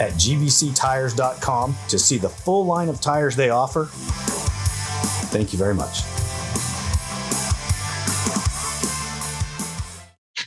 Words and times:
at 0.00 0.12
gbctires.com 0.12 1.76
to 1.88 1.98
see 1.98 2.18
the 2.18 2.28
full 2.28 2.66
line 2.66 2.88
of 2.88 3.00
tires 3.00 3.36
they 3.36 3.50
offer. 3.50 3.86
Thank 5.30 5.52
you 5.52 5.58
very 5.58 5.74
much. 5.74 6.02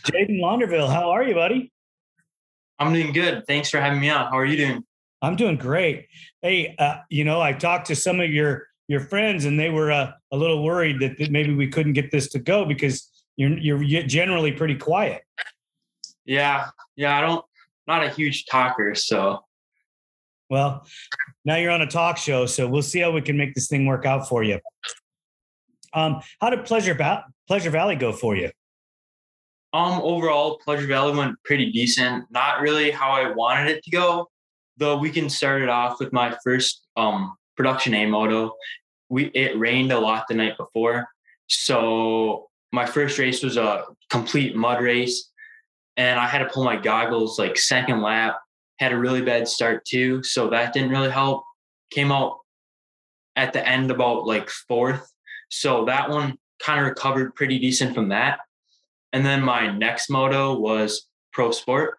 Jaden 0.08 0.40
Launderville, 0.40 0.90
how 0.90 1.10
are 1.12 1.24
you, 1.24 1.36
buddy? 1.36 1.72
I'm 2.80 2.94
doing 2.94 3.12
good. 3.12 3.44
Thanks 3.48 3.70
for 3.70 3.80
having 3.80 4.00
me 4.00 4.10
on. 4.10 4.32
How 4.32 4.38
are 4.38 4.46
you 4.46 4.58
doing? 4.58 4.86
I'm 5.22 5.36
doing 5.36 5.58
great. 5.58 6.08
Hey, 6.42 6.76
uh, 6.78 6.98
you 7.10 7.24
know, 7.24 7.42
I 7.42 7.54
talked 7.54 7.88
to 7.88 7.96
some 7.96 8.20
of 8.20 8.30
your 8.30 8.68
your 8.88 9.02
friends, 9.02 9.46
and 9.46 9.60
they 9.60 9.70
were 9.70 9.92
uh, 9.92 10.12
a 10.32 10.38
little 10.38 10.64
worried 10.64 11.00
that, 11.02 11.18
that 11.18 11.32
maybe 11.32 11.54
we 11.54 11.68
couldn't 11.68 11.94
get 11.94 12.12
this 12.12 12.30
to 12.30 12.40
go 12.40 12.66
because 12.66 13.10
you're 13.36 13.82
you're 13.82 14.04
generally 14.04 14.52
pretty 14.52 14.76
quiet. 14.76 15.24
Yeah, 16.26 16.68
yeah. 16.96 17.18
I 17.18 17.22
don't, 17.22 17.46
not 17.88 18.04
a 18.04 18.10
huge 18.10 18.46
talker, 18.46 18.96
so. 18.96 19.40
Well, 20.50 20.86
now 21.46 21.56
you're 21.56 21.72
on 21.72 21.82
a 21.82 21.88
talk 21.88 22.18
show, 22.18 22.46
so 22.46 22.68
we'll 22.68 22.82
see 22.82 23.00
how 23.00 23.12
we 23.12 23.22
can 23.22 23.38
make 23.38 23.54
this 23.54 23.68
thing 23.68 23.86
work 23.86 24.06
out 24.06 24.28
for 24.28 24.44
you. 24.44 24.60
Um, 25.94 26.22
how 26.40 26.50
did 26.50 26.66
Pleasure 26.66 26.96
ba- 26.96 27.26
Pleasure 27.48 27.70
Valley 27.70 27.96
go 27.96 28.14
for 28.14 28.36
you? 28.36 28.52
Um, 29.74 30.02
overall, 30.02 30.60
Pleasure 30.64 30.88
Valley 30.88 31.18
went 31.18 31.36
pretty 31.44 31.72
decent. 31.72 32.26
Not 32.32 32.62
really 32.62 32.92
how 32.92 33.12
I 33.12 33.32
wanted 33.32 33.70
it 33.70 33.84
to 33.84 33.92
go. 33.92 34.30
The 34.78 34.96
weekend 34.96 35.32
started 35.32 35.70
off 35.70 36.00
with 36.00 36.14
my 36.14 36.36
first 36.44 36.86
um 36.96 37.36
production 37.56 37.94
A 37.94 38.06
moto. 38.06 38.56
We 39.10 39.26
it 39.28 39.58
rained 39.58 39.92
a 39.92 40.00
lot 40.00 40.26
the 40.28 40.36
night 40.36 40.58
before, 40.58 41.08
so 41.48 42.50
my 42.72 42.86
first 42.86 43.18
race 43.18 43.44
was 43.44 43.58
a 43.58 43.86
complete 44.10 44.56
mud 44.56 44.82
race, 44.82 45.32
and 45.98 46.20
I 46.20 46.28
had 46.28 46.40
to 46.40 46.46
pull 46.46 46.64
my 46.64 46.78
goggles 46.78 47.38
like 47.38 47.58
second 47.58 48.02
lap. 48.02 48.40
Had 48.80 48.94
a 48.94 48.98
really 48.98 49.24
bad 49.24 49.48
start 49.48 49.84
too, 49.86 50.24
so 50.24 50.50
that 50.52 50.72
didn't 50.72 50.92
really 50.92 51.10
help. 51.10 51.44
Came 51.90 52.12
out 52.12 52.38
at 53.36 53.52
the 53.52 53.68
end 53.68 53.90
about 53.90 54.26
like 54.26 54.50
fourth, 54.50 55.12
so 55.50 55.86
that 55.86 56.10
one 56.10 56.38
kind 56.62 56.80
of 56.80 56.86
recovered 56.86 57.36
pretty 57.36 57.58
decent 57.58 57.96
from 57.96 58.10
that. 58.10 58.40
And 59.14 59.26
then 59.26 59.42
my 59.42 59.76
next 59.76 60.10
moto 60.10 60.58
was 60.58 61.08
Pro 61.34 61.52
Sport. 61.52 61.98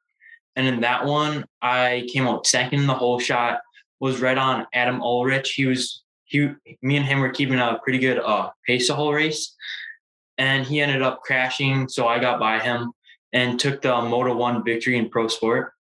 And 0.55 0.67
in 0.67 0.81
that 0.81 1.05
one, 1.05 1.45
I 1.63 2.07
came 2.13 2.27
out 2.27 2.47
second 2.47 2.81
in 2.81 2.87
the 2.87 2.95
whole 2.95 3.19
shot, 3.19 3.61
was 4.01 4.21
right 4.21 4.39
on 4.39 4.67
Adam 4.73 5.03
Ulrich. 5.03 5.53
He 5.53 5.67
was 5.67 6.03
he 6.25 6.51
me 6.83 6.97
and 6.97 7.07
him 7.07 7.21
were 7.21 7.31
keeping 7.31 7.59
a 7.59 7.81
pretty 7.83 7.99
good 7.99 8.19
uh 8.19 8.51
pace 8.67 8.87
the 8.87 8.95
whole 8.95 9.13
race. 9.13 9.57
And 10.37 10.65
he 10.65 10.81
ended 10.81 11.03
up 11.03 11.23
crashing. 11.23 11.89
So 11.89 12.07
I 12.07 12.21
got 12.21 12.39
by 12.39 12.61
him 12.61 12.93
and 13.33 13.59
took 13.59 13.83
the 13.83 14.01
Moto 14.01 14.35
One 14.37 14.65
victory 14.65 14.97
in 14.97 15.09
Pro 15.09 15.29
Sport. 15.29 15.73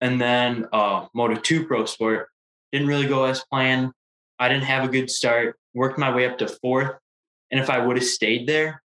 And 0.00 0.20
then 0.20 0.66
uh 0.72 1.06
Moto 1.14 1.34
Two 1.36 1.66
Pro 1.66 1.86
Sport. 1.86 2.28
Didn't 2.72 2.88
really 2.88 3.06
go 3.06 3.24
as 3.24 3.44
planned. 3.50 3.92
I 4.38 4.48
didn't 4.48 4.64
have 4.64 4.84
a 4.84 4.88
good 4.88 5.10
start. 5.10 5.56
Worked 5.74 5.98
my 5.98 6.14
way 6.14 6.26
up 6.26 6.38
to 6.38 6.48
fourth. 6.48 6.92
And 7.50 7.60
if 7.60 7.70
I 7.70 7.78
would 7.84 7.96
have 7.96 8.04
stayed 8.04 8.48
there, 8.48 8.82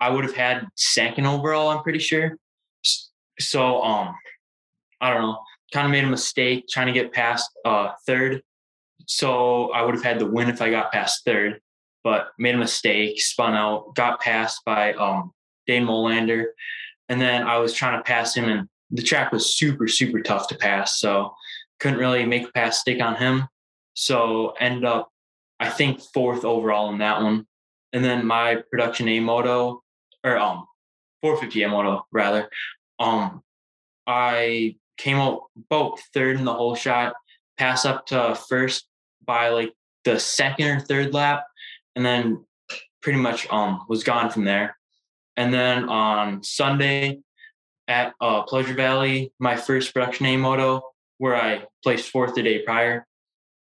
I 0.00 0.10
would 0.10 0.24
have 0.24 0.36
had 0.36 0.66
second 0.76 1.26
overall, 1.26 1.68
I'm 1.68 1.82
pretty 1.82 1.98
sure. 1.98 2.36
So 3.40 3.82
um 3.82 4.14
I 5.00 5.12
don't 5.12 5.22
know, 5.22 5.38
kind 5.72 5.86
of 5.86 5.90
made 5.90 6.04
a 6.04 6.08
mistake 6.08 6.66
trying 6.70 6.86
to 6.86 6.92
get 6.92 7.12
past 7.12 7.50
uh 7.64 7.92
third. 8.06 8.42
So 9.06 9.70
I 9.72 9.82
would 9.82 9.94
have 9.94 10.04
had 10.04 10.18
the 10.18 10.26
win 10.26 10.48
if 10.48 10.62
I 10.62 10.70
got 10.70 10.92
past 10.92 11.22
third, 11.26 11.60
but 12.04 12.28
made 12.38 12.54
a 12.54 12.58
mistake, 12.58 13.20
spun 13.20 13.54
out, 13.54 13.94
got 13.94 14.20
passed 14.20 14.60
by 14.64 14.94
um 14.94 15.32
Dane 15.66 15.84
Molander. 15.86 16.46
And 17.08 17.20
then 17.20 17.42
I 17.42 17.58
was 17.58 17.74
trying 17.74 17.98
to 17.98 18.04
pass 18.04 18.34
him 18.34 18.48
and 18.48 18.68
the 18.90 19.02
track 19.02 19.32
was 19.32 19.56
super, 19.56 19.88
super 19.88 20.20
tough 20.20 20.48
to 20.48 20.56
pass. 20.56 21.00
So 21.00 21.34
couldn't 21.80 21.98
really 21.98 22.24
make 22.24 22.48
a 22.48 22.52
pass 22.52 22.80
stick 22.80 23.00
on 23.02 23.16
him. 23.16 23.48
So 23.94 24.54
ended 24.60 24.84
up, 24.84 25.10
I 25.60 25.68
think, 25.68 26.00
fourth 26.00 26.44
overall 26.44 26.90
in 26.92 26.98
that 26.98 27.20
one. 27.20 27.46
And 27.92 28.04
then 28.04 28.26
my 28.26 28.62
production 28.70 29.08
A 29.08 29.20
moto 29.20 29.82
or 30.24 30.36
um 30.38 30.66
450 31.22 31.62
A 31.62 31.68
moto 31.68 32.06
rather. 32.12 32.48
Um 32.98 33.42
I 34.06 34.76
came 34.96 35.16
out 35.16 35.42
about 35.56 36.00
third 36.12 36.36
in 36.36 36.44
the 36.44 36.54
whole 36.54 36.74
shot, 36.74 37.14
pass 37.56 37.84
up 37.84 38.06
to 38.06 38.34
first 38.48 38.86
by 39.24 39.48
like 39.48 39.72
the 40.04 40.18
second 40.18 40.66
or 40.68 40.80
third 40.80 41.14
lap, 41.14 41.44
and 41.96 42.04
then 42.04 42.44
pretty 43.02 43.18
much 43.18 43.48
um 43.50 43.84
was 43.88 44.04
gone 44.04 44.30
from 44.30 44.44
there. 44.44 44.76
And 45.36 45.52
then 45.52 45.88
on 45.88 46.42
Sunday 46.42 47.20
at 47.88 48.14
uh, 48.20 48.42
Pleasure 48.42 48.74
Valley, 48.74 49.32
my 49.38 49.56
first 49.56 49.92
production 49.92 50.26
A 50.26 50.36
moto, 50.36 50.82
where 51.18 51.36
I 51.36 51.64
placed 51.82 52.10
fourth 52.10 52.34
the 52.34 52.42
day 52.42 52.60
prior, 52.60 53.06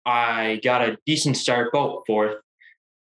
I 0.05 0.59
got 0.63 0.81
a 0.81 0.97
decent 1.05 1.37
start, 1.37 1.69
about 1.69 2.03
fourth, 2.05 2.35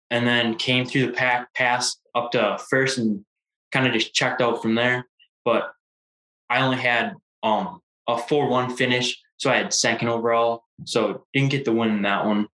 and 0.09 0.27
then 0.27 0.55
came 0.55 0.85
through 0.85 1.07
the 1.07 1.13
pack, 1.13 1.53
passed 1.53 2.01
up 2.15 2.31
to 2.31 2.59
first, 2.69 2.97
and 2.97 3.23
kind 3.71 3.87
of 3.87 3.93
just 3.93 4.13
checked 4.13 4.41
out 4.41 4.61
from 4.61 4.75
there. 4.75 5.05
But 5.45 5.71
I 6.49 6.61
only 6.61 6.77
had 6.77 7.15
um 7.43 7.79
a 8.07 8.17
four 8.17 8.49
one 8.49 8.75
finish, 8.75 9.17
so 9.37 9.49
I 9.49 9.57
had 9.57 9.73
second 9.73 10.09
overall. 10.09 10.63
So 10.85 11.25
didn't 11.33 11.51
get 11.51 11.65
the 11.65 11.71
win 11.71 11.89
in 11.89 12.01
that 12.03 12.25
one. 12.25 12.47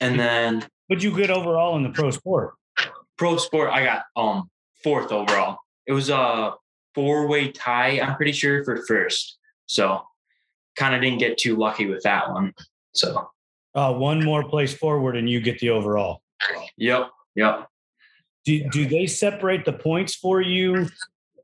And 0.00 0.18
then 0.18 0.66
What'd 0.88 1.02
you 1.02 1.10
good 1.10 1.30
overall 1.30 1.76
in 1.76 1.82
the 1.82 1.90
pro 1.90 2.10
sport? 2.10 2.54
pro 3.16 3.38
sport, 3.38 3.70
I 3.70 3.84
got 3.84 4.04
um 4.16 4.50
fourth 4.86 5.10
overall. 5.10 5.58
It 5.88 5.92
was 5.92 6.10
a 6.10 6.52
four 6.94 7.26
way 7.26 7.50
tie, 7.50 8.00
I'm 8.00 8.14
pretty 8.14 8.30
sure, 8.30 8.64
for 8.64 8.86
first. 8.86 9.36
So 9.66 10.00
kind 10.76 10.94
of 10.94 11.00
didn't 11.02 11.18
get 11.18 11.38
too 11.38 11.56
lucky 11.56 11.86
with 11.86 12.04
that 12.04 12.30
one. 12.30 12.52
So 12.94 13.28
Uh, 13.74 13.92
one 13.92 14.24
more 14.24 14.48
place 14.48 14.72
forward, 14.72 15.16
and 15.16 15.28
you 15.28 15.40
get 15.40 15.58
the 15.58 15.70
overall. 15.70 16.22
yep, 16.76 17.10
yep. 17.34 17.66
Do, 18.44 18.70
do 18.70 18.86
they 18.86 19.06
separate 19.08 19.64
the 19.64 19.72
points 19.72 20.14
for 20.14 20.40
you 20.40 20.86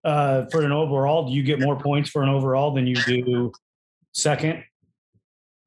uh, 0.04 0.44
for 0.52 0.62
an 0.62 0.70
overall? 0.70 1.26
Do 1.26 1.32
you 1.32 1.42
get 1.42 1.58
more 1.58 1.76
points 1.76 2.10
for 2.10 2.22
an 2.22 2.28
overall 2.28 2.72
than 2.72 2.86
you 2.86 2.94
do 2.94 3.52
second? 4.12 4.62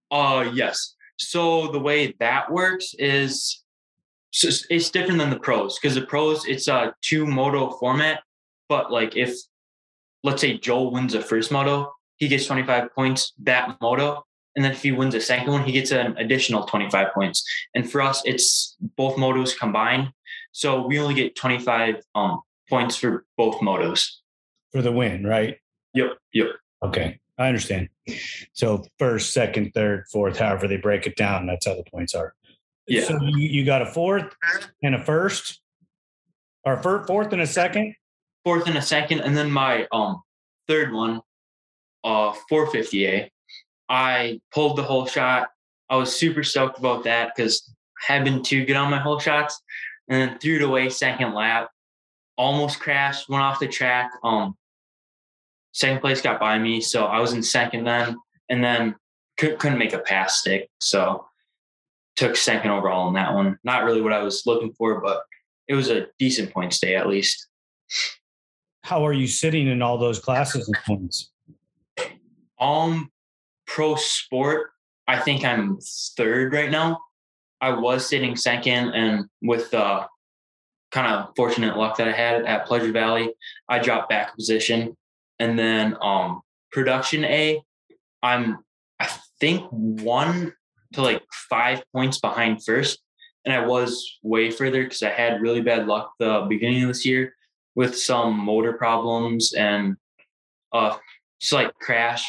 Uh 0.09 0.49
yes. 0.53 0.95
So 1.17 1.67
the 1.73 1.79
way 1.79 2.13
that 2.19 2.49
works 2.49 2.93
is 2.97 3.64
so 4.35 4.49
it's- 4.49 4.89
different 4.89 5.17
than 5.19 5.29
the 5.29 5.39
pros 5.39 5.79
because 5.79 5.95
the 5.95 6.05
pros 6.05 6.45
it's 6.45 6.67
a 6.67 6.93
two 7.01 7.25
moto 7.25 7.71
format, 7.79 8.21
but 8.67 8.91
like 8.91 9.15
if 9.15 9.33
let's 10.23 10.41
say 10.41 10.57
Joel 10.57 10.91
wins 10.91 11.13
a 11.13 11.21
first 11.21 11.51
moto, 11.51 11.93
he 12.17 12.27
gets 12.27 12.45
25 12.45 12.93
points 12.93 13.33
that 13.43 13.77
moto. 13.81 14.25
And 14.55 14.63
then 14.63 14.71
if 14.71 14.81
he 14.81 14.91
wins 14.91 15.13
a 15.15 15.21
second 15.21 15.51
one, 15.51 15.63
he 15.63 15.71
gets 15.71 15.91
an 15.91 16.17
additional 16.17 16.63
25 16.65 17.13
points. 17.13 17.43
And 17.75 17.89
for 17.89 18.01
us, 18.01 18.21
it's 18.25 18.75
both 18.95 19.15
motos 19.17 19.57
combined. 19.57 20.09
So 20.51 20.85
we 20.87 20.97
only 20.99 21.13
get 21.13 21.35
25 21.35 22.01
um, 22.15 22.41
points 22.69 22.95
for 22.95 23.25
both 23.37 23.57
motos. 23.57 24.09
for 24.71 24.81
the 24.81 24.91
win, 24.91 25.25
right? 25.25 25.57
Yep, 25.93 26.17
yep. 26.33 26.47
Okay, 26.83 27.19
I 27.37 27.47
understand. 27.47 27.89
So 28.53 28.85
first, 28.97 29.33
second, 29.33 29.71
third, 29.73 30.05
fourth, 30.11 30.37
however 30.39 30.67
they 30.67 30.77
break 30.77 31.05
it 31.05 31.15
down, 31.17 31.45
that's 31.45 31.65
how 31.67 31.75
the 31.75 31.83
points 31.83 32.15
are. 32.15 32.33
Yeah. 32.87 33.03
So 33.03 33.19
you, 33.21 33.47
you 33.47 33.65
got 33.65 33.81
a 33.81 33.85
fourth 33.85 34.35
and 34.83 34.95
a 34.95 35.03
first, 35.03 35.61
or 36.63 36.77
fourth 36.81 37.33
and 37.33 37.41
a 37.41 37.47
second. 37.47 37.95
fourth 38.43 38.67
and 38.67 38.77
a 38.77 38.81
second, 38.81 39.21
and 39.21 39.35
then 39.35 39.49
my 39.51 39.87
um 39.91 40.21
third 40.67 40.93
one, 40.93 41.21
uh 42.03 42.33
450A. 42.51 43.29
I 43.87 44.39
pulled 44.51 44.77
the 44.77 44.83
whole 44.83 45.05
shot, 45.05 45.49
I 45.89 45.95
was 45.97 46.15
super 46.15 46.43
stoked 46.43 46.79
about 46.79 47.03
that 47.03 47.31
because 47.35 47.71
I 48.09 48.13
had 48.13 48.23
been 48.23 48.41
too 48.43 48.65
good 48.65 48.75
on 48.75 48.89
my 48.89 48.99
whole 48.99 49.19
shots 49.19 49.61
and 50.07 50.29
then 50.29 50.39
threw 50.39 50.55
it 50.55 50.61
away 50.63 50.89
second 50.89 51.33
lap. 51.33 51.69
Almost 52.37 52.79
crashed, 52.79 53.29
went 53.29 53.43
off 53.43 53.59
the 53.59 53.67
track. 53.67 54.11
Um, 54.23 54.57
second 55.71 56.01
place 56.01 56.21
got 56.21 56.39
by 56.39 56.57
me, 56.57 56.81
so 56.81 57.05
I 57.05 57.19
was 57.19 57.33
in 57.33 57.43
second 57.43 57.85
then, 57.85 58.17
and 58.49 58.63
then 58.63 58.95
couldn't, 59.37 59.59
couldn't 59.59 59.77
make 59.77 59.93
a 59.93 59.99
pass 59.99 60.39
stick. 60.39 60.69
So 60.79 61.25
took 62.15 62.35
second 62.35 62.71
overall 62.71 63.07
in 63.07 63.13
that 63.15 63.33
one. 63.33 63.57
Not 63.63 63.83
really 63.83 64.01
what 64.01 64.13
I 64.13 64.23
was 64.23 64.43
looking 64.45 64.73
for, 64.73 65.01
but 65.01 65.23
it 65.67 65.75
was 65.75 65.89
a 65.89 66.07
decent 66.19 66.53
point 66.53 66.73
stay 66.73 66.95
at 66.95 67.07
least. 67.07 67.47
How 68.83 69.05
are 69.05 69.13
you 69.13 69.27
sitting 69.27 69.67
in 69.67 69.81
all 69.81 69.97
those 69.97 70.19
classes 70.19 70.67
and 70.67 70.77
points? 70.85 71.31
Um, 72.59 73.11
pro 73.65 73.95
sport, 73.95 74.71
I 75.07 75.19
think 75.19 75.43
I'm 75.43 75.79
third 76.15 76.53
right 76.53 76.69
now. 76.71 76.99
I 77.61 77.71
was 77.71 78.07
sitting 78.07 78.35
second, 78.35 78.89
and 78.93 79.25
with 79.41 79.71
the 79.71 80.05
kind 80.91 81.07
of 81.07 81.35
fortunate 81.35 81.77
luck 81.77 81.97
that 81.97 82.07
I 82.07 82.11
had 82.11 82.45
at 82.45 82.65
Pleasure 82.65 82.91
Valley, 82.91 83.33
I 83.67 83.79
dropped 83.79 84.09
back 84.09 84.33
a 84.33 84.35
position. 84.35 84.95
And 85.39 85.57
then 85.57 85.97
um, 86.01 86.41
production 86.71 87.25
A, 87.25 87.61
I'm 88.23 88.59
I 88.99 89.09
think 89.39 89.67
one 89.69 90.53
to 90.93 91.01
like 91.01 91.21
five 91.49 91.83
points 91.93 92.19
behind 92.19 92.63
first. 92.63 92.99
And 93.45 93.53
I 93.53 93.65
was 93.65 94.19
way 94.23 94.49
further 94.49 94.83
because 94.83 95.03
I 95.03 95.09
had 95.09 95.41
really 95.41 95.61
bad 95.61 95.87
luck 95.87 96.13
the 96.19 96.45
beginning 96.49 96.83
of 96.83 96.87
this 96.87 97.05
year 97.05 97.35
with 97.75 97.97
some 97.97 98.37
motor 98.39 98.73
problems 98.73 99.53
and 99.53 99.97
uh 100.71 100.97
slight 101.39 101.73
crash 101.75 102.25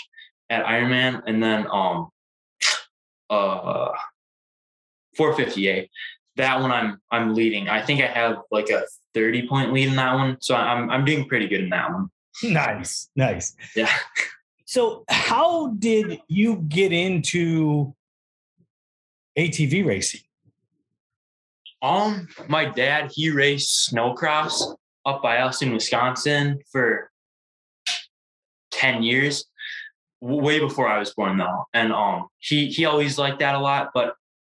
at 0.50 0.64
Ironman 0.64 1.22
and 1.26 1.42
then 1.42 1.66
um 1.70 2.10
uh 3.30 3.92
458 5.16 5.88
that 6.36 6.60
one 6.60 6.70
I'm 6.70 7.00
I'm 7.10 7.34
leading. 7.34 7.68
I 7.68 7.82
think 7.82 8.00
I 8.00 8.06
have 8.06 8.38
like 8.50 8.68
a 8.70 8.82
30 9.14 9.48
point 9.48 9.72
lead 9.72 9.88
in 9.88 9.96
that 9.96 10.14
one. 10.14 10.36
So 10.40 10.54
I'm 10.54 10.90
I'm 10.90 11.04
doing 11.04 11.26
pretty 11.26 11.48
good 11.48 11.60
in 11.60 11.70
that 11.70 11.90
one. 11.90 12.10
Nice. 12.42 13.08
Nice. 13.16 13.56
Yeah. 13.74 13.90
So 14.66 15.04
how 15.08 15.68
did 15.78 16.20
you 16.28 16.56
get 16.68 16.92
into 16.92 17.94
ATV 19.38 19.84
racing? 19.84 20.20
Um, 21.82 22.28
my 22.48 22.64
dad, 22.64 23.10
he 23.14 23.30
raced 23.30 23.90
snowcross 23.92 24.74
up 25.04 25.22
by 25.22 25.38
us 25.38 25.62
in 25.62 25.72
Wisconsin 25.72 26.58
for 26.72 27.10
10 28.72 29.02
years, 29.02 29.44
way 30.20 30.58
before 30.58 30.88
I 30.88 30.98
was 30.98 31.14
born 31.14 31.38
though. 31.38 31.64
And 31.72 31.92
um 31.92 32.28
he 32.38 32.68
he 32.68 32.84
always 32.84 33.18
liked 33.18 33.38
that 33.40 33.54
a 33.54 33.58
lot, 33.58 33.90
but 33.94 34.14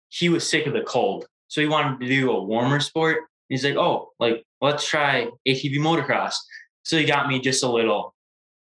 he 0.09 0.29
was 0.29 0.47
sick 0.47 0.67
of 0.67 0.73
the 0.73 0.81
cold. 0.81 1.25
So 1.47 1.61
he 1.61 1.67
wanted 1.67 1.99
to 1.99 2.07
do 2.07 2.31
a 2.31 2.43
warmer 2.43 2.79
sport. 2.79 3.23
He's 3.49 3.63
like, 3.63 3.75
oh, 3.75 4.11
like 4.19 4.43
let's 4.61 4.87
try 4.87 5.29
ATV 5.47 5.75
motocross. 5.77 6.35
So 6.83 6.97
he 6.97 7.05
got 7.05 7.27
me 7.27 7.39
just 7.39 7.63
a 7.63 7.69
little, 7.69 8.13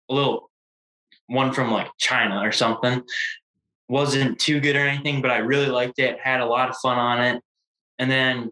a 0.10 0.14
little 0.14 0.50
one 1.28 1.54
from 1.54 1.72
like 1.72 1.90
China 1.98 2.42
or 2.42 2.52
something. 2.52 3.02
Wasn't 3.90 4.40
too 4.40 4.60
good 4.60 4.76
or 4.76 4.88
anything, 4.88 5.22
but 5.22 5.32
I 5.32 5.38
really 5.38 5.68
liked 5.68 6.00
it. 6.00 6.20
Had 6.20 6.42
a 6.42 6.46
lot 6.46 6.70
of 6.70 6.78
fun 6.78 6.98
on 6.98 7.22
it. 7.22 7.42
And 7.98 8.10
then 8.10 8.52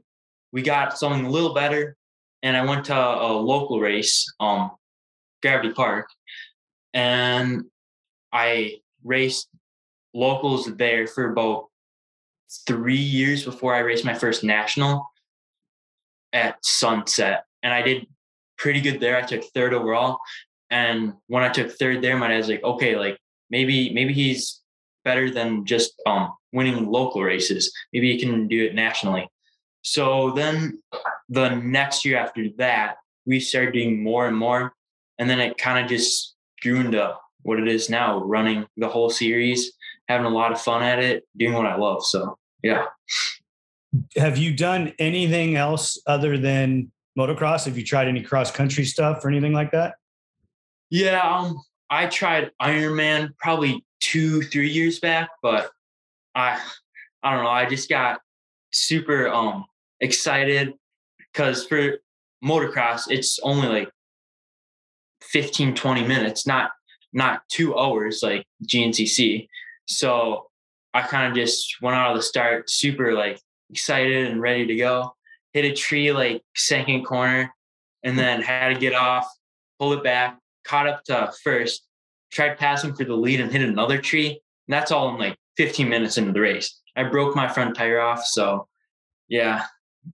we 0.51 0.61
got 0.61 0.97
something 0.97 1.25
a 1.25 1.29
little 1.29 1.53
better. 1.53 1.95
And 2.43 2.57
I 2.57 2.65
went 2.65 2.85
to 2.85 2.95
a 2.95 3.31
local 3.33 3.79
race, 3.79 4.25
um, 4.39 4.71
Gravity 5.41 5.73
Park, 5.73 6.09
and 6.93 7.65
I 8.31 8.75
raced 9.03 9.49
locals 10.13 10.65
there 10.77 11.07
for 11.07 11.31
about 11.31 11.65
three 12.65 12.95
years 12.95 13.43
before 13.43 13.75
I 13.75 13.79
raced 13.79 14.05
my 14.05 14.13
first 14.13 14.43
national 14.43 15.07
at 16.33 16.63
Sunset. 16.63 17.43
And 17.63 17.73
I 17.73 17.81
did 17.81 18.07
pretty 18.57 18.81
good 18.81 18.99
there. 18.99 19.17
I 19.17 19.21
took 19.21 19.43
third 19.53 19.73
overall. 19.73 20.17
And 20.69 21.13
when 21.27 21.43
I 21.43 21.49
took 21.49 21.71
third 21.71 22.01
there, 22.01 22.17
my 22.17 22.27
dad's 22.27 22.49
like, 22.49 22.63
okay, 22.63 22.95
like 22.95 23.17
maybe, 23.49 23.93
maybe 23.93 24.13
he's 24.13 24.61
better 25.07 25.31
than 25.37 25.65
just 25.65 25.89
um 26.05 26.23
winning 26.51 26.79
local 26.97 27.21
races. 27.23 27.61
Maybe 27.93 28.07
you 28.09 28.19
can 28.19 28.47
do 28.47 28.65
it 28.65 28.75
nationally. 28.75 29.25
So 29.81 30.31
then 30.31 30.81
the 31.29 31.49
next 31.55 32.03
year 32.05 32.17
after 32.17 32.43
that, 32.57 32.95
we 33.25 33.39
started 33.39 33.73
doing 33.73 34.03
more 34.03 34.27
and 34.27 34.37
more. 34.37 34.73
And 35.17 35.29
then 35.29 35.39
it 35.39 35.57
kind 35.57 35.79
of 35.79 35.89
just 35.89 36.35
grew 36.61 36.79
into 36.81 37.15
what 37.43 37.59
it 37.59 37.67
is 37.67 37.89
now, 37.89 38.23
running 38.23 38.65
the 38.75 38.89
whole 38.89 39.09
series, 39.09 39.71
having 40.09 40.25
a 40.25 40.35
lot 40.41 40.51
of 40.51 40.59
fun 40.59 40.83
at 40.83 40.99
it, 40.99 41.23
doing 41.37 41.53
what 41.53 41.65
I 41.65 41.77
love. 41.77 42.03
So 42.03 42.37
yeah. 42.63 42.85
Have 44.17 44.37
you 44.37 44.53
done 44.53 44.93
anything 44.99 45.55
else 45.55 45.99
other 46.05 46.37
than 46.37 46.91
motocross? 47.17 47.65
Have 47.65 47.77
you 47.77 47.85
tried 47.85 48.07
any 48.07 48.21
cross 48.21 48.51
country 48.51 48.83
stuff 48.83 49.23
or 49.23 49.29
anything 49.29 49.53
like 49.53 49.71
that? 49.71 49.95
Yeah, 50.89 51.21
um, 51.21 51.61
I 51.89 52.07
tried 52.07 52.51
Ironman 52.61 53.31
probably 53.39 53.83
two, 53.99 54.41
three 54.41 54.69
years 54.69 54.99
back, 54.99 55.29
but 55.41 55.71
I 56.35 56.61
I 57.23 57.33
don't 57.33 57.43
know, 57.43 57.49
I 57.49 57.65
just 57.65 57.89
got 57.89 58.19
super 58.73 59.27
um 59.29 59.65
excited 60.01 60.73
because 61.17 61.65
for 61.65 61.97
motocross 62.43 63.09
it's 63.09 63.39
only 63.41 63.67
like 63.67 63.89
15 65.21 65.73
20 65.73 66.03
minutes 66.05 66.45
not 66.45 66.69
not 67.13 67.41
two 67.49 67.77
hours 67.77 68.21
like 68.21 68.45
GNCC. 68.65 69.47
So 69.87 70.47
I 70.93 71.01
kind 71.01 71.27
of 71.31 71.35
just 71.35 71.81
went 71.81 71.95
out 71.95 72.11
of 72.11 72.17
the 72.17 72.23
start 72.23 72.69
super 72.69 73.13
like 73.13 73.39
excited 73.69 74.27
and 74.27 74.41
ready 74.41 74.65
to 74.67 74.75
go. 74.75 75.15
Hit 75.53 75.65
a 75.65 75.73
tree 75.73 76.11
like 76.11 76.43
second 76.55 77.05
corner 77.05 77.53
and 78.03 78.17
then 78.19 78.41
had 78.41 78.69
to 78.69 78.79
get 78.79 78.93
off, 78.93 79.27
pull 79.79 79.93
it 79.93 80.03
back, 80.03 80.37
caught 80.63 80.87
up 80.87 81.03
to 81.05 81.31
first, 81.43 81.86
tried 82.31 82.57
passing 82.57 82.93
for 82.93 83.03
the 83.03 83.15
lead 83.15 83.39
and 83.39 83.51
hit 83.51 83.61
another 83.61 83.99
tree. 83.99 84.29
And 84.29 84.73
that's 84.73 84.91
all 84.91 85.09
in 85.09 85.17
like 85.17 85.37
15 85.57 85.87
minutes 85.87 86.17
into 86.17 86.31
the 86.31 86.41
race. 86.41 86.81
I 86.95 87.03
broke 87.03 87.35
my 87.35 87.47
front 87.47 87.75
tire 87.75 87.99
off. 87.99 88.23
So 88.25 88.67
yeah, 89.27 89.65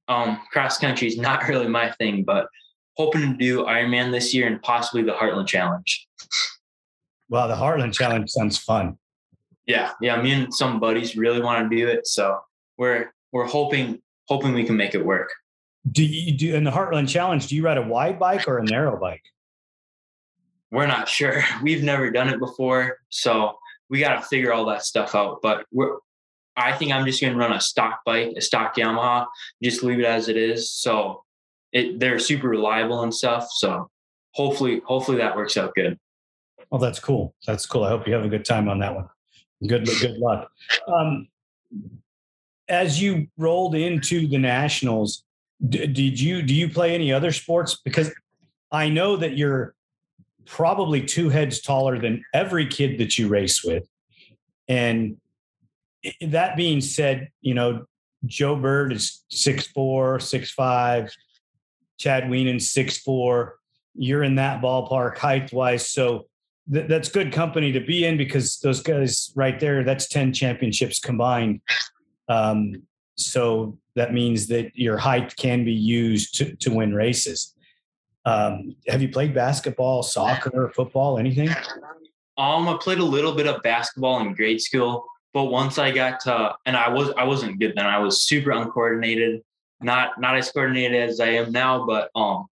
um, 0.08 0.42
cross 0.52 0.78
country 0.78 1.08
is 1.08 1.18
not 1.30 1.48
really 1.48 1.68
my 1.68 1.92
thing, 1.92 2.24
but 2.24 2.48
hoping 2.96 3.22
to 3.22 3.38
do 3.38 3.64
Ironman 3.66 4.12
this 4.12 4.34
year 4.34 4.48
and 4.48 4.62
possibly 4.62 5.04
the 5.04 5.14
Heartland 5.14 5.48
Challenge. 5.48 6.08
Wow, 7.30 7.48
the 7.48 7.56
Heartland 7.56 7.94
Challenge 7.94 8.30
sounds 8.30 8.58
fun. 8.58 8.98
Yeah, 9.66 9.92
yeah. 10.02 10.22
Me 10.22 10.32
and 10.32 10.54
some 10.54 10.80
buddies 10.80 11.16
really 11.16 11.42
want 11.42 11.70
to 11.70 11.76
do 11.76 11.88
it, 11.88 12.06
so 12.06 12.40
we're 12.78 13.14
we're 13.32 13.48
hoping 13.48 14.02
hoping 14.28 14.54
we 14.54 14.66
can 14.66 14.76
make 14.76 14.94
it 14.94 15.04
work. 15.04 15.30
Do 15.92 16.04
you 16.04 16.34
do 16.34 16.54
in 16.54 16.64
the 16.64 16.72
Heartland 16.72 17.08
Challenge? 17.08 17.48
Do 17.48 17.56
you 17.56 17.64
ride 17.64 17.78
a 17.78 17.82
wide 17.82 18.20
bike 18.20 18.48
or 18.48 18.60
a 18.60 18.64
narrow 18.64 19.00
bike? 19.00 19.24
We're 20.74 20.88
not 20.88 21.08
sure. 21.08 21.44
We've 21.62 21.84
never 21.84 22.10
done 22.10 22.30
it 22.30 22.40
before, 22.40 22.98
so 23.10 23.56
we 23.90 24.00
got 24.00 24.20
to 24.20 24.26
figure 24.26 24.52
all 24.52 24.66
that 24.66 24.84
stuff 24.84 25.14
out. 25.14 25.40
But 25.42 25.66
we're 25.72 25.98
I 26.56 26.74
think 26.74 26.92
I'm 26.92 27.06
just 27.06 27.22
going 27.22 27.34
to 27.34 27.40
run 27.40 27.54
a 27.54 27.62
stock 27.62 28.02
bike, 28.06 28.34
a 28.38 28.42
stock 28.42 28.76
Yamaha, 28.76 29.26
just 29.62 29.82
leave 29.84 30.00
it 30.00 30.06
as 30.06 30.30
it 30.30 30.38
is. 30.38 30.72
So 30.72 31.24
it 31.72 32.00
they're 32.00 32.20
super 32.20 32.50
reliable 32.50 33.04
and 33.04 33.14
stuff. 33.14 33.48
So 33.52 33.90
hopefully, 34.32 34.82
hopefully 34.86 35.18
that 35.18 35.36
works 35.36 35.58
out 35.58 35.74
good. 35.76 35.98
Oh, 36.72 36.80
that's 36.80 37.00
cool. 37.00 37.36
That's 37.46 37.66
cool. 37.66 37.84
I 37.84 37.90
hope 37.90 38.08
you 38.08 38.14
have 38.14 38.26
a 38.26 38.30
good 38.30 38.46
time 38.46 38.68
on 38.68 38.80
that 38.80 38.96
one. 38.96 39.08
Good, 39.68 39.86
good 40.02 40.18
luck. 40.18 40.50
Um, 40.88 41.28
as 42.68 43.02
you 43.02 43.28
rolled 43.38 43.76
into 43.76 44.28
the 44.28 44.40
nationals, 44.40 45.24
d- 45.70 45.86
did 45.88 46.20
you 46.20 46.42
do 46.42 46.54
you 46.56 46.68
play 46.68 46.96
any 46.96 47.14
other 47.14 47.32
sports? 47.32 47.80
Because 47.84 48.12
I 48.72 48.90
know 48.90 49.16
that 49.18 49.38
you're 49.38 49.76
probably 50.46 51.02
two 51.02 51.30
heads 51.30 51.62
taller 51.62 52.00
than 52.00 52.24
every 52.34 52.68
kid 52.68 52.98
that 53.00 53.18
you 53.18 53.28
race 53.28 53.64
with, 53.64 53.88
and 54.68 55.18
that 56.22 56.58
being 56.58 56.82
said, 56.82 57.30
you 57.42 57.54
know 57.54 57.86
Joe 58.26 58.56
Bird 58.56 58.94
is 58.94 59.24
six 59.30 59.68
four, 59.68 60.20
six 60.20 60.52
five. 60.52 61.12
Chad 62.00 62.24
Wienen 62.24 62.62
six 62.62 62.98
four. 62.98 63.58
You're 63.96 64.24
in 64.24 64.36
that 64.36 64.62
ballpark 64.62 65.18
height 65.18 65.54
wise, 65.54 65.90
so 65.90 66.28
th- 66.72 66.88
that's 66.88 67.10
good 67.10 67.32
company 67.32 67.72
to 67.72 67.80
be 67.80 68.06
in 68.06 68.18
because 68.18 68.60
those 68.60 68.82
guys 68.82 69.32
right 69.36 69.60
there, 69.60 69.84
that's 69.84 70.08
10 70.08 70.34
championships 70.34 71.00
combined. 71.00 71.62
Um, 72.28 72.84
so 73.16 73.78
that 73.96 74.14
means 74.14 74.48
that 74.48 74.76
your 74.76 74.98
height 74.98 75.36
can 75.36 75.64
be 75.64 75.74
used 75.74 76.36
to, 76.36 76.56
to 76.58 76.74
win 76.74 76.94
races. 76.94 77.54
Um, 78.26 78.76
have 78.88 79.02
you 79.02 79.10
played 79.10 79.34
basketball, 79.34 80.04
soccer, 80.04 80.72
football, 80.76 81.18
anything? 81.18 81.50
Um, 82.38 82.68
I 82.68 82.78
played 82.80 83.00
a 83.00 83.04
little 83.04 83.34
bit 83.34 83.48
of 83.48 83.62
basketball 83.62 84.22
in 84.22 84.34
grade 84.34 84.62
school, 84.62 85.06
but 85.34 85.46
once 85.46 85.78
I 85.78 85.92
got 85.92 86.20
to, 86.22 86.56
and 86.66 86.76
I 86.76 86.90
was 86.90 87.12
I 87.18 87.26
wasn't 87.26 87.60
good 87.60 87.74
then. 87.76 87.86
I 87.86 88.00
was 88.00 88.24
super 88.24 88.52
uncoordinated, 88.52 89.42
not 89.82 90.20
not 90.20 90.38
as 90.38 90.52
coordinated 90.52 91.10
as 91.10 91.20
I 91.20 91.30
am 91.30 91.52
now. 91.52 91.86
But 91.86 92.10
um, 92.16 92.48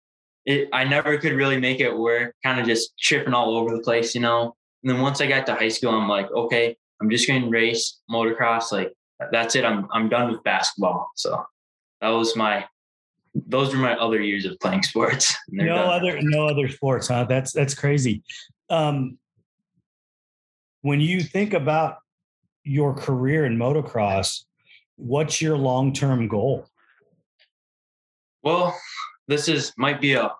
it, 0.46 0.70
I 0.72 0.84
never 0.86 1.18
could 1.18 1.34
really 1.34 1.60
make 1.60 1.80
it 1.80 1.96
work, 1.96 2.34
kind 2.44 2.60
of 2.60 2.66
just 2.66 2.98
tripping 2.98 3.34
all 3.34 3.58
over 3.58 3.76
the 3.76 3.84
place, 3.84 4.16
you 4.16 4.22
know. 4.22 4.56
And 4.84 4.92
then 4.92 5.02
once 5.02 5.20
I 5.22 5.28
got 5.28 5.46
to 5.48 5.56
high 5.56 5.68
school, 5.68 5.92
I'm 5.92 6.08
like, 6.08 6.32
okay, 6.32 6.76
I'm 7.02 7.10
just 7.10 7.28
going 7.28 7.44
to 7.44 7.50
race 7.50 8.00
motocross. 8.10 8.72
Like 8.72 8.94
that's 9.32 9.56
it. 9.56 9.66
I'm 9.66 9.88
I'm 9.92 10.08
done 10.10 10.32
with 10.32 10.44
basketball. 10.44 11.10
So 11.16 11.44
that 12.02 12.10
was 12.10 12.36
my 12.36 12.66
those 13.46 13.74
were 13.74 13.82
my 13.82 13.96
other 13.96 14.22
years 14.22 14.46
of 14.46 14.60
playing 14.60 14.84
sports. 14.84 15.36
No 15.50 15.66
done. 15.66 15.90
other 15.90 16.20
no 16.22 16.48
other 16.48 16.68
sports, 16.68 17.08
huh? 17.08 17.26
That's 17.26 17.54
that's 17.54 17.74
crazy. 17.74 18.24
Um, 18.70 19.18
when 20.82 21.00
you 21.00 21.22
think 21.22 21.54
about 21.54 21.98
your 22.64 22.94
career 22.94 23.46
in 23.46 23.58
motocross, 23.58 24.44
what's 24.98 25.42
your 25.42 25.58
long 25.58 25.94
term 25.94 26.28
goal? 26.28 26.66
Well, 28.44 28.78
this 29.28 29.48
is 29.48 29.74
might 29.78 30.02
be 30.02 30.14
a 30.14 30.32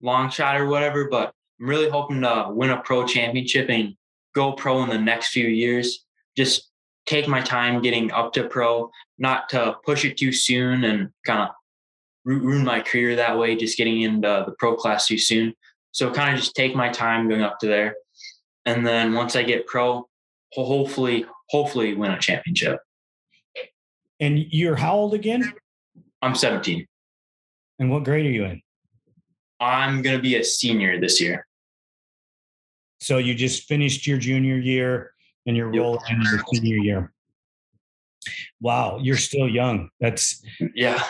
long 0.00 0.30
shot 0.30 0.60
or 0.60 0.66
whatever, 0.66 1.08
but 1.08 1.32
I'm 1.60 1.68
really 1.68 1.88
hoping 1.88 2.22
to 2.22 2.46
win 2.50 2.70
a 2.70 2.80
pro 2.80 3.06
championship 3.06 3.68
and 3.68 3.94
go 4.34 4.52
pro 4.52 4.82
in 4.82 4.88
the 4.88 4.98
next 4.98 5.28
few 5.28 5.46
years. 5.46 6.04
Just 6.36 6.70
take 7.06 7.28
my 7.28 7.40
time 7.40 7.82
getting 7.82 8.10
up 8.12 8.32
to 8.32 8.48
pro, 8.48 8.90
not 9.18 9.48
to 9.50 9.76
push 9.84 10.04
it 10.04 10.16
too 10.16 10.32
soon 10.32 10.84
and 10.84 11.10
kind 11.26 11.42
of 11.42 11.50
ruin 12.24 12.64
my 12.64 12.80
career 12.80 13.16
that 13.16 13.38
way, 13.38 13.56
just 13.56 13.76
getting 13.76 14.02
into 14.02 14.44
the 14.46 14.54
pro 14.58 14.76
class 14.76 15.06
too 15.06 15.18
soon. 15.18 15.54
So 15.92 16.10
kind 16.10 16.34
of 16.34 16.40
just 16.40 16.54
take 16.54 16.74
my 16.74 16.88
time 16.88 17.28
going 17.28 17.42
up 17.42 17.58
to 17.60 17.66
there. 17.66 17.94
And 18.66 18.86
then 18.86 19.14
once 19.14 19.36
I 19.36 19.42
get 19.42 19.66
pro, 19.66 20.08
hopefully, 20.52 21.26
hopefully 21.50 21.94
win 21.94 22.10
a 22.10 22.18
championship. 22.18 22.80
And 24.20 24.38
you're 24.50 24.76
how 24.76 24.94
old 24.94 25.14
again? 25.14 25.52
I'm 26.22 26.34
17. 26.34 26.86
And 27.78 27.90
what 27.90 28.04
grade 28.04 28.26
are 28.26 28.30
you 28.30 28.44
in? 28.44 28.62
I'm 29.60 30.02
going 30.02 30.16
to 30.16 30.22
be 30.22 30.36
a 30.36 30.44
senior 30.44 31.00
this 31.00 31.20
year. 31.20 31.46
So 33.00 33.18
you 33.18 33.34
just 33.34 33.64
finished 33.64 34.06
your 34.06 34.18
junior 34.18 34.56
year 34.56 35.12
and 35.46 35.56
you're 35.56 35.72
yep. 35.72 35.82
rolling 35.82 36.00
into 36.08 36.30
your 36.30 36.42
senior 36.52 36.76
year. 36.76 37.12
Wow, 38.60 38.98
you're 39.02 39.18
still 39.18 39.48
young. 39.48 39.90
That's 40.00 40.42
yeah. 40.74 41.02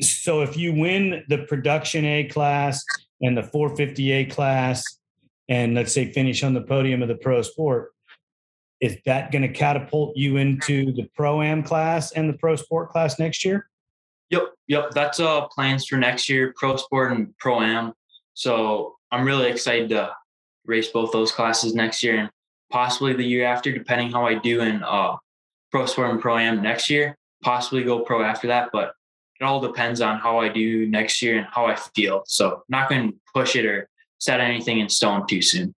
So 0.00 0.40
if 0.40 0.56
you 0.56 0.72
win 0.72 1.24
the 1.28 1.38
production 1.38 2.04
A 2.04 2.24
class 2.24 2.84
and 3.20 3.36
the 3.36 3.42
450A 3.42 4.30
class, 4.30 4.82
and 5.48 5.74
let's 5.74 5.92
say 5.92 6.10
finish 6.10 6.42
on 6.42 6.54
the 6.54 6.62
podium 6.62 7.02
of 7.02 7.08
the 7.08 7.16
pro 7.16 7.42
sport, 7.42 7.92
is 8.80 8.96
that 9.04 9.30
going 9.30 9.42
to 9.42 9.52
catapult 9.52 10.16
you 10.16 10.38
into 10.38 10.92
the 10.92 11.08
pro 11.14 11.42
am 11.42 11.62
class 11.62 12.12
and 12.12 12.28
the 12.28 12.38
pro 12.38 12.56
sport 12.56 12.90
class 12.90 13.18
next 13.18 13.44
year? 13.44 13.68
Yep, 14.30 14.54
yep. 14.68 14.90
That's 14.92 15.20
uh 15.20 15.46
plans 15.48 15.86
for 15.86 15.96
next 15.96 16.28
year, 16.28 16.54
pro 16.56 16.76
sport 16.76 17.12
and 17.12 17.36
pro 17.38 17.60
am. 17.60 17.92
So 18.34 18.96
I'm 19.10 19.24
really 19.24 19.50
excited 19.50 19.90
to 19.90 20.12
race 20.64 20.88
both 20.88 21.12
those 21.12 21.32
classes 21.32 21.74
next 21.74 22.02
year 22.02 22.16
and 22.16 22.30
possibly 22.70 23.12
the 23.12 23.24
year 23.24 23.44
after, 23.44 23.72
depending 23.72 24.12
how 24.12 24.24
I 24.24 24.36
do 24.36 24.60
in 24.62 24.82
uh 24.82 25.16
pro 25.70 25.84
sport 25.86 26.10
and 26.10 26.20
pro 26.20 26.38
am 26.38 26.62
next 26.62 26.88
year. 26.88 27.16
Possibly 27.42 27.82
go 27.82 28.00
pro 28.00 28.22
after 28.22 28.46
that, 28.48 28.70
but 28.72 28.94
it 29.40 29.44
all 29.44 29.60
depends 29.60 30.00
on 30.00 30.18
how 30.18 30.38
I 30.38 30.48
do 30.48 30.86
next 30.86 31.22
year 31.22 31.38
and 31.38 31.46
how 31.50 31.66
I 31.66 31.76
feel. 31.94 32.22
So 32.26 32.62
not 32.68 32.88
going 32.88 33.10
to 33.10 33.18
push 33.32 33.56
it 33.56 33.64
or 33.64 33.88
set 34.18 34.40
anything 34.40 34.80
in 34.80 34.88
stone 34.88 35.26
too 35.26 35.40
soon. 35.40 35.74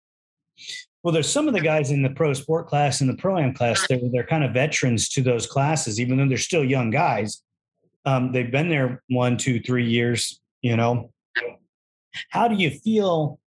Well, 1.02 1.12
there's 1.12 1.28
some 1.28 1.48
of 1.48 1.54
the 1.54 1.60
guys 1.60 1.90
in 1.90 2.02
the 2.02 2.10
pro 2.10 2.32
sport 2.32 2.68
class 2.68 3.00
and 3.00 3.10
the 3.10 3.16
pro 3.16 3.38
am 3.38 3.54
class. 3.54 3.86
They're, 3.88 4.00
they're 4.12 4.26
kind 4.26 4.44
of 4.44 4.52
veterans 4.52 5.08
to 5.10 5.22
those 5.22 5.46
classes, 5.46 6.00
even 6.00 6.16
though 6.16 6.28
they're 6.28 6.38
still 6.38 6.64
young 6.64 6.90
guys. 6.90 7.42
Um, 8.04 8.32
they've 8.32 8.50
been 8.50 8.68
there 8.68 9.02
one, 9.08 9.36
two, 9.36 9.60
three 9.60 9.88
years. 9.88 10.40
You 10.60 10.76
know, 10.76 11.10
how 12.30 12.46
do 12.48 12.54
you 12.56 12.70
feel 12.70 13.40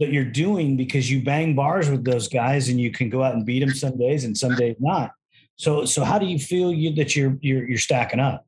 that 0.00 0.12
you're 0.12 0.24
doing 0.24 0.76
because 0.76 1.10
you 1.10 1.22
bang 1.22 1.54
bars 1.54 1.90
with 1.90 2.04
those 2.04 2.28
guys 2.28 2.68
and 2.68 2.80
you 2.80 2.90
can 2.90 3.08
go 3.10 3.22
out 3.22 3.34
and 3.34 3.44
beat 3.44 3.60
them 3.60 3.74
some 3.74 3.96
days 3.98 4.24
and 4.24 4.36
some 4.36 4.54
days 4.54 4.76
not. 4.78 5.12
So, 5.56 5.84
so 5.84 6.04
how 6.04 6.18
do 6.18 6.26
you 6.26 6.38
feel 6.38 6.72
you, 6.72 6.94
that 6.94 7.16
you're 7.16 7.36
you're 7.40 7.68
you're 7.68 7.78
stacking 7.78 8.20
up? 8.20 8.46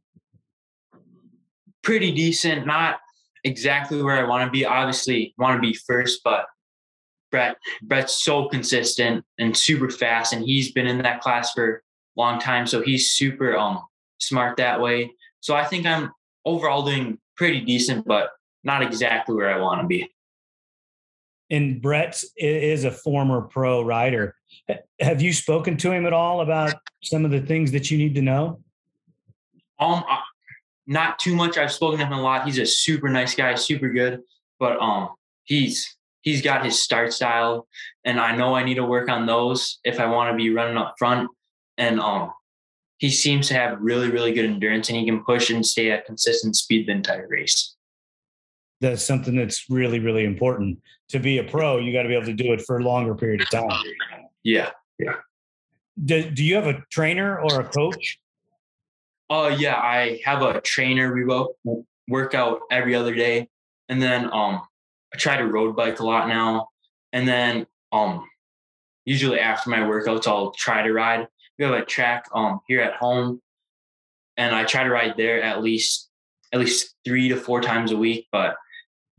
Pretty 1.82 2.12
decent. 2.12 2.66
Not 2.66 2.98
exactly 3.44 4.02
where 4.02 4.16
I 4.16 4.28
want 4.28 4.46
to 4.46 4.50
be. 4.50 4.64
Obviously, 4.64 5.34
want 5.38 5.56
to 5.56 5.60
be 5.60 5.74
first, 5.74 6.20
but 6.24 6.46
Brett 7.30 7.56
Brett's 7.82 8.22
so 8.22 8.48
consistent 8.48 9.24
and 9.38 9.56
super 9.56 9.88
fast, 9.88 10.32
and 10.32 10.44
he's 10.44 10.72
been 10.72 10.86
in 10.86 10.98
that 10.98 11.20
class 11.20 11.52
for 11.52 11.82
a 12.16 12.20
long 12.20 12.40
time, 12.40 12.66
so 12.66 12.82
he's 12.82 13.12
super 13.12 13.56
um 13.56 13.82
smart 14.18 14.56
that 14.58 14.80
way. 14.80 15.10
So 15.40 15.54
I 15.54 15.64
think 15.64 15.86
I'm 15.86 16.10
overall 16.44 16.84
doing 16.84 17.18
pretty 17.36 17.60
decent, 17.60 18.06
but 18.06 18.30
not 18.64 18.82
exactly 18.82 19.34
where 19.34 19.54
I 19.54 19.58
want 19.58 19.80
to 19.80 19.86
be. 19.86 20.10
And 21.50 21.80
Brett 21.80 22.22
is 22.36 22.84
a 22.84 22.90
former 22.90 23.40
pro 23.40 23.82
rider. 23.82 24.36
Have 25.00 25.20
you 25.20 25.32
spoken 25.32 25.76
to 25.78 25.90
him 25.90 26.06
at 26.06 26.12
all 26.12 26.42
about 26.42 26.74
some 27.02 27.24
of 27.24 27.30
the 27.30 27.40
things 27.40 27.72
that 27.72 27.90
you 27.90 27.98
need 27.98 28.14
to 28.14 28.22
know? 28.22 28.60
Um, 29.78 30.04
not 30.90 31.20
too 31.20 31.36
much. 31.36 31.56
I've 31.56 31.72
spoken 31.72 32.00
to 32.00 32.04
him 32.04 32.12
a 32.12 32.20
lot. 32.20 32.44
He's 32.44 32.58
a 32.58 32.66
super 32.66 33.08
nice 33.08 33.34
guy, 33.34 33.54
super 33.54 33.88
good, 33.88 34.20
but 34.58 34.76
um, 34.80 35.10
he's 35.44 35.96
he's 36.22 36.42
got 36.42 36.64
his 36.64 36.82
start 36.82 37.12
style, 37.12 37.68
and 38.04 38.18
I 38.18 38.36
know 38.36 38.54
I 38.54 38.64
need 38.64 38.74
to 38.74 38.84
work 38.84 39.08
on 39.08 39.24
those 39.24 39.78
if 39.84 40.00
I 40.00 40.06
want 40.06 40.32
to 40.32 40.36
be 40.36 40.50
running 40.50 40.76
up 40.76 40.96
front. 40.98 41.30
And 41.78 42.00
um, 42.00 42.32
he 42.98 43.08
seems 43.08 43.46
to 43.48 43.54
have 43.54 43.78
really, 43.80 44.10
really 44.10 44.32
good 44.32 44.44
endurance, 44.44 44.88
and 44.88 44.98
he 44.98 45.06
can 45.06 45.24
push 45.24 45.48
and 45.48 45.64
stay 45.64 45.92
at 45.92 46.06
consistent 46.06 46.56
speed 46.56 46.88
the 46.88 46.92
entire 46.92 47.28
race. 47.30 47.76
That's 48.80 49.04
something 49.04 49.36
that's 49.36 49.66
really, 49.70 50.00
really 50.00 50.24
important. 50.24 50.80
To 51.10 51.20
be 51.20 51.38
a 51.38 51.44
pro, 51.44 51.78
you 51.78 51.92
got 51.92 52.02
to 52.02 52.08
be 52.08 52.14
able 52.14 52.26
to 52.26 52.34
do 52.34 52.52
it 52.52 52.62
for 52.62 52.78
a 52.78 52.82
longer 52.82 53.14
period 53.14 53.42
of 53.42 53.50
time. 53.50 53.82
Yeah, 54.42 54.70
yeah. 54.98 55.14
Do, 56.04 56.28
do 56.30 56.42
you 56.44 56.56
have 56.56 56.66
a 56.66 56.82
trainer 56.90 57.38
or 57.38 57.60
a 57.60 57.64
coach? 57.68 58.18
Oh 59.30 59.46
yeah, 59.46 59.76
I 59.76 60.20
have 60.24 60.42
a 60.42 60.60
trainer. 60.60 61.14
We 61.14 61.24
work 62.08 62.34
out 62.34 62.62
every 62.72 62.96
other 62.96 63.14
day, 63.14 63.48
and 63.88 64.02
then 64.02 64.24
um, 64.24 64.60
I 65.14 65.18
try 65.18 65.36
to 65.36 65.46
road 65.46 65.76
bike 65.76 66.00
a 66.00 66.04
lot 66.04 66.28
now. 66.28 66.66
And 67.12 67.28
then 67.28 67.66
um, 67.92 68.28
usually 69.04 69.38
after 69.38 69.70
my 69.70 69.78
workouts, 69.78 70.26
I'll 70.26 70.50
try 70.50 70.82
to 70.82 70.92
ride. 70.92 71.28
We 71.58 71.64
have 71.64 71.74
a 71.74 71.84
track 71.84 72.26
um 72.34 72.60
here 72.66 72.80
at 72.80 72.94
home, 72.94 73.40
and 74.36 74.52
I 74.54 74.64
try 74.64 74.82
to 74.82 74.90
ride 74.90 75.14
there 75.16 75.40
at 75.40 75.62
least 75.62 76.10
at 76.52 76.58
least 76.58 76.96
three 77.04 77.28
to 77.28 77.36
four 77.36 77.60
times 77.60 77.92
a 77.92 77.96
week. 77.96 78.26
But 78.32 78.56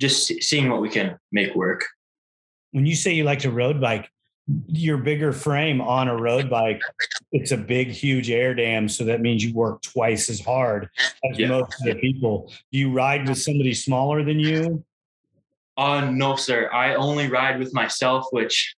just 0.01 0.27
seeing 0.43 0.69
what 0.69 0.81
we 0.81 0.89
can 0.89 1.17
make 1.31 1.55
work. 1.55 1.85
When 2.71 2.85
you 2.85 2.95
say 2.95 3.13
you 3.13 3.23
like 3.23 3.39
to 3.39 3.51
road 3.51 3.79
bike, 3.79 4.09
your 4.67 4.97
bigger 4.97 5.31
frame 5.31 5.81
on 5.81 6.07
a 6.07 6.15
road 6.15 6.49
bike, 6.49 6.81
it's 7.31 7.51
a 7.51 7.57
big, 7.57 7.89
huge 7.89 8.29
air 8.29 8.53
dam. 8.53 8.89
So 8.89 9.03
that 9.05 9.21
means 9.21 9.43
you 9.43 9.53
work 9.53 9.81
twice 9.81 10.29
as 10.29 10.39
hard 10.39 10.89
as 11.29 11.37
yeah. 11.37 11.47
most 11.47 11.73
of 11.79 11.85
the 11.85 11.95
people. 11.95 12.51
Do 12.71 12.79
you 12.79 12.91
ride 12.91 13.27
with 13.27 13.41
somebody 13.41 13.73
smaller 13.73 14.23
than 14.23 14.39
you? 14.39 14.83
Uh, 15.77 16.11
no, 16.11 16.35
sir. 16.35 16.69
I 16.71 16.95
only 16.95 17.29
ride 17.29 17.59
with 17.59 17.73
myself, 17.73 18.25
which 18.31 18.75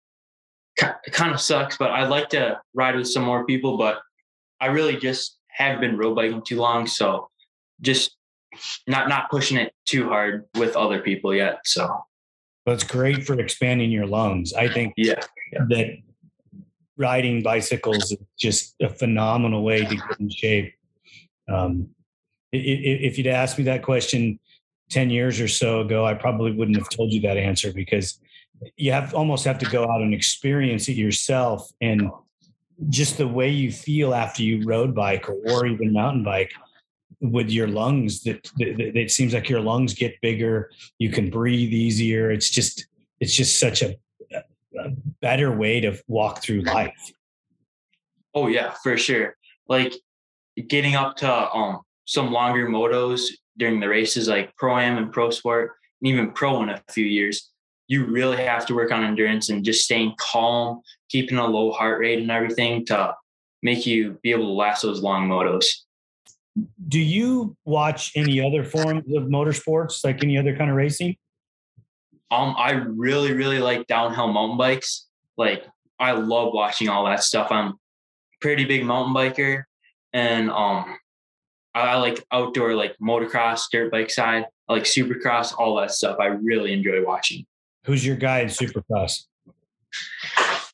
kind 0.78 1.34
of 1.34 1.40
sucks, 1.42 1.78
but 1.78 1.92
I'd 1.92 2.10
like 2.10 2.30
to 2.30 2.60
ride 2.74 2.96
with 2.96 3.08
some 3.08 3.24
more 3.24 3.46
people, 3.46 3.78
but 3.78 4.00
I 4.60 4.68
really 4.68 4.98
just 4.98 5.38
have 5.50 5.80
been 5.80 5.98
road 5.98 6.16
biking 6.16 6.44
too 6.44 6.58
long. 6.58 6.88
So 6.88 7.30
just 7.82 8.16
not, 8.88 9.10
not 9.10 9.30
pushing 9.30 9.58
it 9.58 9.74
too 9.86 10.08
hard 10.08 10.46
with 10.58 10.76
other 10.76 11.00
people 11.00 11.34
yet. 11.34 11.60
So 11.66 12.04
but 12.66 12.74
it's 12.74 12.84
great 12.84 13.26
for 13.26 13.40
expanding 13.40 13.92
your 13.92 14.06
lungs. 14.06 14.54
I 14.54 14.68
think 14.68 14.94
yeah, 14.98 15.22
that 15.70 15.98
riding 16.98 17.42
bicycles 17.42 18.12
is 18.12 18.18
just 18.38 18.76
a 18.82 18.90
phenomenal 18.90 19.64
way 19.64 19.86
to 19.86 19.96
get 19.96 20.20
in 20.20 20.30
shape. 20.30 20.74
Um, 21.48 21.90
if 22.52 23.18
you'd 23.18 23.28
asked 23.28 23.58
me 23.58 23.64
that 23.66 23.82
question 23.82 24.40
10 24.90 25.10
years 25.10 25.42
or 25.42 25.48
so 25.48 25.82
ago, 25.82 26.06
I 26.06 26.14
probably 26.14 26.52
wouldn't 26.52 26.78
have 26.78 26.90
told 26.90 27.12
you 27.12 27.22
that 27.22 27.38
answer 27.38 27.74
because 27.74 28.20
you 28.78 28.92
have 28.92 29.14
almost 29.14 29.44
have 29.46 29.58
to 29.60 29.66
go 29.66 29.84
out 29.90 30.02
and 30.02 30.14
experience 30.14 30.88
it 30.88 30.94
yourself. 30.94 31.70
And 31.82 32.12
just 32.90 33.18
the 33.18 33.28
way 33.28 33.50
you 33.50 33.72
feel 33.72 34.14
after 34.14 34.44
you 34.44 34.64
road 34.66 34.94
bike 34.94 35.28
or 35.30 35.66
even 35.66 35.94
mountain 35.94 36.24
bike 36.24 36.52
with 37.24 37.50
your 37.50 37.68
lungs 37.68 38.22
that, 38.24 38.44
that, 38.58 38.76
that, 38.78 38.98
it 38.98 39.10
seems 39.10 39.34
like 39.34 39.50
your 39.50 39.62
lungs 39.62 39.94
get 39.94 40.20
bigger 40.22 40.70
you 41.00 41.10
can 41.10 41.30
breathe 41.30 41.72
easier. 41.72 42.32
It's 42.32 42.50
just 42.50 42.86
it's 43.20 43.34
just 43.34 43.60
such 43.60 43.82
a, 43.82 43.96
a 44.34 44.90
better 45.22 45.56
way 45.56 45.80
to 45.80 45.98
walk 46.08 46.42
through 46.42 46.62
life. 46.78 47.12
Oh 48.36 48.48
yeah 48.48 48.74
for 48.84 48.98
sure. 48.98 49.38
Like 49.68 49.94
getting 50.68 50.96
up 50.96 51.16
to 51.18 51.32
um 51.32 51.80
some 52.06 52.32
longer 52.32 52.68
motos 52.68 53.28
during 53.58 53.80
the 53.80 53.88
races 53.88 54.28
like 54.28 54.56
pro 54.58 54.78
am 54.78 54.98
and 54.98 55.12
pro 55.12 55.30
sport 55.30 55.72
and 56.02 56.10
even 56.10 56.32
pro 56.32 56.62
in 56.62 56.70
a 56.70 56.84
few 56.92 57.06
years 57.06 57.52
you 57.88 58.06
really 58.06 58.38
have 58.38 58.66
to 58.66 58.74
work 58.74 58.92
on 58.92 59.04
endurance 59.04 59.50
and 59.50 59.64
just 59.64 59.84
staying 59.84 60.14
calm 60.20 60.82
keeping 61.10 61.38
a 61.38 61.46
low 61.46 61.72
heart 61.72 62.00
rate 62.00 62.20
and 62.20 62.32
everything 62.32 62.86
to 62.86 63.16
make 63.62 63.86
you 63.86 64.18
be 64.22 64.32
able 64.32 64.46
to 64.46 64.52
last 64.52 64.82
those 64.82 65.02
long 65.02 65.28
motos 65.28 65.66
do 66.88 67.00
you 67.00 67.56
watch 67.66 68.12
any 68.16 68.40
other 68.46 68.64
forms 68.64 69.14
of 69.16 69.24
motorsports, 69.24 70.04
like 70.04 70.24
any 70.24 70.38
other 70.38 70.56
kind 70.56 70.70
of 70.70 70.76
racing? 70.76 71.16
Um, 72.32 72.56
I 72.58 72.72
really, 72.72 73.34
really 73.34 73.60
like 73.60 73.88
downhill 73.88 74.28
mountain 74.32 74.58
bikes, 74.58 75.08
like 75.38 75.66
I 76.00 76.12
love 76.14 76.54
watching 76.54 76.90
all 76.90 77.06
that 77.06 77.24
stuff. 77.24 77.52
I'm 77.52 77.74
pretty 78.42 78.66
big 78.66 78.86
mountain 78.86 79.14
biker, 79.14 79.64
and 80.14 80.50
um, 80.50 80.98
I 81.76 81.98
like 81.98 82.24
outdoor 82.32 82.76
like 82.76 82.96
motocross, 83.02 83.64
dirt 83.72 83.92
bike 83.92 84.10
side. 84.10 84.46
I 84.68 84.74
like 84.74 84.84
supercross, 84.84 85.54
all 85.58 85.76
that 85.78 85.92
stuff. 85.92 86.18
I 86.20 86.28
really 86.28 86.74
enjoy 86.74 87.04
watching. 87.06 87.46
Who's 87.86 88.06
your 88.06 88.16
guy 88.16 88.40
in 88.40 88.48
supercross? 88.48 89.26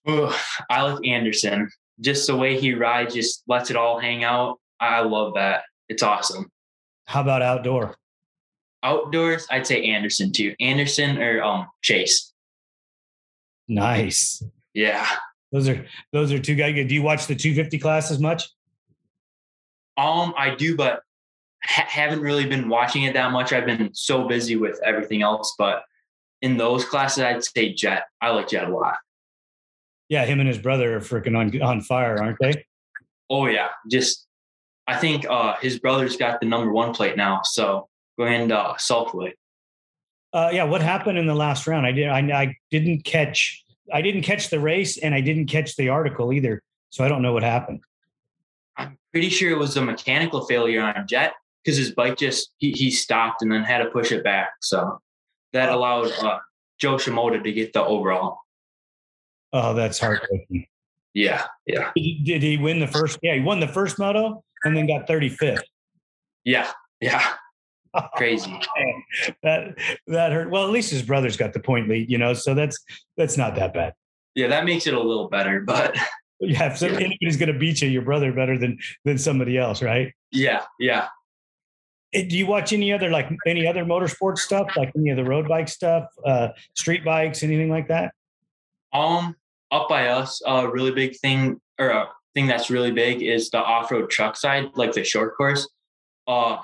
Ugh, 0.07 0.36
I 0.69 0.81
like 0.83 1.05
Anderson. 1.05 1.69
Just 2.00 2.27
the 2.27 2.36
way 2.36 2.59
he 2.59 2.74
rides, 2.74 3.13
just 3.13 3.43
lets 3.48 3.69
it 3.69 3.75
all 3.75 4.00
hang 4.00 4.24
out. 4.24 4.59
I 4.79 5.01
love 5.01 5.33
that. 5.36 5.63
It's 5.88 6.03
awesome. 6.03 6.51
How 7.05 7.21
about 7.21 7.41
outdoor? 7.41 7.95
Outdoors, 8.83 9.48
I'd 9.51 9.67
say 9.67 9.83
Anderson 9.86 10.31
too. 10.31 10.55
Anderson 10.59 11.17
or 11.21 11.41
um 11.43 11.67
Chase. 11.81 12.33
Nice. 13.67 14.43
Yeah. 14.74 15.07
Those 15.51 15.67
are 15.67 15.86
those 16.13 16.31
are 16.31 16.39
two 16.39 16.55
guys. 16.55 16.75
Do 16.75 16.93
you 16.93 17.01
watch 17.01 17.27
the 17.27 17.36
250 17.36 17.79
class 17.79 18.12
as 18.12 18.19
much? 18.19 18.50
Um, 19.98 20.33
I 20.38 20.55
do, 20.55 20.77
but 20.77 21.01
ha- 21.63 21.88
haven't 21.88 22.21
really 22.21 22.45
been 22.45 22.69
watching 22.69 23.03
it 23.03 23.13
that 23.13 23.31
much. 23.31 23.51
I've 23.51 23.65
been 23.65 23.89
so 23.93 24.27
busy 24.27 24.55
with 24.55 24.79
everything 24.86 25.21
else. 25.24 25.55
But 25.57 25.83
in 26.41 26.57
those 26.57 26.86
classes, 26.86 27.24
I'd 27.24 27.43
say 27.43 27.74
Jett. 27.74 28.05
I 28.21 28.29
like 28.29 28.48
Jett 28.48 28.69
a 28.69 28.74
lot. 28.74 28.95
Yeah, 30.07 30.25
him 30.25 30.39
and 30.39 30.48
his 30.48 30.57
brother 30.57 30.95
are 30.98 31.01
freaking 31.01 31.38
on 31.38 31.62
on 31.62 31.81
fire, 31.81 32.17
aren't 32.21 32.38
they? 32.39 32.65
Oh 33.29 33.45
yeah, 33.48 33.69
just 33.89 34.25
I 34.89 34.98
think 34.98 35.24
uh, 35.29 35.55
his 35.62 35.77
brother's 35.77 36.17
got 36.17 36.39
the 36.39 36.48
number 36.48 36.72
one 36.72 36.96
plate 36.96 37.15
now. 37.15 37.41
So 37.43 37.88
going 38.17 38.50
to 38.50 38.58
uh, 38.58 38.77
Southwick. 38.77 39.38
Uh, 40.34 40.50
yeah, 40.51 40.63
what 40.63 40.81
happened 40.81 41.19
in 41.19 41.27
the 41.27 41.36
last 41.36 41.67
round? 41.67 41.86
I 41.86 41.91
did. 41.91 42.10
I, 42.10 42.19
I 42.19 42.55
didn't 42.72 43.03
catch. 43.03 43.63
I 43.93 44.01
didn't 44.01 44.24
catch 44.24 44.50
the 44.50 44.60
race, 44.60 44.98
and 44.98 45.13
I 45.13 45.22
didn't 45.22 45.46
catch 45.46 45.75
the 45.75 45.89
article 45.89 46.34
either. 46.34 46.63
So 46.89 47.05
I 47.05 47.08
don't 47.08 47.22
know 47.22 47.34
what 47.34 47.43
happened. 47.43 47.81
I'm 48.77 48.98
pretty 49.12 49.29
sure 49.29 49.51
it 49.51 49.60
was 49.60 49.77
a 49.77 49.81
mechanical 49.81 50.46
failure 50.48 50.81
on 50.81 51.08
Jett 51.08 51.34
because 51.63 51.77
his 51.77 51.91
bike 51.91 52.17
just 52.17 52.50
he, 52.58 52.72
he 52.72 52.89
stopped 52.89 53.43
and 53.43 53.51
then 53.51 53.63
had 53.63 53.79
to 53.79 53.91
push 53.91 54.12
it 54.12 54.24
back. 54.24 54.50
So 54.60 55.00
that 55.53 55.69
allowed 55.69 56.12
uh, 56.24 56.39
Jo 56.79 56.96
Shimoda 56.96 57.43
to 57.43 57.51
get 57.51 57.74
the 57.74 57.84
overall. 57.84 58.39
Oh, 59.53 59.75
that's 59.75 60.00
heartbreaking. 60.00 60.65
Yeah, 61.13 61.46
yeah, 61.65 61.91
Did, 61.96 62.24
did 62.24 62.43
he 62.43 62.58
win 62.58 62.79
the 62.79 62.88
first? 62.88 63.19
Yeah, 63.22 63.36
he 63.36 63.41
won 63.41 63.60
the 63.60 63.67
first 63.67 64.00
moto 64.00 64.43
and 64.63 64.75
then 64.75 64.87
got 64.87 65.07
35th. 65.07 65.61
yeah, 66.43 66.71
yeah. 67.01 67.25
Crazy. 68.15 68.51
that 69.43 69.75
that 70.07 70.31
hurt. 70.31 70.51
Well, 70.51 70.63
at 70.63 70.69
least 70.69 70.91
his 70.91 71.01
brother's 71.01 71.35
got 71.37 71.53
the 71.53 71.59
point 71.59 71.89
lead, 71.89 72.09
you 72.09 72.19
know. 72.19 72.33
So 72.33 72.53
that's 72.53 72.77
that's 73.17 73.35
not 73.35 73.55
that 73.55 73.73
bad. 73.73 73.93
Yeah, 74.35 74.47
that 74.47 74.63
makes 74.65 74.85
it 74.85 74.93
a 74.93 74.99
little 75.01 75.27
better, 75.27 75.61
but 75.61 75.97
Yeah, 76.39 76.71
if 76.71 76.77
some- 76.77 76.91
Yeah. 76.93 76.99
anybody's 76.99 77.35
going 77.37 77.51
to 77.51 77.57
beat 77.59 77.81
you, 77.81 77.89
your 77.89 78.03
brother 78.03 78.31
better 78.31 78.57
than 78.59 78.77
than 79.05 79.17
somebody 79.17 79.57
else, 79.57 79.81
right? 79.81 80.13
yeah, 80.31 80.65
yeah. 80.79 81.07
Do 82.13 82.37
you 82.37 82.45
watch 82.47 82.73
any 82.73 82.91
other 82.93 83.09
like 83.09 83.29
any 83.47 83.65
other 83.67 83.83
motorsport 83.85 84.37
stuff, 84.37 84.69
like 84.77 84.91
any 84.95 85.09
of 85.09 85.17
the 85.17 85.23
road 85.23 85.47
bike 85.47 85.67
stuff, 85.67 86.05
uh, 86.25 86.49
street 86.75 87.03
bikes, 87.03 87.41
anything 87.43 87.69
like 87.69 87.87
that? 87.89 88.13
Um, 88.93 89.35
up 89.71 89.89
by 89.89 90.07
us, 90.09 90.41
a 90.45 90.67
really 90.69 90.91
big 90.91 91.15
thing 91.17 91.59
or 91.79 91.89
a 91.89 92.09
thing 92.33 92.48
that's 92.48 92.69
really 92.69 92.91
big 92.91 93.21
is 93.21 93.50
the 93.50 93.57
off-road 93.57 94.09
truck 94.09 94.36
side, 94.36 94.69
like 94.75 94.93
the 94.93 95.03
short 95.03 95.36
course. 95.36 95.67
Uh, 96.27 96.57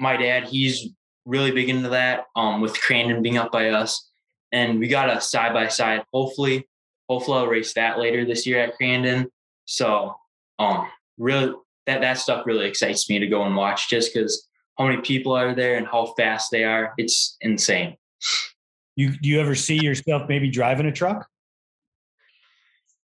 my 0.00 0.16
dad, 0.16 0.44
he's 0.44 0.88
really 1.24 1.50
big 1.50 1.68
into 1.68 1.90
that. 1.90 2.24
Um, 2.34 2.60
with 2.60 2.74
Crandon 2.74 3.22
being 3.22 3.38
up 3.38 3.52
by 3.52 3.68
us, 3.68 4.10
and 4.52 4.78
we 4.78 4.88
got 4.88 5.14
a 5.14 5.20
side 5.20 5.52
by 5.52 5.68
side. 5.68 6.02
Hopefully, 6.12 6.68
hopefully 7.08 7.38
I'll 7.38 7.46
race 7.46 7.74
that 7.74 7.98
later 7.98 8.24
this 8.24 8.46
year 8.46 8.60
at 8.60 8.78
Crandon. 8.78 9.28
So, 9.64 10.14
um, 10.58 10.88
really 11.18 11.54
that 11.86 12.00
that 12.00 12.18
stuff 12.18 12.46
really 12.46 12.66
excites 12.66 13.08
me 13.08 13.18
to 13.18 13.26
go 13.26 13.44
and 13.44 13.56
watch 13.56 13.88
just 13.88 14.12
because 14.12 14.48
how 14.78 14.86
many 14.86 15.00
people 15.02 15.32
are 15.32 15.54
there 15.54 15.76
and 15.76 15.86
how 15.86 16.14
fast 16.16 16.50
they 16.50 16.64
are. 16.64 16.94
It's 16.96 17.36
insane. 17.40 17.96
You 18.96 19.10
do 19.10 19.28
you 19.28 19.40
ever 19.40 19.54
see 19.54 19.82
yourself 19.82 20.28
maybe 20.28 20.50
driving 20.50 20.86
a 20.86 20.92
truck? 20.92 21.26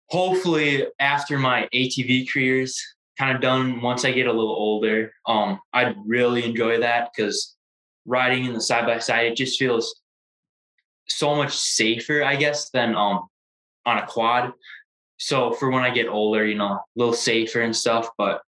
Hopefully 0.09 0.87
after 0.99 1.39
my 1.39 1.69
ATV 1.75 2.31
career's 2.31 2.83
kind 3.19 3.35
of 3.35 3.43
done, 3.43 3.81
once 3.81 4.05
I 4.05 4.13
get 4.13 4.27
a 4.27 4.33
little 4.33 4.55
older, 4.55 5.13
um, 5.27 5.61
I'd 5.73 5.97
really 6.05 6.45
enjoy 6.45 6.81
that 6.81 7.11
because 7.15 7.57
riding 8.07 8.45
in 8.45 8.55
the 8.55 8.61
side 8.61 8.87
by 8.87 8.99
side, 8.99 9.27
it 9.27 9.37
just 9.37 9.59
feels 9.59 10.01
so 11.07 11.35
much 11.35 11.57
safer, 11.57 12.23
I 12.23 12.37
guess, 12.37 12.71
than 12.71 12.95
um 12.95 13.29
on 13.87 13.99
a 13.99 14.07
quad. 14.07 14.53
So 15.17 15.53
for 15.53 15.71
when 15.71 15.83
I 15.83 15.91
get 15.91 16.07
older, 16.09 16.47
you 16.47 16.55
know, 16.55 16.73
a 16.73 16.85
little 16.95 17.15
safer 17.15 17.63
and 17.63 17.75
stuff, 17.75 18.09
but 18.19 18.43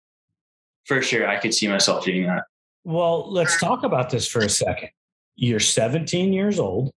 for 0.85 1.01
sure 1.01 1.27
I 1.27 1.37
could 1.37 1.53
see 1.53 1.67
myself 1.67 2.05
doing 2.05 2.27
that. 2.27 2.43
Well, 2.83 3.31
let's 3.31 3.59
talk 3.59 3.83
about 3.83 4.09
this 4.09 4.27
for 4.27 4.39
a 4.39 4.49
second. 4.49 4.89
You're 5.35 5.59
17 5.59 6.33
years 6.33 6.59
old, 6.59 6.91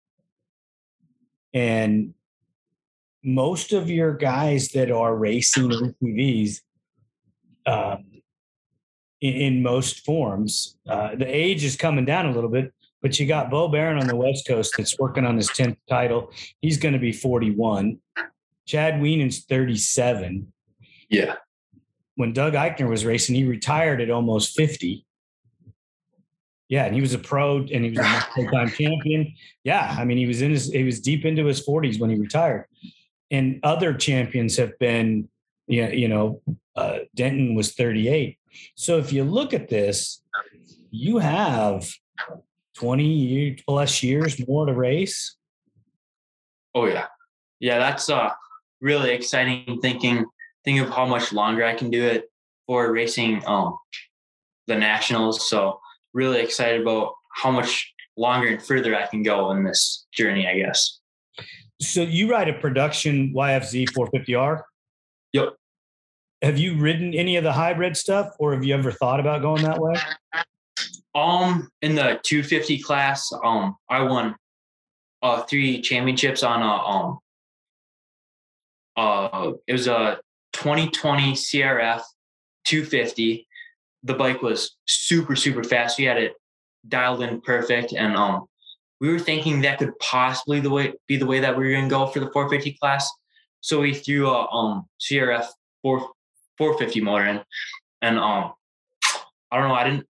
and 1.54 2.14
most 3.24 3.74
of 3.74 3.90
your 3.90 4.14
guys 4.14 4.70
that 4.70 4.92
are 4.92 5.16
racing 5.16 5.70
ATVs, 5.70 6.62
um, 7.66 8.06
in, 9.22 9.34
in 9.34 9.64
most 9.64 10.06
forms, 10.06 10.78
uh, 10.88 11.16
the 11.16 11.26
age 11.26 11.64
is 11.64 11.76
coming 11.76 12.06
down 12.06 12.26
a 12.26 12.32
little 12.32 12.50
bit. 12.50 12.74
But 13.02 13.20
you 13.20 13.28
got 13.28 13.50
Beau 13.50 13.70
Baron 13.70 13.98
on 14.00 14.08
the 14.08 14.16
West 14.16 14.46
Coast 14.48 14.74
that's 14.78 14.98
working 15.00 15.26
on 15.26 15.38
his 15.38 15.50
10th 15.50 15.78
title. 15.88 16.32
He's 16.62 16.78
going 16.78 16.94
to 16.94 17.00
be 17.00 17.14
41. 17.14 17.98
Chad 18.66 18.96
Wienen's 18.96 19.46
37 19.46 20.52
Yeah. 21.10 21.36
when 22.16 22.34
Doug 22.34 22.54
Eichner 22.54 22.90
was 22.90 23.06
racing, 23.06 23.36
he 23.36 23.46
retired 23.46 24.02
at 24.02 24.10
almost 24.10 24.56
50. 24.56 25.06
Yeah, 26.68 26.86
and 26.86 26.94
he 26.94 27.02
was 27.02 27.14
a 27.14 27.18
pro 27.20 27.58
and 27.60 27.84
he 27.84 27.90
was 27.90 28.00
a 28.00 28.04
multi-time 28.04 28.70
champion. 28.78 29.34
Yeah, 29.64 29.96
I 29.98 30.06
mean, 30.06 30.18
he 30.20 30.28
was 30.28 30.42
in 30.44 30.52
his 30.52 30.72
he 30.72 30.84
was 30.84 31.00
deep 31.00 31.26
into 31.26 31.46
his 31.46 31.66
40s 31.66 32.00
when 32.00 32.10
he 32.12 32.16
retired. 32.18 32.66
And 33.32 33.60
other 33.64 33.94
champions 33.94 34.58
have 34.58 34.78
been, 34.80 35.30
you 35.68 36.08
know, 36.08 36.42
uh, 36.76 37.00
Denton 37.16 37.56
was 37.56 37.74
38. 37.74 38.38
So 38.76 38.98
if 38.98 39.14
you 39.14 39.24
look 39.24 39.54
at 39.54 39.70
this, 39.70 40.22
you 40.92 41.20
have 41.20 41.88
20 42.78 43.64
plus 43.68 44.02
years 44.02 44.48
more 44.48 44.66
to 44.66 44.74
race. 44.74 45.36
Oh 46.74 46.86
yeah. 46.86 47.08
Yeah, 47.60 47.80
that's 47.80 48.10
uh 48.10 48.30
really 48.82 49.12
exciting 49.12 49.80
thinking 49.82 50.26
think 50.64 50.80
of 50.80 50.90
how 50.90 51.06
much 51.06 51.34
longer 51.34 51.66
I 51.66 51.76
can 51.76 51.90
do 51.90 52.04
it 52.04 52.32
for 52.66 52.92
racing 52.92 53.46
um 53.46 53.78
the 54.68 54.76
nationals. 54.76 55.50
So 55.50 55.80
really 56.14 56.40
excited 56.40 56.82
about 56.82 57.14
how 57.34 57.52
much 57.52 57.94
longer 58.16 58.48
and 58.48 58.64
further 58.64 58.96
I 58.96 59.08
can 59.08 59.24
go 59.24 59.52
in 59.52 59.64
this 59.64 60.06
journey, 60.12 60.48
I 60.48 60.56
guess. 60.60 60.99
So 61.82 62.02
you 62.02 62.30
ride 62.30 62.50
a 62.50 62.54
production 62.54 63.34
YFZ 63.34 63.90
450R. 63.92 64.62
Yep. 65.34 65.56
Have 66.42 66.58
you 66.58 66.78
ridden 66.78 67.14
any 67.14 67.38
of 67.38 67.44
the 67.44 67.54
hybrid 67.54 67.96
stuff, 67.96 68.34
or 68.40 68.54
have 68.54 68.64
you 68.64 68.74
ever 68.74 68.92
thought 68.92 69.20
about 69.20 69.42
going 69.42 69.64
that 69.64 69.80
way? 69.80 69.96
Um 71.16 71.70
in 71.82 71.96
the 71.96 72.20
250 72.24 72.82
class, 72.82 73.32
um 73.44 73.76
I 73.90 74.02
won 74.04 74.36
uh 75.22 75.44
three 75.44 75.82
championships 75.82 76.44
on 76.44 76.62
a 76.62 76.66
um 76.66 77.20
uh 78.96 79.52
it 79.68 79.74
was 79.74 79.88
a 79.88 80.20
2020 80.54 81.34
CRF 81.34 82.02
250. 82.66 83.48
The 84.04 84.14
bike 84.14 84.42
was 84.42 84.78
super 84.86 85.36
super 85.36 85.64
fast. 85.64 85.98
We 85.98 86.06
had 86.06 86.18
it 86.18 86.34
dialed 86.88 87.22
in 87.22 87.42
perfect 87.42 87.94
and 87.94 88.16
um 88.16 88.46
we 89.00 89.10
were 89.10 89.20
thinking 89.20 89.62
that 89.62 89.80
could 89.80 89.98
possibly 90.00 90.60
the 90.60 90.70
way 90.70 90.94
be 91.08 91.18
the 91.18 91.26
way 91.26 91.40
that 91.40 91.58
we 91.58 91.66
were 91.66 91.74
gonna 91.74 91.90
go 91.90 92.08
for 92.08 92.20
the 92.20 92.32
450 92.32 92.78
class. 92.80 93.10
So 93.62 93.82
we 93.82 93.94
threw 93.94 94.30
a 94.30 94.48
um 94.52 94.86
CRF 95.00 95.48
4 95.82 96.00
450 96.58 97.02
motor 97.02 97.26
in 97.26 97.42
and 98.02 98.20
um 98.20 98.54
I 99.52 99.58
don't 99.58 99.68
know, 99.68 99.76
I 99.76 99.84
didn't 99.84 100.06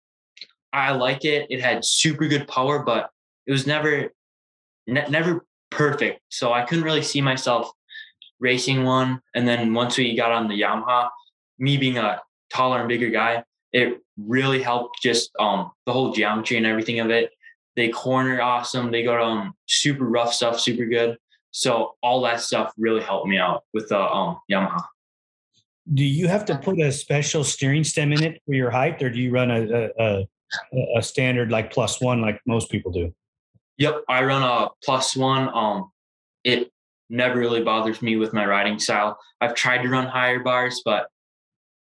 I 0.73 0.91
liked 0.91 1.25
it. 1.25 1.47
It 1.49 1.61
had 1.61 1.83
super 1.83 2.27
good 2.27 2.47
power, 2.47 2.79
but 2.79 3.09
it 3.45 3.51
was 3.51 3.65
never 3.65 4.11
ne- 4.85 5.09
never 5.09 5.45
perfect. 5.69 6.21
So 6.29 6.53
I 6.53 6.63
couldn't 6.63 6.83
really 6.83 7.01
see 7.01 7.21
myself 7.21 7.71
racing 8.39 8.83
one. 8.83 9.21
And 9.33 9.47
then 9.47 9.73
once 9.73 9.97
we 9.97 10.15
got 10.15 10.31
on 10.31 10.47
the 10.47 10.61
Yamaha, 10.61 11.09
me 11.59 11.77
being 11.77 11.97
a 11.97 12.21
taller 12.53 12.79
and 12.79 12.87
bigger 12.87 13.09
guy, 13.09 13.43
it 13.73 13.99
really 14.17 14.61
helped 14.61 15.01
just 15.01 15.31
um 15.39 15.71
the 15.85 15.93
whole 15.93 16.11
geometry 16.13 16.57
and 16.57 16.65
everything 16.65 16.99
of 16.99 17.09
it. 17.09 17.31
They 17.77 17.89
corner 17.89 18.41
awesome. 18.41 18.91
They 18.91 19.03
go 19.03 19.23
um 19.23 19.53
super 19.67 20.03
rough 20.03 20.33
stuff, 20.33 20.59
super 20.59 20.85
good. 20.85 21.17
So 21.51 21.95
all 22.03 22.21
that 22.23 22.41
stuff 22.41 22.73
really 22.77 23.01
helped 23.01 23.27
me 23.27 23.37
out 23.37 23.63
with 23.73 23.87
the 23.87 23.99
um 23.99 24.39
Yamaha. 24.51 24.83
Do 25.93 26.03
you 26.03 26.27
have 26.27 26.43
to 26.45 26.57
put 26.57 26.81
a 26.81 26.91
special 26.91 27.45
steering 27.45 27.85
stem 27.85 28.11
in 28.11 28.23
it 28.23 28.41
for 28.45 28.53
your 28.53 28.71
height, 28.71 29.01
or 29.01 29.09
do 29.09 29.21
you 29.21 29.31
run 29.31 29.51
a 29.51 29.61
a, 29.61 29.91
a, 29.99 30.27
a 30.97 31.01
standard 31.03 31.51
like 31.51 31.71
plus 31.71 32.01
one 32.01 32.19
like 32.19 32.41
most 32.45 32.69
people 32.69 32.91
do? 32.91 33.13
Yep, 33.77 34.03
I 34.09 34.23
run 34.23 34.41
a 34.41 34.69
plus 34.83 35.15
one. 35.15 35.47
Um, 35.53 35.91
it 36.43 36.71
never 37.11 37.39
really 37.39 37.61
bothers 37.61 38.01
me 38.01 38.17
with 38.17 38.33
my 38.33 38.45
riding 38.45 38.79
style. 38.79 39.19
I've 39.39 39.53
tried 39.53 39.83
to 39.83 39.89
run 39.89 40.07
higher 40.07 40.39
bars, 40.39 40.81
but 40.83 41.07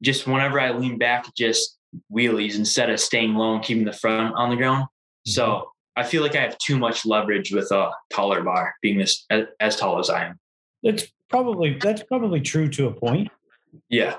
just 0.04 0.28
whenever 0.28 0.60
I 0.60 0.72
lean 0.72 1.00
back, 1.00 1.34
just 1.36 1.78
wheelies 2.14 2.58
instead 2.58 2.92
of 2.92 3.00
staying 3.00 3.34
low 3.34 3.56
and 3.56 3.64
keeping 3.64 3.86
the 3.86 3.92
front 3.92 4.36
on 4.36 4.52
the 4.52 4.56
ground. 4.56 4.84
Mm-hmm. 4.84 5.32
So 5.32 5.72
I 6.00 6.04
feel 6.04 6.24
like 6.24 6.36
I 6.36 6.42
have 6.42 6.58
too 6.58 6.78
much 6.80 7.06
leverage 7.06 7.52
with 7.52 7.72
a 7.72 7.92
taller 8.10 8.42
bar, 8.42 8.74
being 8.82 8.98
this 8.98 9.26
as, 9.30 9.44
as 9.60 9.76
tall 9.76 10.00
as 10.00 10.10
I 10.10 10.28
am. 10.28 10.40
That's 10.82 11.06
probably 11.30 11.78
that's 11.78 12.04
probably 12.04 12.40
true 12.40 12.70
to 12.70 12.88
a 12.88 12.94
point. 12.94 13.30
Yeah. 13.90 14.16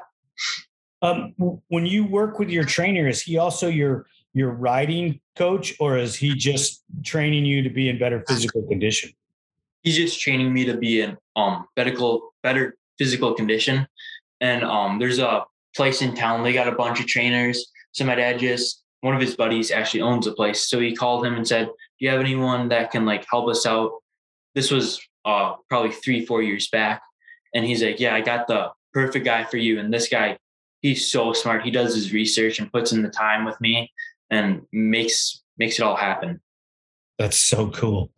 Um, 1.02 1.34
when 1.68 1.86
you 1.86 2.04
work 2.04 2.38
with 2.38 2.50
your 2.50 2.64
trainer, 2.64 3.08
is 3.08 3.22
he 3.22 3.38
also 3.38 3.68
your 3.68 4.06
your 4.34 4.50
riding 4.50 5.20
coach, 5.36 5.74
or 5.80 5.96
is 5.96 6.14
he 6.14 6.34
just 6.34 6.84
training 7.02 7.46
you 7.46 7.62
to 7.62 7.70
be 7.70 7.88
in 7.88 7.98
better 7.98 8.22
physical 8.28 8.62
condition? 8.62 9.10
He's 9.82 9.96
just 9.96 10.20
training 10.20 10.52
me 10.52 10.66
to 10.66 10.76
be 10.76 11.00
in 11.00 11.16
um 11.34 11.66
medical 11.76 12.34
better 12.42 12.76
physical 12.98 13.32
condition. 13.32 13.86
And 14.42 14.62
um, 14.64 14.98
there's 14.98 15.18
a 15.18 15.44
place 15.74 16.02
in 16.02 16.14
town. 16.14 16.42
They 16.42 16.52
got 16.52 16.68
a 16.68 16.72
bunch 16.72 17.00
of 17.00 17.06
trainers. 17.06 17.72
So 17.92 18.04
my 18.04 18.14
dad 18.14 18.38
just 18.38 18.82
one 19.00 19.14
of 19.14 19.20
his 19.20 19.36
buddies 19.36 19.70
actually 19.70 20.02
owns 20.02 20.26
a 20.26 20.32
place. 20.32 20.68
So 20.68 20.78
he 20.78 20.94
called 20.94 21.24
him 21.24 21.34
and 21.34 21.46
said, 21.46 21.66
Do 21.66 21.72
you 21.98 22.10
have 22.10 22.20
anyone 22.20 22.68
that 22.68 22.90
can 22.90 23.06
like 23.06 23.24
help 23.30 23.48
us 23.48 23.66
out? 23.66 23.92
This 24.54 24.70
was 24.70 25.00
uh 25.24 25.54
probably 25.68 25.92
three, 25.92 26.24
four 26.26 26.42
years 26.42 26.68
back. 26.68 27.02
And 27.54 27.64
he's 27.64 27.82
like, 27.82 28.00
Yeah, 28.00 28.14
I 28.14 28.20
got 28.20 28.46
the 28.46 28.70
perfect 28.92 29.24
guy 29.24 29.44
for 29.44 29.56
you. 29.56 29.78
And 29.78 29.92
this 29.92 30.08
guy, 30.08 30.38
he's 30.82 31.10
so 31.10 31.32
smart. 31.32 31.62
He 31.62 31.70
does 31.70 31.94
his 31.94 32.12
research 32.12 32.58
and 32.58 32.72
puts 32.72 32.92
in 32.92 33.02
the 33.02 33.10
time 33.10 33.44
with 33.44 33.60
me 33.60 33.90
and 34.30 34.62
makes 34.72 35.42
makes 35.58 35.78
it 35.78 35.82
all 35.82 35.96
happen. 35.96 36.40
That's 37.18 37.38
so 37.38 37.70
cool. 37.70 38.10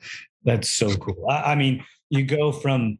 That's 0.44 0.68
so 0.68 0.94
cool. 0.96 1.26
I, 1.28 1.52
I 1.52 1.54
mean, 1.54 1.84
you 2.10 2.24
go 2.24 2.52
from 2.52 2.98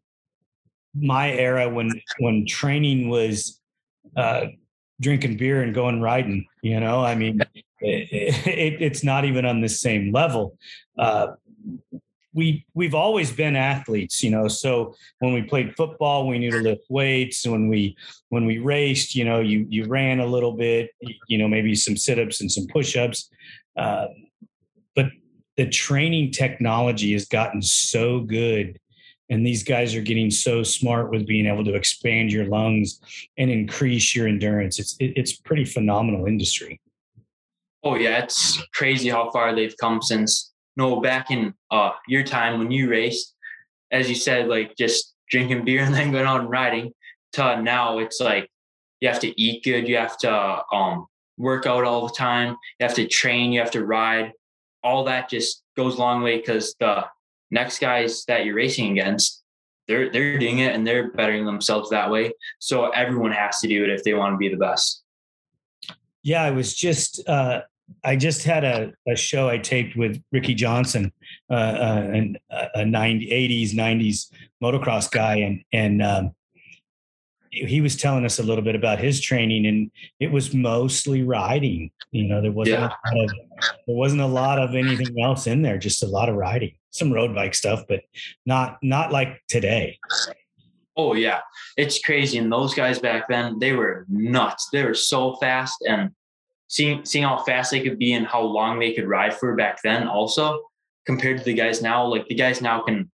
my 0.95 1.31
era 1.33 1.68
when 1.68 1.90
when 2.18 2.47
training 2.47 3.09
was 3.09 3.61
uh, 4.16 4.47
drinking 5.03 5.37
beer 5.37 5.62
and 5.62 5.75
going 5.75 6.01
riding. 6.01 6.47
You 6.62 6.81
know, 6.81 7.05
I 7.05 7.15
mean, 7.15 7.43
it, 7.81 8.47
it, 8.47 8.81
it's 8.81 9.05
not 9.05 9.25
even 9.25 9.45
on 9.45 9.61
the 9.61 9.69
same 9.69 10.12
level. 10.12 10.57
Uh, 10.97 11.33
we 12.35 12.65
we've 12.73 12.95
always 12.95 13.31
been 13.31 13.57
athletes, 13.57 14.23
you 14.23 14.31
know. 14.31 14.49
So 14.49 14.95
when 15.19 15.35
we 15.35 15.43
played 15.43 15.77
football, 15.77 16.27
we 16.27 16.38
knew 16.38 16.51
to 16.51 16.61
lift 16.61 16.85
weights. 16.88 17.47
When 17.47 17.69
we 17.69 17.95
when 18.31 18.47
we 18.47 18.59
raced, 18.59 19.15
you 19.15 19.25
know, 19.25 19.41
you 19.41 19.67
you 19.69 19.85
ran 19.85 20.21
a 20.21 20.27
little 20.27 20.53
bit, 20.53 20.91
you 21.29 21.37
know, 21.37 21.47
maybe 21.49 21.75
some 21.75 21.97
sit 21.97 22.19
ups 22.19 22.41
and 22.41 22.51
some 22.51 22.67
push 22.69 22.97
ups. 22.97 23.29
Uh, 23.77 24.07
but 24.97 25.07
the 25.57 25.69
training 25.69 26.31
technology 26.31 27.12
has 27.12 27.27
gotten 27.27 27.61
so 27.61 28.21
good 28.21 28.79
and 29.31 29.47
these 29.47 29.63
guys 29.63 29.95
are 29.95 30.03
getting 30.03 30.31
so 30.31 30.63
smart 30.63 31.11
with 31.11 31.27
being 31.27 31.47
able 31.47 31.65
to 31.65 31.75
expand 31.75 32.33
your 32.33 32.47
lungs 32.47 33.01
and 33.39 33.51
increase 33.51 34.15
your 34.15 34.29
endurance. 34.29 34.79
It's 34.79 34.97
it, 34.99 35.13
it's 35.17 35.33
pretty 35.33 35.65
phenomenal 35.65 36.27
industry. 36.27 36.81
Oh 37.83 37.97
yeah 37.97 38.23
it's 38.23 38.63
crazy 38.75 39.09
how 39.09 39.31
far 39.31 39.55
they've 39.55 39.77
come 39.81 40.03
since. 40.03 40.53
No 40.77 41.01
back 41.01 41.31
in 41.31 41.55
uh 41.71 41.93
your 42.09 42.25
time 42.25 42.59
when 42.59 42.71
you 42.71 42.89
raced 42.89 43.35
as 43.91 44.09
you 44.09 44.15
said 44.15 44.49
like 44.49 44.77
just 44.77 45.15
drinking 45.29 45.65
beer 45.65 45.83
and 45.85 45.95
then 45.95 46.13
going 46.13 46.27
out 46.27 46.41
and 46.41 46.51
riding 46.51 46.93
to 47.35 47.61
now 47.63 47.99
it's 47.99 48.21
like 48.21 48.49
you 49.01 49.09
have 49.09 49.21
to 49.21 49.41
eat 49.41 49.65
good 49.65 49.89
you 49.89 49.97
have 49.97 50.17
to 50.19 50.63
um 50.73 51.07
work 51.39 51.67
out 51.67 51.85
all 51.85 52.07
the 52.07 52.15
time 52.15 52.51
you 52.79 52.87
have 52.87 52.95
to 52.95 53.07
train 53.07 53.53
you 53.53 53.61
have 53.61 53.71
to 53.71 53.85
ride. 53.85 54.33
All 54.85 55.05
that 55.05 55.29
just 55.31 55.63
goes 55.77 55.97
a 55.97 56.01
long 56.01 56.23
way 56.23 56.39
because 56.39 56.75
the 56.81 57.05
next 57.53 57.79
guys 57.79 58.25
that 58.25 58.45
you're 58.45 58.57
racing 58.57 58.99
against, 58.99 59.43
they're 59.87 60.11
they're 60.11 60.38
doing 60.38 60.61
it 60.61 60.75
and 60.75 60.87
they're 60.87 61.12
bettering 61.12 61.45
themselves 61.45 61.91
that 61.91 62.11
way. 62.11 62.33
So 62.59 62.88
everyone 62.91 63.33
has 63.33 63.61
to 63.61 63.69
do 63.69 63.85
it 63.85 63.91
if 63.91 64.03
they 64.03 64.15
want 64.15 64.33
to 64.33 64.38
be 64.38 64.49
the 64.49 64.57
best. 64.57 65.03
Yeah, 66.23 66.43
I 66.43 66.51
was 66.51 66.75
just 66.75 67.29
uh, 67.29 67.61
I 68.03 68.17
just 68.17 68.45
had 68.45 68.65
a, 68.65 68.93
a 69.07 69.15
show 69.15 69.49
I 69.49 69.59
taped 69.59 69.97
with 69.97 70.23
Ricky 70.33 70.55
Johnson, 70.55 71.12
uh, 71.51 71.55
uh, 71.55 72.11
and 72.12 72.38
a 72.51 72.85
90, 72.87 73.27
80s, 73.29 73.75
90s 73.75 74.33
motocross 74.62 75.11
guy, 75.11 75.37
and 75.37 75.62
and 75.73 76.03
um, 76.03 76.35
he 77.51 77.83
was 77.83 77.97
telling 77.97 78.25
us 78.25 78.38
a 78.38 78.43
little 78.43 78.65
bit 78.65 78.77
about 78.77 78.99
his 78.99 79.21
training, 79.21 79.67
and 79.67 79.91
it 80.21 80.31
was 80.31 80.55
mostly 80.55 81.23
riding. 81.23 81.91
You 82.12 82.29
know, 82.29 82.41
there 82.41 82.53
wasn't 82.53 82.81
yeah. 82.81 83.25
of, 83.25 83.31
there 83.87 83.97
wasn't 83.97 84.23
a 84.23 84.27
lot 84.27 84.59
of 84.59 84.75
anything 84.75 85.21
else 85.21 85.47
in 85.47 85.62
there, 85.62 85.77
just 85.77 86.03
a 86.03 86.07
lot 86.07 86.29
of 86.29 86.37
riding 86.37 86.75
some 86.93 87.13
road 87.13 87.35
bike 87.35 87.55
stuff, 87.55 87.85
but 87.89 88.03
not 88.47 88.79
not 88.83 89.11
like 89.11 89.43
today. 89.49 89.99
Oh 90.97 91.15
yeah, 91.15 91.41
it's 91.77 92.01
crazy. 92.01 92.39
And 92.39 92.53
those 92.53 92.75
guys 92.75 92.99
back 92.99 93.27
then, 93.29 93.59
they 93.59 93.73
were 93.73 94.07
nuts. 94.09 94.69
They 94.73 94.85
were 94.85 94.95
so 94.95 95.37
fast, 95.37 95.83
and 95.89 96.11
seeing 96.69 97.05
seeing 97.05 97.25
how 97.25 97.43
fast 97.45 97.71
they 97.71 97.81
could 97.81 97.99
be 97.99 98.13
and 98.13 98.27
how 98.27 98.43
long 98.43 98.79
they 98.79 98.93
could 98.93 99.09
ride 99.09 99.35
for 99.35 99.57
back 99.57 99.79
then, 99.83 100.07
also 100.07 100.61
compared 101.07 101.39
to 101.39 101.45
the 101.45 101.55
guys 101.55 101.83
now. 101.83 102.07
Like 102.07 102.29
the 102.29 102.35
guys 102.35 102.61
now 102.61 102.83
can 102.83 103.11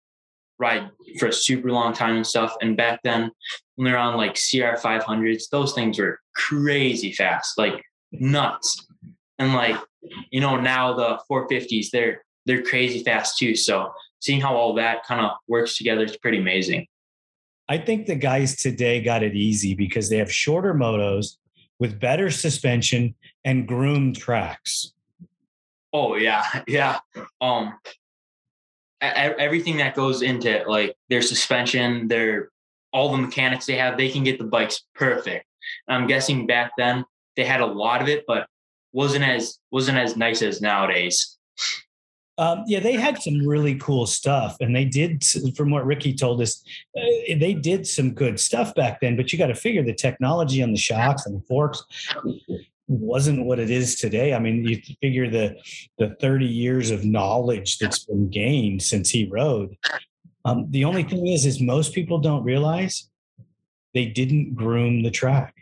ride 0.59 0.91
for 1.19 1.27
a 1.27 1.33
super 1.33 1.71
long 1.71 1.93
time 1.95 2.17
and 2.17 2.27
stuff. 2.27 2.55
And 2.61 2.77
back 2.77 3.01
then, 3.03 3.31
when 3.75 3.87
they're 3.87 3.99
on 3.99 4.17
like 4.17 4.35
CR 4.35 4.77
500s, 4.77 5.49
those 5.51 5.73
things 5.73 5.99
were 5.99 6.21
crazy 6.37 7.13
fast, 7.13 7.59
like 7.59 7.83
nuts. 8.13 8.87
And 9.39 9.55
like 9.55 9.77
you 10.31 10.43
know 10.43 10.57
now 10.57 10.93
the 10.93 11.19
450s, 11.31 11.87
they're 11.91 12.23
they're 12.46 12.62
crazy 12.62 13.02
fast 13.02 13.38
too. 13.38 13.55
So 13.55 13.92
seeing 14.20 14.40
how 14.40 14.57
all 14.57 14.74
that 14.74 15.05
kind 15.05 15.20
of 15.20 15.33
works 15.48 15.76
together 15.76 16.05
is 16.05 16.16
pretty 16.16 16.38
amazing. 16.38 16.87
I 17.68 17.78
think 17.78 18.07
the 18.07 18.16
guys 18.16 18.57
today 18.57 19.00
got 19.00 19.22
it 19.22 19.35
easy 19.35 19.74
because 19.74 20.09
they 20.09 20.18
have 20.18 20.33
shorter 20.33 20.74
motos 20.74 21.37
with 21.78 21.98
better 21.98 22.31
suspension 22.31 23.14
and 23.44 23.66
groomed 23.66 24.16
tracks. 24.16 24.92
Oh 25.92 26.16
yeah, 26.16 26.62
yeah. 26.66 26.98
Um, 27.40 27.78
everything 29.00 29.76
that 29.78 29.94
goes 29.94 30.22
into 30.22 30.50
it, 30.50 30.68
like 30.68 30.96
their 31.09 31.22
suspension, 31.22 32.09
their 32.09 32.50
all 32.92 33.11
the 33.11 33.18
mechanics 33.18 33.66
they 33.66 33.76
have, 33.76 33.96
they 33.96 34.11
can 34.11 34.22
get 34.22 34.38
the 34.38 34.44
bikes 34.44 34.85
perfect. 34.94 35.46
I'm 35.88 36.07
guessing 36.07 36.46
back 36.46 36.72
then 36.76 37.05
they 37.37 37.44
had 37.44 37.61
a 37.61 37.66
lot 37.66 38.02
of 38.02 38.09
it, 38.09 38.24
but 38.26 38.46
wasn't 38.92 39.24
as 39.24 39.59
wasn't 39.70 39.98
as 39.98 40.16
nice 40.16 40.42
as 40.42 40.61
nowadays. 40.61 41.38
Um, 42.38 42.64
yeah, 42.66 42.81
they 42.81 42.95
had 42.95 43.23
some 43.23 43.47
really 43.47 43.75
cool 43.77 44.07
stuff, 44.07 44.57
and 44.61 44.75
they 44.75 44.87
did. 44.87 45.23
From 45.55 45.71
what 45.71 45.85
Ricky 45.85 46.14
told 46.14 46.40
us, 46.40 46.64
uh, 46.97 47.35
they 47.38 47.53
did 47.53 47.87
some 47.87 48.14
good 48.14 48.40
stuff 48.40 48.75
back 48.75 49.01
then. 49.01 49.16
But 49.16 49.33
you 49.33 49.38
got 49.38 49.49
to 49.49 49.55
figure 49.55 49.83
the 49.83 49.95
technology 49.95 50.62
on 50.62 50.73
the 50.73 50.79
shocks 50.79 51.27
and 51.27 51.37
the 51.37 51.47
forks 51.47 51.85
wasn't 52.88 53.45
what 53.45 53.59
it 53.59 53.71
is 53.71 53.97
today. 53.97 54.35
I 54.35 54.38
mean, 54.38 54.64
you 54.64 54.81
figure 55.01 55.31
the 55.31 55.57
the 55.99 56.16
thirty 56.21 56.47
years 56.47 56.90
of 56.90 57.05
knowledge 57.05 57.79
that's 57.79 58.05
been 58.05 58.29
gained 58.29 58.83
since 58.83 59.11
he 59.11 59.29
rode. 59.31 59.77
Um, 60.45 60.66
the 60.71 60.85
only 60.85 61.05
thing 61.05 61.27
is, 61.29 61.47
is 61.47 61.61
most 61.61 61.95
people 61.95 62.18
don't 62.18 62.42
realize 62.42 63.09
they 63.95 64.07
didn't 64.07 64.55
groom 64.55 65.03
the 65.03 65.11
track. 65.11 65.55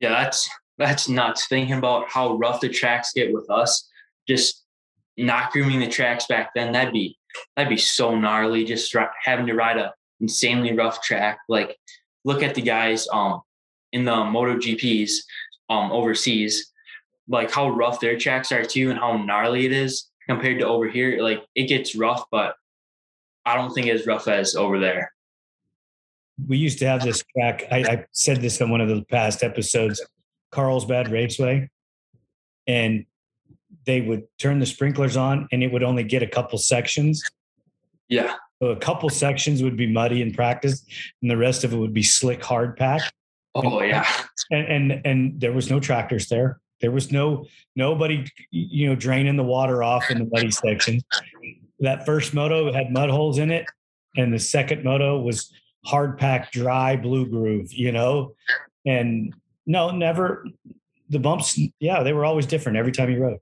Yeah, 0.00 0.10
that's 0.10 0.48
that's 0.78 1.08
nuts. 1.08 1.46
Thinking 1.46 1.78
about 1.78 2.08
how 2.08 2.36
rough 2.36 2.60
the 2.60 2.68
tracks 2.68 3.12
get 3.14 3.32
with 3.32 3.48
us, 3.50 3.88
just 4.28 4.65
not 5.16 5.52
grooming 5.52 5.80
the 5.80 5.88
tracks 5.88 6.26
back 6.26 6.52
then, 6.54 6.72
that'd 6.72 6.92
be 6.92 7.16
that'd 7.56 7.70
be 7.70 7.76
so 7.76 8.18
gnarly. 8.18 8.64
Just 8.64 8.94
having 9.22 9.46
to 9.46 9.54
ride 9.54 9.78
a 9.78 9.92
insanely 10.20 10.72
rough 10.72 11.02
track. 11.02 11.38
Like, 11.48 11.76
look 12.24 12.42
at 12.42 12.54
the 12.54 12.62
guys 12.62 13.06
um 13.12 13.42
in 13.92 14.04
the 14.04 14.24
Moto 14.24 14.56
GPs 14.56 15.12
um 15.68 15.92
overseas, 15.92 16.72
like 17.28 17.50
how 17.50 17.68
rough 17.68 18.00
their 18.00 18.18
tracks 18.18 18.52
are 18.52 18.64
too, 18.64 18.90
and 18.90 18.98
how 18.98 19.16
gnarly 19.16 19.66
it 19.66 19.72
is 19.72 20.10
compared 20.28 20.58
to 20.60 20.66
over 20.66 20.88
here. 20.88 21.22
Like, 21.22 21.44
it 21.54 21.68
gets 21.68 21.94
rough, 21.94 22.24
but 22.30 22.56
I 23.44 23.54
don't 23.54 23.72
think 23.72 23.86
as 23.86 24.06
rough 24.06 24.28
as 24.28 24.56
over 24.56 24.78
there. 24.78 25.12
We 26.46 26.58
used 26.58 26.78
to 26.80 26.86
have 26.86 27.02
this 27.02 27.24
track. 27.34 27.64
I, 27.70 27.78
I 27.78 28.04
said 28.12 28.42
this 28.42 28.60
on 28.60 28.70
one 28.70 28.80
of 28.80 28.88
the 28.88 29.02
past 29.04 29.42
episodes, 29.42 30.04
Carlsbad 30.50 31.10
Raceway, 31.10 31.70
and 32.66 33.06
they 33.86 34.00
would 34.00 34.24
turn 34.38 34.58
the 34.58 34.66
sprinklers 34.66 35.16
on 35.16 35.48
and 35.52 35.62
it 35.62 35.72
would 35.72 35.82
only 35.82 36.04
get 36.04 36.22
a 36.22 36.26
couple 36.26 36.58
sections. 36.58 37.22
Yeah. 38.08 38.34
So 38.60 38.68
a 38.68 38.76
couple 38.76 39.08
sections 39.08 39.62
would 39.62 39.76
be 39.76 39.86
muddy 39.86 40.22
in 40.22 40.32
practice 40.32 40.84
and 41.22 41.30
the 41.30 41.36
rest 41.36 41.64
of 41.64 41.72
it 41.72 41.76
would 41.76 41.94
be 41.94 42.02
slick 42.02 42.42
hard 42.42 42.76
pack. 42.76 43.12
Oh 43.54 43.78
and, 43.78 43.88
yeah. 43.88 44.06
And, 44.50 44.66
and 44.66 45.06
and 45.06 45.40
there 45.40 45.52
was 45.52 45.70
no 45.70 45.80
tractors 45.80 46.28
there. 46.28 46.60
There 46.80 46.90
was 46.90 47.10
no 47.10 47.46
nobody 47.74 48.26
you 48.50 48.88
know 48.88 48.94
draining 48.94 49.36
the 49.36 49.44
water 49.44 49.82
off 49.82 50.10
in 50.10 50.18
the 50.18 50.28
muddy 50.30 50.50
section. 50.50 51.00
That 51.80 52.04
first 52.04 52.34
moto 52.34 52.72
had 52.72 52.90
mud 52.90 53.10
holes 53.10 53.38
in 53.38 53.50
it 53.50 53.66
and 54.16 54.32
the 54.32 54.38
second 54.38 54.84
moto 54.84 55.20
was 55.20 55.52
hard 55.84 56.18
pack 56.18 56.50
dry 56.50 56.96
blue 56.96 57.26
groove, 57.26 57.72
you 57.72 57.92
know. 57.92 58.34
And 58.84 59.34
no, 59.66 59.90
never 59.90 60.46
the 61.08 61.18
bumps, 61.18 61.58
yeah, 61.78 62.02
they 62.02 62.12
were 62.12 62.24
always 62.24 62.46
different 62.46 62.78
every 62.78 62.92
time 62.92 63.10
you 63.10 63.20
rode. 63.20 63.38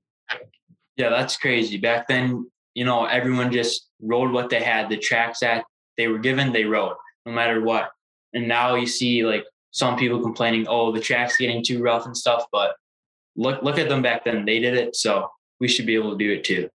Yeah, 0.96 1.10
that's 1.10 1.36
crazy. 1.36 1.76
Back 1.76 2.08
then, 2.08 2.50
you 2.74 2.84
know, 2.84 3.04
everyone 3.04 3.52
just 3.52 3.88
rode 4.00 4.32
what 4.32 4.50
they 4.50 4.62
had. 4.62 4.88
The 4.88 4.96
tracks 4.96 5.40
that 5.40 5.64
they 5.96 6.08
were 6.08 6.18
given, 6.18 6.52
they 6.52 6.64
rode 6.64 6.96
no 7.26 7.32
matter 7.32 7.62
what. 7.62 7.90
And 8.32 8.48
now 8.48 8.74
you 8.74 8.86
see 8.86 9.24
like 9.24 9.44
some 9.70 9.96
people 9.96 10.20
complaining, 10.20 10.66
oh, 10.68 10.92
the 10.92 11.00
track's 11.00 11.36
getting 11.36 11.64
too 11.64 11.82
rough 11.82 12.06
and 12.06 12.16
stuff. 12.16 12.44
But 12.52 12.74
look, 13.36 13.62
look 13.62 13.78
at 13.78 13.88
them 13.88 14.02
back 14.02 14.24
then. 14.24 14.44
They 14.44 14.60
did 14.60 14.74
it. 14.74 14.96
So 14.96 15.28
we 15.60 15.68
should 15.68 15.86
be 15.86 15.94
able 15.94 16.12
to 16.12 16.18
do 16.18 16.32
it 16.32 16.44
too. 16.44 16.68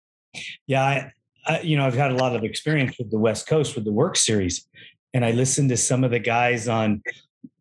Yeah. 0.67 0.83
I, 0.83 1.11
I, 1.45 1.61
you 1.61 1.77
know, 1.77 1.85
I've 1.85 1.95
had 1.95 2.11
a 2.11 2.15
lot 2.15 2.35
of 2.35 2.43
experience 2.43 2.97
with 2.97 3.11
the 3.11 3.19
West 3.19 3.47
Coast 3.47 3.75
with 3.75 3.85
the 3.85 3.91
WORCS 3.91 4.25
series. 4.25 4.67
And 5.13 5.25
I 5.25 5.31
listened 5.31 5.69
to 5.69 5.77
some 5.77 6.03
of 6.03 6.11
the 6.11 6.19
guys 6.19 6.67
on 6.67 7.01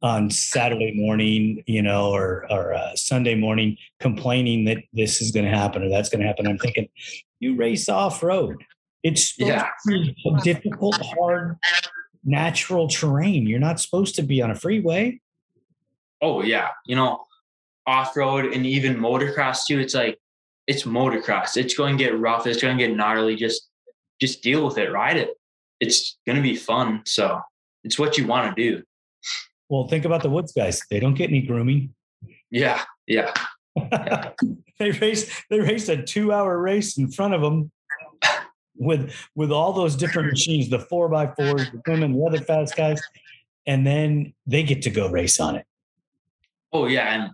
on 0.03 0.31
Saturday 0.31 0.93
morning, 0.95 1.63
you 1.67 1.83
know, 1.83 2.11
or 2.11 2.47
or 2.51 2.75
uh, 2.75 2.95
Sunday 2.95 3.35
morning, 3.35 3.77
complaining 4.01 4.65
that 4.67 4.79
this 4.93 5.21
is 5.21 5.31
going 5.31 5.47
to 5.47 5.57
happen 5.57 5.83
or 5.83 5.89
that's 5.89 6.09
going 6.09 6.21
to 6.21 6.27
happen. 6.27 6.47
I'm 6.47 6.59
thinking, 6.59 6.89
you 7.41 7.57
race 7.57 7.89
off 7.89 8.23
road. 8.23 8.63
It's 9.03 9.39
yeah. 9.39 9.69
difficult, 10.43 11.01
hard, 11.01 11.57
natural 12.25 12.89
terrain. 12.89 13.47
You're 13.47 13.61
not 13.61 13.81
supposed 13.81 14.17
to 14.17 14.23
be 14.23 14.43
on 14.43 14.51
a 14.51 14.55
freeway. 14.55 15.21
Oh 16.21 16.43
yeah, 16.43 16.69
you 16.87 16.97
know, 16.97 17.25
off 17.87 18.17
road 18.17 18.47
and 18.53 18.67
even 18.67 18.97
motocross 18.97 19.61
too. 19.67 19.79
It's 19.79 19.95
like 19.95 20.19
it's 20.67 20.83
motocross. 20.83 21.57
It's 21.57 21.75
going 21.75 21.97
to 21.97 22.05
get 22.05 22.19
rough. 22.19 22.47
It's 22.47 22.61
going 22.61 22.77
to 22.77 22.87
get 22.87 22.97
gnarly. 22.97 23.37
Just 23.37 23.69
just 24.21 24.43
deal 24.43 24.65
with 24.65 24.79
it. 24.79 24.91
Ride 24.91 25.17
it. 25.17 25.31
It's 25.81 26.19
going 26.27 26.37
to 26.37 26.43
be 26.43 26.57
fun. 26.57 27.03
So 27.05 27.41
it's 27.85 27.99
what 27.99 28.19
you 28.19 28.27
want 28.27 28.55
to 28.55 28.63
do. 28.63 28.83
Well, 29.69 29.89
think 29.89 30.05
about 30.05 30.23
the 30.23 30.31
woods 30.31 30.53
guys. 30.53 30.83
They 30.91 31.01
don't 31.01 31.15
get 31.15 31.31
any 31.31 31.43
grooming. 31.43 31.95
Yeah, 32.51 32.83
yeah. 33.07 33.33
yeah. 33.77 34.31
they 34.79 34.93
race 34.93 35.43
They 35.51 35.61
race 35.61 35.89
a 35.89 36.03
two-hour 36.03 36.59
race 36.61 36.99
in 36.99 37.11
front 37.11 37.35
of 37.35 37.43
them 37.43 37.71
with 38.77 39.15
with 39.35 39.51
all 39.51 39.73
those 39.73 39.97
different 39.97 40.31
machines, 40.31 40.69
the 40.69 40.79
four 40.79 41.09
by 41.09 41.27
fours, 41.35 41.71
the 41.71 41.83
women, 41.87 42.13
the 42.13 42.25
other 42.25 42.41
fast 42.41 42.77
guys, 42.77 43.03
and 43.67 43.87
then 43.87 44.35
they 44.47 44.63
get 44.63 44.83
to 44.83 44.91
go 44.91 45.09
race 45.09 45.41
on 45.41 45.57
it. 45.57 45.67
Oh 46.73 46.87
yeah, 46.87 47.15
and 47.15 47.31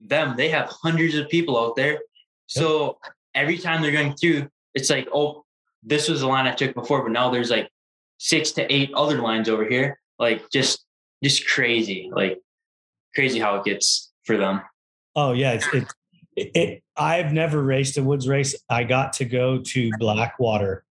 them 0.00 0.36
they 0.36 0.48
have 0.48 0.68
hundreds 0.68 1.14
of 1.14 1.28
people 1.28 1.58
out 1.58 1.76
there. 1.76 2.00
So 2.46 2.98
yep. 3.04 3.12
every 3.34 3.58
time 3.58 3.82
they're 3.82 3.92
going 3.92 4.14
through, 4.14 4.48
it's 4.74 4.90
like, 4.90 5.08
oh, 5.12 5.44
this 5.82 6.08
was 6.08 6.20
the 6.20 6.26
line 6.26 6.46
I 6.46 6.52
took 6.52 6.74
before, 6.74 7.02
but 7.02 7.12
now 7.12 7.30
there's 7.30 7.50
like 7.50 7.70
six 8.18 8.52
to 8.52 8.72
eight 8.72 8.92
other 8.94 9.18
lines 9.18 9.48
over 9.48 9.64
here. 9.64 10.00
Like 10.18 10.48
just 10.50 10.85
just 11.22 11.46
crazy, 11.46 12.10
like 12.12 12.40
crazy 13.14 13.38
how 13.38 13.56
it 13.56 13.64
gets 13.64 14.12
for 14.24 14.36
them. 14.36 14.60
Oh 15.14 15.32
yeah, 15.32 15.52
it's, 15.52 15.66
it's 15.72 15.94
it, 16.36 16.50
it, 16.54 16.82
I've 16.96 17.32
never 17.32 17.62
raced 17.62 17.96
a 17.96 18.02
woods 18.02 18.28
race. 18.28 18.54
I 18.68 18.84
got 18.84 19.14
to 19.14 19.24
go 19.24 19.58
to 19.58 19.90
Blackwater 19.98 20.84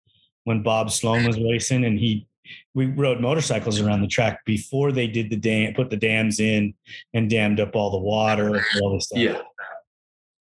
when 0.44 0.62
Bob 0.62 0.90
Sloan 0.90 1.26
was 1.26 1.38
racing, 1.40 1.84
and 1.84 1.98
he 1.98 2.26
we 2.74 2.86
rode 2.86 3.20
motorcycles 3.20 3.80
around 3.80 4.00
the 4.00 4.06
track 4.06 4.44
before 4.44 4.92
they 4.92 5.06
did 5.06 5.30
the 5.30 5.36
dam, 5.36 5.74
put 5.74 5.90
the 5.90 5.96
dams 5.96 6.40
in, 6.40 6.74
and 7.14 7.28
dammed 7.28 7.60
up 7.60 7.76
all 7.76 7.90
the 7.90 7.98
water, 7.98 8.64
all 8.80 8.94
this 8.94 9.06
stuff. 9.06 9.18
Yeah. 9.18 9.42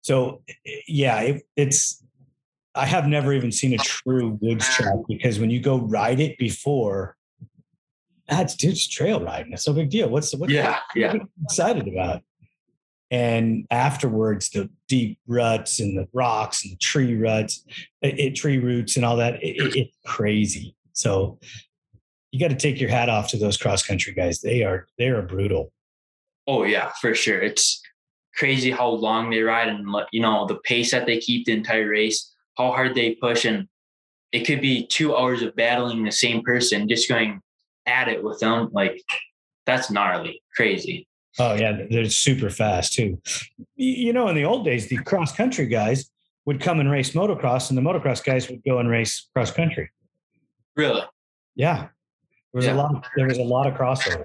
So, 0.03 0.43
yeah, 0.87 1.21
it, 1.21 1.43
it's. 1.57 2.03
I 2.75 2.87
have 2.87 3.07
never 3.07 3.35
even 3.35 3.53
seen 3.53 3.75
a 3.75 3.79
true 3.79 4.39
woods 4.41 4.67
track 4.75 4.95
because 5.07 5.39
when 5.39 5.51
you 5.51 5.61
go 5.61 5.77
ride 5.79 6.21
it 6.21 6.39
before, 6.39 7.17
that's 8.29 8.55
just 8.55 8.93
trail 8.93 9.23
riding. 9.23 9.53
It's 9.53 9.67
no 9.67 9.75
big 9.75 9.91
deal. 9.91 10.09
What's 10.09 10.35
what? 10.35 10.51
Yeah, 10.51 10.79
yeah. 10.95 11.15
Excited 11.45 11.89
about 11.89 12.23
and 13.13 13.67
afterwards 13.71 14.49
the 14.51 14.71
deep 14.89 15.19
ruts 15.29 15.79
and 15.79 15.97
the 15.97 16.09
rocks 16.15 16.65
and 16.65 16.73
the 16.73 16.79
tree 16.79 17.15
ruts 17.15 17.65
it, 18.01 18.19
it 18.19 18.35
tree 18.35 18.59
roots 18.59 18.97
and 18.97 19.05
all 19.05 19.17
that 19.17 19.35
it, 19.43 19.57
it, 19.57 19.77
it's 19.77 19.97
crazy 20.07 20.75
so 20.95 21.39
you 22.33 22.41
got 22.41 22.49
to 22.49 22.57
take 22.57 22.81
your 22.81 22.89
hat 22.89 23.11
off 23.11 23.29
to 23.29 23.37
those 23.37 23.59
cross 23.59 23.87
country 23.87 24.13
guys 24.15 24.41
they 24.41 24.65
are 24.65 24.87
they 24.99 25.09
are 25.09 25.23
brutal 25.23 25.71
oh 26.49 26.65
yeah 26.65 26.91
for 27.01 27.15
sure 27.15 27.41
it's 27.41 27.83
crazy 28.35 28.71
how 28.71 28.89
long 28.89 29.29
they 29.29 29.43
ride 29.43 29.69
and 29.69 29.87
you 30.11 30.23
know 30.23 30.47
the 30.47 30.57
pace 30.65 30.91
that 30.91 31.05
they 31.05 31.19
keep 31.19 31.45
the 31.45 31.53
entire 31.53 31.89
race 31.89 32.33
how 32.57 32.73
hard 32.73 32.95
they 32.95 33.15
push 33.17 33.45
and 33.45 33.69
it 34.33 34.47
could 34.47 34.63
be 34.63 34.87
two 34.87 35.15
hours 35.15 35.43
of 35.43 35.55
battling 35.55 36.03
the 36.03 36.11
same 36.11 36.43
person 36.43 36.89
just 36.89 37.11
going 37.11 37.43
at 37.87 38.09
it 38.09 38.23
with 38.23 38.39
them 38.41 38.69
like 38.73 39.03
that's 39.67 39.91
gnarly 39.91 40.43
crazy 40.55 41.07
Oh 41.39 41.55
yeah, 41.55 41.85
they're 41.89 42.11
super 42.11 42.51
fast 42.51 42.93
too. 42.93 43.21
You 43.77 44.13
know, 44.13 44.29
in 44.29 44.37
the 44.37 44.45
old 44.45 44.65
days, 44.65 44.89
the 44.89 44.99
cross 44.99 45.35
country 45.35 45.67
guys 45.67 46.11
would 46.45 46.61
come 46.61 46.81
and 46.81 46.91
race 46.91 47.13
motocross, 47.13 47.71
and 47.71 47.79
the 47.79 47.83
motocross 47.83 48.23
guys 48.23 48.49
would 48.51 48.63
go 48.65 48.79
and 48.79 48.89
race 48.89 49.29
cross 49.35 49.51
country. 49.51 49.91
Really? 50.77 51.03
Yeah. 51.55 51.89
There 52.53 52.59
was 52.59 52.67
yeah. 52.67 52.75
a 52.75 52.77
lot. 52.77 53.07
There 53.17 53.27
was 53.27 53.39
a 53.39 53.43
lot 53.43 53.67
of 53.67 53.75
crossover. 53.75 54.23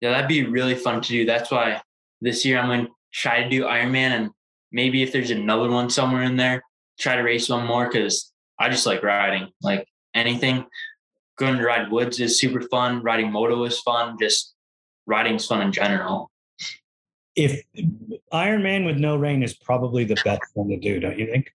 Yeah, 0.00 0.10
that'd 0.10 0.28
be 0.28 0.44
really 0.44 0.74
fun 0.74 1.00
to 1.00 1.08
do. 1.08 1.24
That's 1.24 1.50
why 1.50 1.80
this 2.20 2.44
year 2.44 2.58
I'm 2.58 2.68
going 2.68 2.86
to 2.86 2.92
try 3.12 3.42
to 3.42 3.48
do 3.48 3.64
Ironman, 3.64 4.10
and 4.10 4.30
maybe 4.72 5.02
if 5.02 5.12
there's 5.12 5.30
another 5.30 5.70
one 5.70 5.90
somewhere 5.90 6.22
in 6.22 6.36
there, 6.36 6.62
try 6.98 7.14
to 7.14 7.22
race 7.22 7.48
one 7.48 7.66
more 7.66 7.86
because 7.86 8.32
I 8.58 8.68
just 8.68 8.86
like 8.86 9.04
riding. 9.04 9.48
Like 9.62 9.86
anything, 10.14 10.66
going 11.38 11.56
to 11.56 11.64
ride 11.64 11.90
woods 11.90 12.20
is 12.20 12.38
super 12.38 12.60
fun. 12.60 13.02
Riding 13.02 13.32
moto 13.32 13.64
is 13.64 13.78
fun. 13.80 14.16
Just 14.20 14.54
riding's 15.06 15.46
fun 15.46 15.62
in 15.62 15.72
general. 15.72 16.30
If 17.34 17.62
Ironman 18.32 18.84
with 18.84 18.96
no 18.96 19.16
rain 19.16 19.42
is 19.42 19.54
probably 19.54 20.04
the 20.04 20.20
best 20.24 20.42
one 20.54 20.68
to 20.68 20.76
do, 20.76 21.00
don't 21.00 21.18
you 21.18 21.26
think? 21.26 21.52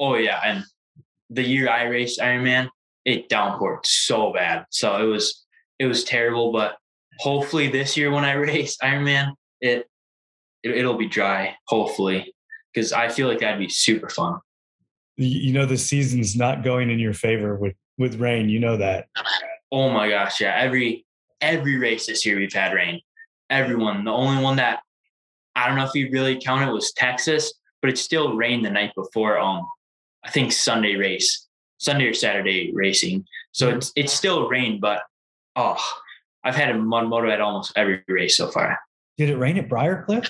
Oh 0.00 0.16
yeah, 0.16 0.40
and 0.44 0.64
the 1.30 1.42
year 1.42 1.70
I 1.70 1.84
raced 1.84 2.18
Ironman, 2.18 2.68
it 3.04 3.28
downpoured 3.28 3.86
so 3.86 4.32
bad, 4.32 4.66
so 4.70 4.96
it 4.96 5.06
was 5.06 5.44
it 5.78 5.86
was 5.86 6.02
terrible. 6.02 6.52
But 6.52 6.76
hopefully 7.20 7.68
this 7.68 7.96
year 7.96 8.10
when 8.10 8.24
I 8.24 8.32
race 8.50 8.76
Ironman, 8.82 9.32
it, 9.60 9.86
it 10.64 10.72
it'll 10.72 10.98
be 10.98 11.08
dry. 11.08 11.54
Hopefully, 11.68 12.34
because 12.72 12.92
I 12.92 13.08
feel 13.08 13.28
like 13.28 13.38
that'd 13.38 13.60
be 13.60 13.68
super 13.68 14.08
fun. 14.08 14.40
You 15.16 15.52
know 15.52 15.64
the 15.64 15.78
season's 15.78 16.34
not 16.34 16.64
going 16.64 16.90
in 16.90 16.98
your 16.98 17.14
favor 17.14 17.54
with 17.54 17.76
with 17.98 18.20
rain. 18.20 18.48
You 18.48 18.60
know 18.60 18.76
that. 18.76 19.08
Oh 19.70 19.90
my 19.90 20.08
gosh, 20.08 20.40
yeah. 20.40 20.56
Every 20.56 21.04
every 21.40 21.76
race 21.78 22.06
this 22.06 22.24
year 22.24 22.36
we've 22.36 22.52
had 22.52 22.72
rain. 22.72 23.00
Everyone. 23.50 24.04
The 24.04 24.10
only 24.10 24.42
one 24.42 24.56
that 24.56 24.80
I 25.56 25.66
don't 25.66 25.76
know 25.76 25.84
if 25.84 25.94
you 25.94 26.10
really 26.12 26.40
count 26.40 26.68
it 26.68 26.72
was 26.72 26.92
Texas, 26.92 27.52
but 27.80 27.90
it 27.90 27.98
still 27.98 28.36
rained 28.36 28.64
the 28.64 28.70
night 28.70 28.92
before. 28.94 29.38
Um, 29.38 29.66
I 30.24 30.30
think 30.30 30.52
Sunday 30.52 30.96
race, 30.96 31.46
Sunday 31.78 32.06
or 32.06 32.14
Saturday 32.14 32.72
racing. 32.74 33.24
So 33.52 33.68
it's 33.70 33.92
it's 33.94 34.12
still 34.12 34.48
rained, 34.48 34.80
but 34.80 35.02
oh, 35.56 35.82
I've 36.42 36.56
had 36.56 36.70
a 36.70 36.78
mud 36.78 37.08
moto 37.08 37.30
at 37.30 37.40
almost 37.40 37.72
every 37.76 38.02
race 38.08 38.36
so 38.36 38.48
far. 38.48 38.78
Did 39.16 39.30
it 39.30 39.36
rain 39.36 39.58
at 39.58 39.68
Briarcliff? 39.68 40.28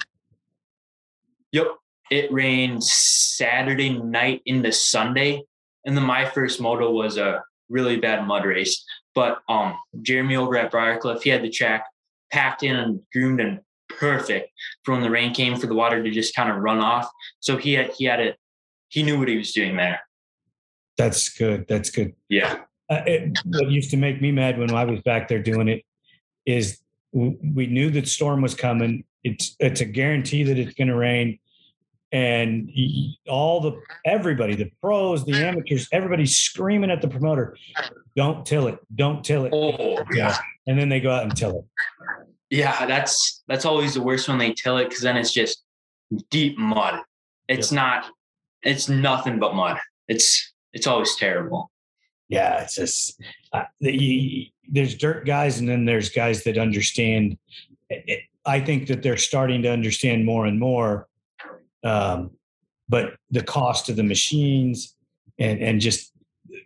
Yep, 1.52 1.68
it 2.10 2.32
rained 2.32 2.82
Saturday 2.84 3.98
night 3.98 4.42
into 4.46 4.72
Sunday, 4.72 5.42
and 5.86 5.96
then 5.96 6.04
my 6.04 6.24
first 6.24 6.60
moto 6.60 6.90
was 6.90 7.16
a 7.16 7.42
really 7.68 7.96
bad 7.96 8.26
mud 8.26 8.44
race. 8.44 8.84
But 9.14 9.38
um, 9.48 9.76
Jeremy 10.02 10.36
over 10.36 10.56
at 10.56 10.72
Briarcliff, 10.72 11.22
he 11.22 11.30
had 11.30 11.42
the 11.42 11.50
track 11.50 11.84
packed 12.32 12.62
in 12.62 12.76
and 12.76 13.00
groomed 13.12 13.40
and 13.40 13.60
perfect 13.88 14.50
for 14.82 14.92
when 14.92 15.02
the 15.02 15.10
rain 15.10 15.32
came 15.32 15.56
for 15.56 15.66
the 15.66 15.74
water 15.74 16.02
to 16.02 16.10
just 16.10 16.34
kind 16.34 16.50
of 16.50 16.56
run 16.56 16.78
off. 16.78 17.08
So 17.40 17.56
he 17.56 17.74
had 17.74 17.92
he 17.92 18.04
had 18.04 18.20
it. 18.20 18.36
He 18.88 19.02
knew 19.02 19.18
what 19.18 19.28
he 19.28 19.36
was 19.36 19.52
doing 19.52 19.76
there. 19.76 20.00
That's 20.96 21.28
good. 21.28 21.66
That's 21.68 21.90
good. 21.90 22.14
Yeah. 22.28 22.60
Uh, 22.88 23.02
it, 23.06 23.38
what 23.46 23.70
used 23.70 23.90
to 23.90 23.96
make 23.96 24.20
me 24.20 24.30
mad 24.30 24.58
when 24.58 24.70
I 24.70 24.84
was 24.84 25.00
back 25.00 25.28
there 25.28 25.42
doing 25.42 25.68
it 25.68 25.84
is 26.46 26.80
we 27.12 27.66
knew 27.66 27.90
that 27.90 28.08
storm 28.08 28.42
was 28.42 28.54
coming. 28.54 29.04
It's 29.22 29.56
it's 29.58 29.80
a 29.80 29.84
guarantee 29.84 30.42
that 30.44 30.58
it's 30.58 30.74
going 30.74 30.88
to 30.88 30.96
rain 30.96 31.38
and 32.14 32.70
all 33.28 33.60
the 33.60 33.72
everybody 34.06 34.54
the 34.54 34.70
pros 34.80 35.24
the 35.24 35.34
amateurs 35.34 35.88
everybody's 35.90 36.36
screaming 36.36 36.88
at 36.88 37.02
the 37.02 37.08
promoter 37.08 37.56
don't 38.16 38.46
till 38.46 38.68
it 38.68 38.78
don't 38.94 39.24
till 39.24 39.44
it. 39.44 39.52
Oh 39.52 39.98
yeah 40.12 40.38
and 40.66 40.78
then 40.78 40.88
they 40.88 41.00
go 41.00 41.10
out 41.10 41.24
and 41.24 41.36
till 41.36 41.58
it. 41.58 41.64
Yeah 42.50 42.86
that's 42.86 43.42
that's 43.48 43.64
always 43.64 43.94
the 43.94 44.02
worst 44.02 44.28
when 44.28 44.38
they 44.38 44.52
till 44.52 44.78
it 44.78 44.88
because 44.88 45.02
then 45.02 45.16
it's 45.16 45.32
just 45.32 45.64
deep 46.30 46.56
mud. 46.56 47.00
It's 47.48 47.72
not 47.72 48.06
it's 48.62 48.88
nothing 48.88 49.40
but 49.40 49.54
mud. 49.54 49.78
It's 50.06 50.52
it's 50.72 50.86
always 50.86 51.16
terrible. 51.16 51.72
Yeah 52.28 52.62
it's 52.62 52.76
just 52.76 53.20
uh, 53.52 53.64
the, 53.80 54.52
there's 54.68 54.94
dirt 54.96 55.26
guys 55.26 55.58
and 55.58 55.68
then 55.68 55.84
there's 55.84 56.10
guys 56.10 56.44
that 56.44 56.58
understand 56.58 57.36
i 58.46 58.58
think 58.58 58.86
that 58.86 59.02
they're 59.02 59.18
starting 59.18 59.62
to 59.62 59.70
understand 59.70 60.24
more 60.24 60.46
and 60.46 60.58
more 60.58 61.06
um, 61.84 62.30
but 62.88 63.14
the 63.30 63.42
cost 63.42 63.88
of 63.88 63.96
the 63.96 64.02
machines 64.02 64.94
and 65.38 65.60
and 65.60 65.80
just 65.80 66.12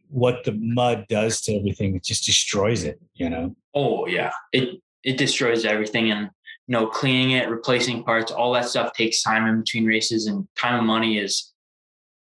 what 0.08 0.44
the 0.44 0.52
mud 0.52 1.06
does 1.08 1.40
to 1.42 1.54
everything, 1.54 1.96
it 1.96 2.04
just 2.04 2.24
destroys 2.24 2.84
it. 2.84 3.00
You 3.14 3.30
know. 3.30 3.56
Oh 3.74 4.06
yeah, 4.06 4.32
it 4.52 4.80
it 5.04 5.16
destroys 5.16 5.64
everything, 5.64 6.10
and 6.10 6.30
you 6.66 6.72
know, 6.72 6.86
cleaning 6.86 7.32
it, 7.32 7.48
replacing 7.48 8.04
parts, 8.04 8.30
all 8.30 8.52
that 8.52 8.68
stuff 8.68 8.92
takes 8.92 9.22
time 9.22 9.46
in 9.46 9.60
between 9.60 9.86
races, 9.86 10.26
and 10.26 10.46
time 10.56 10.78
and 10.78 10.86
money 10.86 11.18
is 11.18 11.52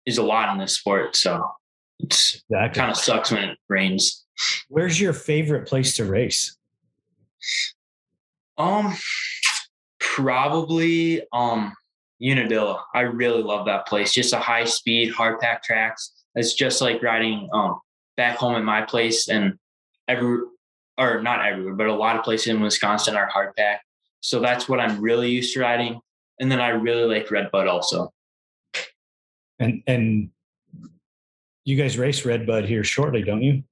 is 0.06 0.18
a 0.18 0.22
lot 0.22 0.52
in 0.52 0.58
this 0.58 0.76
sport. 0.76 1.16
So 1.16 1.44
it's 1.98 2.42
exactly. 2.50 2.80
kind 2.80 2.90
of 2.90 2.96
sucks 2.96 3.30
when 3.30 3.44
it 3.44 3.58
rains. 3.68 4.24
Where's 4.68 5.00
your 5.00 5.12
favorite 5.12 5.66
place 5.66 5.96
to 5.96 6.04
race? 6.04 6.56
Um, 8.58 8.94
probably 9.98 11.22
um 11.32 11.72
Unadilla. 12.24 12.82
I 12.94 13.00
really 13.00 13.42
love 13.42 13.66
that 13.66 13.86
place. 13.86 14.12
Just 14.12 14.32
a 14.32 14.38
high 14.38 14.64
speed, 14.64 15.12
hard 15.12 15.40
pack 15.40 15.62
tracks. 15.62 16.12
It's 16.34 16.54
just 16.54 16.80
like 16.80 17.02
riding 17.02 17.48
um 17.52 17.80
back 18.16 18.36
home 18.36 18.54
at 18.54 18.64
my 18.64 18.82
place 18.82 19.28
and 19.28 19.58
every 20.08 20.40
or 20.96 21.22
not 21.22 21.44
everywhere, 21.44 21.74
but 21.74 21.88
a 21.88 21.94
lot 21.94 22.16
of 22.16 22.24
places 22.24 22.48
in 22.48 22.60
Wisconsin 22.60 23.16
are 23.16 23.26
hard 23.26 23.54
pack. 23.56 23.82
So 24.20 24.40
that's 24.40 24.68
what 24.68 24.80
I'm 24.80 25.00
really 25.00 25.28
used 25.30 25.52
to 25.54 25.60
riding. 25.60 26.00
And 26.40 26.50
then 26.50 26.60
I 26.60 26.68
really 26.68 27.04
like 27.14 27.30
Redbud 27.30 27.66
also. 27.66 28.12
And 29.58 29.82
and 29.86 30.30
you 31.64 31.76
guys 31.76 31.98
race 31.98 32.24
Redbud 32.24 32.64
here 32.64 32.84
shortly, 32.84 33.22
don't 33.22 33.42
you? 33.42 33.62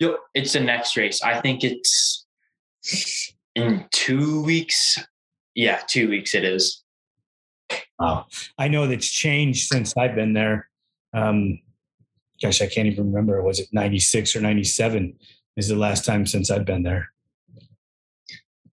Yep, 0.00 0.16
it's 0.34 0.52
the 0.52 0.60
next 0.60 0.96
race. 0.96 1.22
I 1.22 1.40
think 1.40 1.64
it's 1.64 2.26
in 3.54 3.84
two 3.90 4.42
weeks. 4.42 4.98
Yeah, 5.54 5.80
two 5.88 6.08
weeks 6.08 6.34
it 6.34 6.44
is. 6.44 6.84
Wow. 7.98 8.26
I 8.56 8.68
know 8.68 8.86
that's 8.86 9.08
changed 9.08 9.68
since 9.68 9.96
I've 9.96 10.14
been 10.14 10.32
there. 10.32 10.68
Um, 11.12 11.60
gosh, 12.40 12.62
I 12.62 12.66
can't 12.66 12.86
even 12.86 13.06
remember. 13.06 13.42
Was 13.42 13.58
it 13.58 13.68
96 13.72 14.36
or 14.36 14.40
97 14.40 15.18
is 15.56 15.68
the 15.68 15.76
last 15.76 16.04
time 16.04 16.26
since 16.26 16.50
I've 16.50 16.64
been 16.64 16.82
there? 16.82 17.10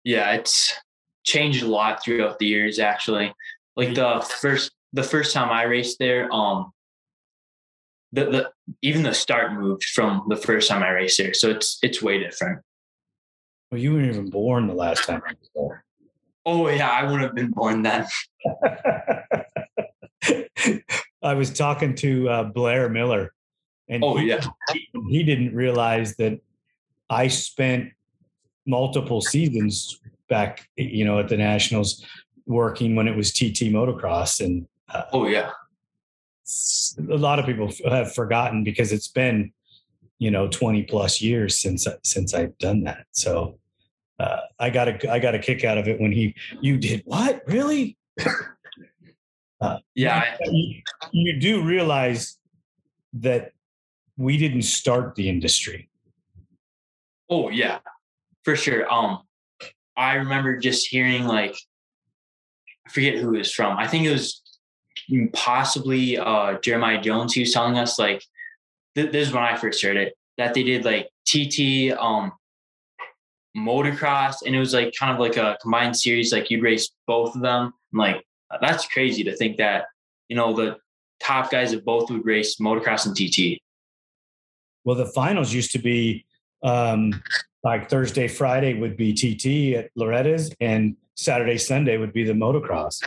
Yeah, 0.04 0.34
it's 0.34 0.74
changed 1.24 1.64
a 1.64 1.68
lot 1.68 2.04
throughout 2.04 2.38
the 2.38 2.46
years 2.46 2.78
actually. 2.78 3.34
Like 3.76 3.96
the 3.96 4.26
first 4.40 4.72
the 4.94 5.04
first 5.04 5.34
time 5.34 5.50
I 5.50 5.64
raced 5.64 5.98
there, 6.00 6.32
um 6.32 6.72
the, 8.12 8.26
the 8.26 8.52
even 8.82 9.04
the 9.04 9.14
start 9.14 9.54
moved 9.54 9.84
from 9.86 10.26
the 10.30 10.38
first 10.38 10.70
time 10.70 10.84
I 10.84 10.92
raced 10.92 11.18
there. 11.18 11.34
So 11.34 11.50
it's 11.50 11.80
it's 11.82 12.02
way 12.02 12.20
different. 12.20 12.62
Well, 13.72 13.82
you 13.82 13.94
weren't 13.94 14.06
even 14.06 14.30
born 14.30 14.68
the 14.68 14.76
last 14.76 15.06
time 15.06 15.22
I 15.28 15.32
was 15.32 15.50
there. 15.56 15.85
Oh 16.46 16.70
yeah, 16.70 16.90
I 16.90 17.04
wouldn't 17.04 17.22
have 17.22 17.36
been 17.36 17.52
born 17.52 17.82
then. 17.82 18.06
I 21.24 21.34
was 21.34 21.52
talking 21.52 21.96
to 21.96 22.30
uh, 22.30 22.44
Blair 22.44 22.88
Miller, 22.88 23.34
and 23.90 24.04
oh 24.04 24.18
he, 24.18 24.28
yeah, 24.28 24.46
he 25.10 25.24
didn't 25.24 25.56
realize 25.56 26.16
that 26.18 26.40
I 27.10 27.30
spent 27.30 27.92
multiple 28.68 29.22
seasons 29.22 30.00
back, 30.30 30.70
you 30.76 31.04
know, 31.04 31.20
at 31.20 31.30
the 31.30 31.38
Nationals 31.38 32.06
working 32.46 32.96
when 32.96 33.08
it 33.08 33.16
was 33.16 33.32
TT 33.32 33.72
motocross, 33.72 34.40
and 34.40 34.68
uh, 34.94 35.06
oh 35.14 35.28
yeah, 35.28 35.50
a 37.10 37.18
lot 37.18 37.40
of 37.40 37.48
people 37.48 37.72
have 37.90 38.14
forgotten 38.14 38.64
because 38.64 38.92
it's 38.92 39.08
been, 39.08 39.52
you 40.20 40.30
know, 40.30 40.48
twenty 40.48 40.84
plus 40.84 41.22
years 41.22 41.58
since 41.58 41.88
since 42.04 42.36
I've 42.36 42.56
done 42.60 42.84
that. 42.84 43.08
So 43.14 43.58
uh, 44.20 44.38
I 44.60 44.70
got 44.70 44.88
a 44.88 45.12
I 45.12 45.20
got 45.20 45.36
a 45.36 45.40
kick 45.40 45.64
out 45.64 45.78
of 45.78 45.88
it 45.88 46.00
when 46.00 46.12
he 46.12 46.36
you 46.62 46.78
did 46.78 47.04
what 47.06 47.42
really. 47.48 47.98
Uh, 49.62 49.78
yeah, 49.96 50.36
you, 50.44 50.82
you 51.14 51.40
do 51.40 51.64
realize 51.64 52.38
that 53.14 53.54
we 54.18 54.38
didn't 54.38 54.64
start 54.64 55.16
the 55.16 55.30
industry. 55.30 55.90
Oh 57.30 57.50
yeah, 57.50 57.80
for 58.44 58.58
sure. 58.58 58.92
Um, 58.92 59.22
I 59.96 60.16
remember 60.16 60.58
just 60.58 60.88
hearing 60.88 61.26
like, 61.26 61.56
I 62.86 62.92
forget 62.92 63.16
who 63.16 63.34
it 63.34 63.40
was 63.40 63.54
from. 63.54 63.78
I 63.78 63.88
think 63.88 64.06
it 64.06 64.12
was 64.12 64.42
possibly 65.32 66.18
uh, 66.18 66.60
Jeremiah 66.60 67.02
Jones. 67.02 67.34
He 67.34 67.40
was 67.40 67.54
telling 67.54 67.78
us 67.78 67.98
like, 67.98 68.24
th- 68.96 69.12
this 69.12 69.30
is 69.30 69.34
when 69.34 69.44
I 69.44 69.56
first 69.56 69.82
heard 69.82 69.98
it 69.98 70.18
that 70.38 70.54
they 70.54 70.64
did 70.64 70.84
like 70.84 71.10
TT 71.26 71.98
um 71.98 72.34
motocross 73.56 74.38
and 74.46 74.56
it 74.56 74.60
was 74.60 74.74
like 74.74 74.94
kind 75.00 75.14
of 75.14 75.20
like 75.20 75.38
a 75.38 75.58
combined 75.62 75.96
series 75.96 76.34
like 76.34 76.50
you'd 76.50 76.62
race 76.62 76.92
both 77.08 77.36
of 77.36 77.42
them 77.42 77.74
and 77.92 78.00
like 78.00 78.26
that's 78.62 78.86
crazy 78.88 79.24
to 79.24 79.36
think 79.36 79.58
that 79.58 79.86
you 80.28 80.36
know 80.36 80.54
the 80.54 80.78
top 81.20 81.50
guys 81.50 81.74
of 81.74 81.84
both 81.86 82.10
would 82.10 82.26
race 82.26 82.58
motocross 82.58 83.06
and 83.06 83.16
TT. 83.16 83.62
Well, 84.84 84.96
the 84.96 85.06
finals 85.08 85.54
used 85.54 85.72
to 85.72 85.80
be 85.80 86.26
um, 86.64 87.22
like 87.64 87.90
Thursday, 87.90 88.28
Friday 88.28 88.80
would 88.80 88.98
be 88.98 89.14
TT 89.14 89.78
at 89.78 89.90
Loretta's, 89.96 90.52
and 90.60 90.96
Saturday, 91.16 91.58
Sunday 91.58 91.98
would 91.98 92.14
be 92.14 92.24
the 92.24 92.34
motocross. 92.34 93.02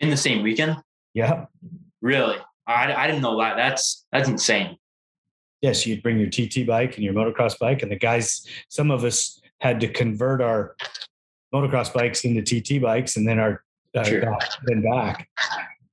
In 0.00 0.10
the 0.10 0.16
same 0.16 0.42
weekend? 0.42 0.76
Yeah. 1.14 1.46
Really? 2.00 2.36
I, 2.66 2.92
I 2.94 3.06
didn't 3.06 3.22
know 3.22 3.38
that. 3.40 3.56
That's 3.56 4.06
that's 4.12 4.28
insane. 4.28 4.76
Yes, 5.62 5.86
you'd 5.86 6.02
bring 6.02 6.18
your 6.18 6.28
TT 6.28 6.66
bike 6.66 6.96
and 6.96 7.04
your 7.04 7.14
motocross 7.14 7.58
bike, 7.58 7.82
and 7.82 7.90
the 7.90 7.96
guys. 7.96 8.46
Some 8.68 8.90
of 8.90 9.04
us 9.04 9.40
had 9.60 9.80
to 9.80 9.88
convert 9.88 10.40
our 10.42 10.76
motocross 11.54 11.92
bikes 11.92 12.24
into 12.24 12.42
TT 12.42 12.82
bikes, 12.82 13.16
and 13.16 13.26
then 13.26 13.38
our 13.38 13.62
uh, 13.94 14.04
sure. 14.04 14.38
then 14.64 14.82
back. 14.82 15.28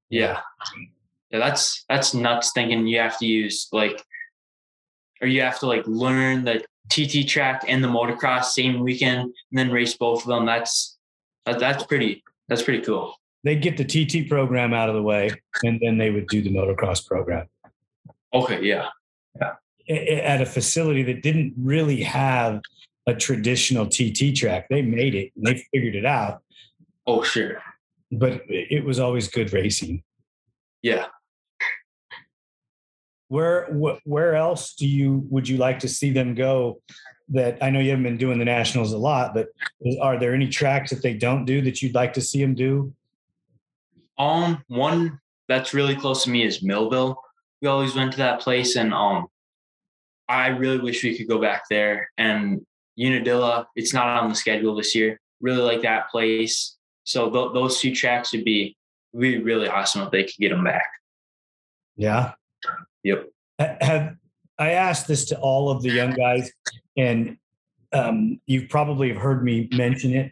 Yeah. 0.10 0.40
Yeah, 1.32 1.40
that's 1.40 1.86
that's 1.88 2.14
nuts. 2.14 2.52
Thinking 2.54 2.88
you 2.88 3.00
have 3.00 3.20
to 3.20 3.26
use 3.26 3.68
like, 3.72 4.04
or 5.22 5.28
you 5.28 5.42
have 5.42 5.60
to 5.60 5.68
like 5.68 5.86
learn 5.86 6.44
the 6.44 6.64
TT 6.90 7.28
track 7.28 7.64
and 7.68 7.84
the 7.84 7.88
motocross 7.88 8.46
same 8.46 8.80
weekend, 8.80 9.22
and 9.22 9.34
then 9.52 9.72
race 9.72 9.96
both 9.96 10.24
of 10.24 10.28
them. 10.28 10.46
That's 10.46 10.98
that, 11.46 11.60
that's 11.60 11.84
pretty 11.84 12.24
that's 12.48 12.64
pretty 12.64 12.84
cool. 12.84 13.16
They'd 13.44 13.62
get 13.62 13.78
the 13.78 13.86
TT 13.86 14.28
program 14.28 14.74
out 14.74 14.90
of 14.90 14.96
the 14.96 15.04
way, 15.04 15.30
and 15.64 15.80
then 15.82 15.98
they 15.98 16.10
would 16.10 16.28
do 16.28 16.42
the 16.42 16.50
motocross 16.52 17.06
program. 17.06 17.48
Okay, 18.34 18.64
yeah, 18.64 18.88
yeah. 19.36 19.54
At 19.90 20.42
a 20.42 20.46
facility 20.46 21.02
that 21.04 21.24
didn't 21.24 21.54
really 21.58 22.02
have 22.04 22.62
a 23.08 23.16
traditional 23.16 23.88
TT 23.88 24.36
track, 24.36 24.68
they 24.70 24.84
made 24.84 25.16
it 25.16 25.32
and 25.36 25.48
they 25.48 25.66
figured 25.74 25.96
it 25.96 26.06
out. 26.06 26.42
Oh, 27.08 27.24
sure 27.24 27.60
but 28.12 28.42
it 28.48 28.84
was 28.84 29.00
always 29.00 29.28
good 29.28 29.54
racing. 29.54 30.04
Yeah. 30.82 31.08
Where 33.28 33.66
where 34.06 34.36
else 34.36 34.74
do 34.74 34.88
you 34.88 35.24
would 35.30 35.48
you 35.48 35.58
like 35.58 35.80
to 35.80 35.88
see 35.88 36.12
them 36.12 36.34
go? 36.34 36.82
That 37.32 37.60
I 37.62 37.70
know 37.70 37.80
you 37.80 37.92
haven't 37.92 38.06
been 38.06 38.18
doing 38.18 38.40
the 38.40 38.46
nationals 38.46 38.92
a 38.92 38.98
lot, 38.98 39.36
but 39.36 39.50
are 40.02 40.18
there 40.18 40.34
any 40.34 40.48
tracks 40.48 40.90
that 40.90 41.04
they 41.04 41.14
don't 41.14 41.46
do 41.46 41.62
that 41.62 41.80
you'd 41.82 41.94
like 41.94 42.14
to 42.14 42.22
see 42.22 42.42
them 42.42 42.56
do? 42.56 42.92
Um, 44.18 44.64
one 44.68 45.20
that's 45.48 45.76
really 45.76 45.96
close 45.96 46.24
to 46.24 46.32
me 46.32 46.44
is 46.44 46.64
Millville. 46.64 47.22
We 47.62 47.68
always 47.68 47.96
went 47.96 48.12
to 48.14 48.18
that 48.20 48.40
place, 48.40 48.76
and 48.76 48.94
um, 48.94 49.28
I 50.28 50.48
really 50.48 50.80
wish 50.80 51.04
we 51.04 51.18
could 51.18 51.28
go 51.28 51.40
back 51.40 51.64
there. 51.70 52.10
And 52.18 52.66
Unadilla, 52.98 53.68
it's 53.76 53.94
not 53.94 54.08
on 54.08 54.30
the 54.30 54.36
schedule 54.36 54.76
this 54.76 54.96
year. 54.96 55.20
Really 55.42 55.62
like 55.62 55.82
that 55.82 56.10
place. 56.10 56.78
So 57.04 57.30
th- 57.30 57.54
those 57.54 57.80
two 57.80 57.94
tracks 57.94 58.32
would 58.34 58.46
be 58.46 58.78
would 59.14 59.22
be 59.22 59.42
really 59.42 59.68
awesome 59.68 60.04
if 60.04 60.12
they 60.12 60.24
could 60.24 60.38
get 60.40 60.50
them 60.50 60.64
back. 60.64 60.86
Yeah. 61.96 62.34
Yep. 63.04 63.30
Have 63.60 64.16
I 64.58 64.72
asked 64.72 65.08
this 65.08 65.26
to 65.26 65.40
all 65.40 65.70
of 65.70 65.82
the 65.82 65.90
young 65.90 66.12
guys, 66.12 66.52
and 66.98 67.38
um, 67.94 68.40
you 68.46 68.68
probably 68.68 69.10
have 69.10 69.22
heard 69.22 69.44
me 69.44 69.70
mention 69.72 70.14
it. 70.14 70.32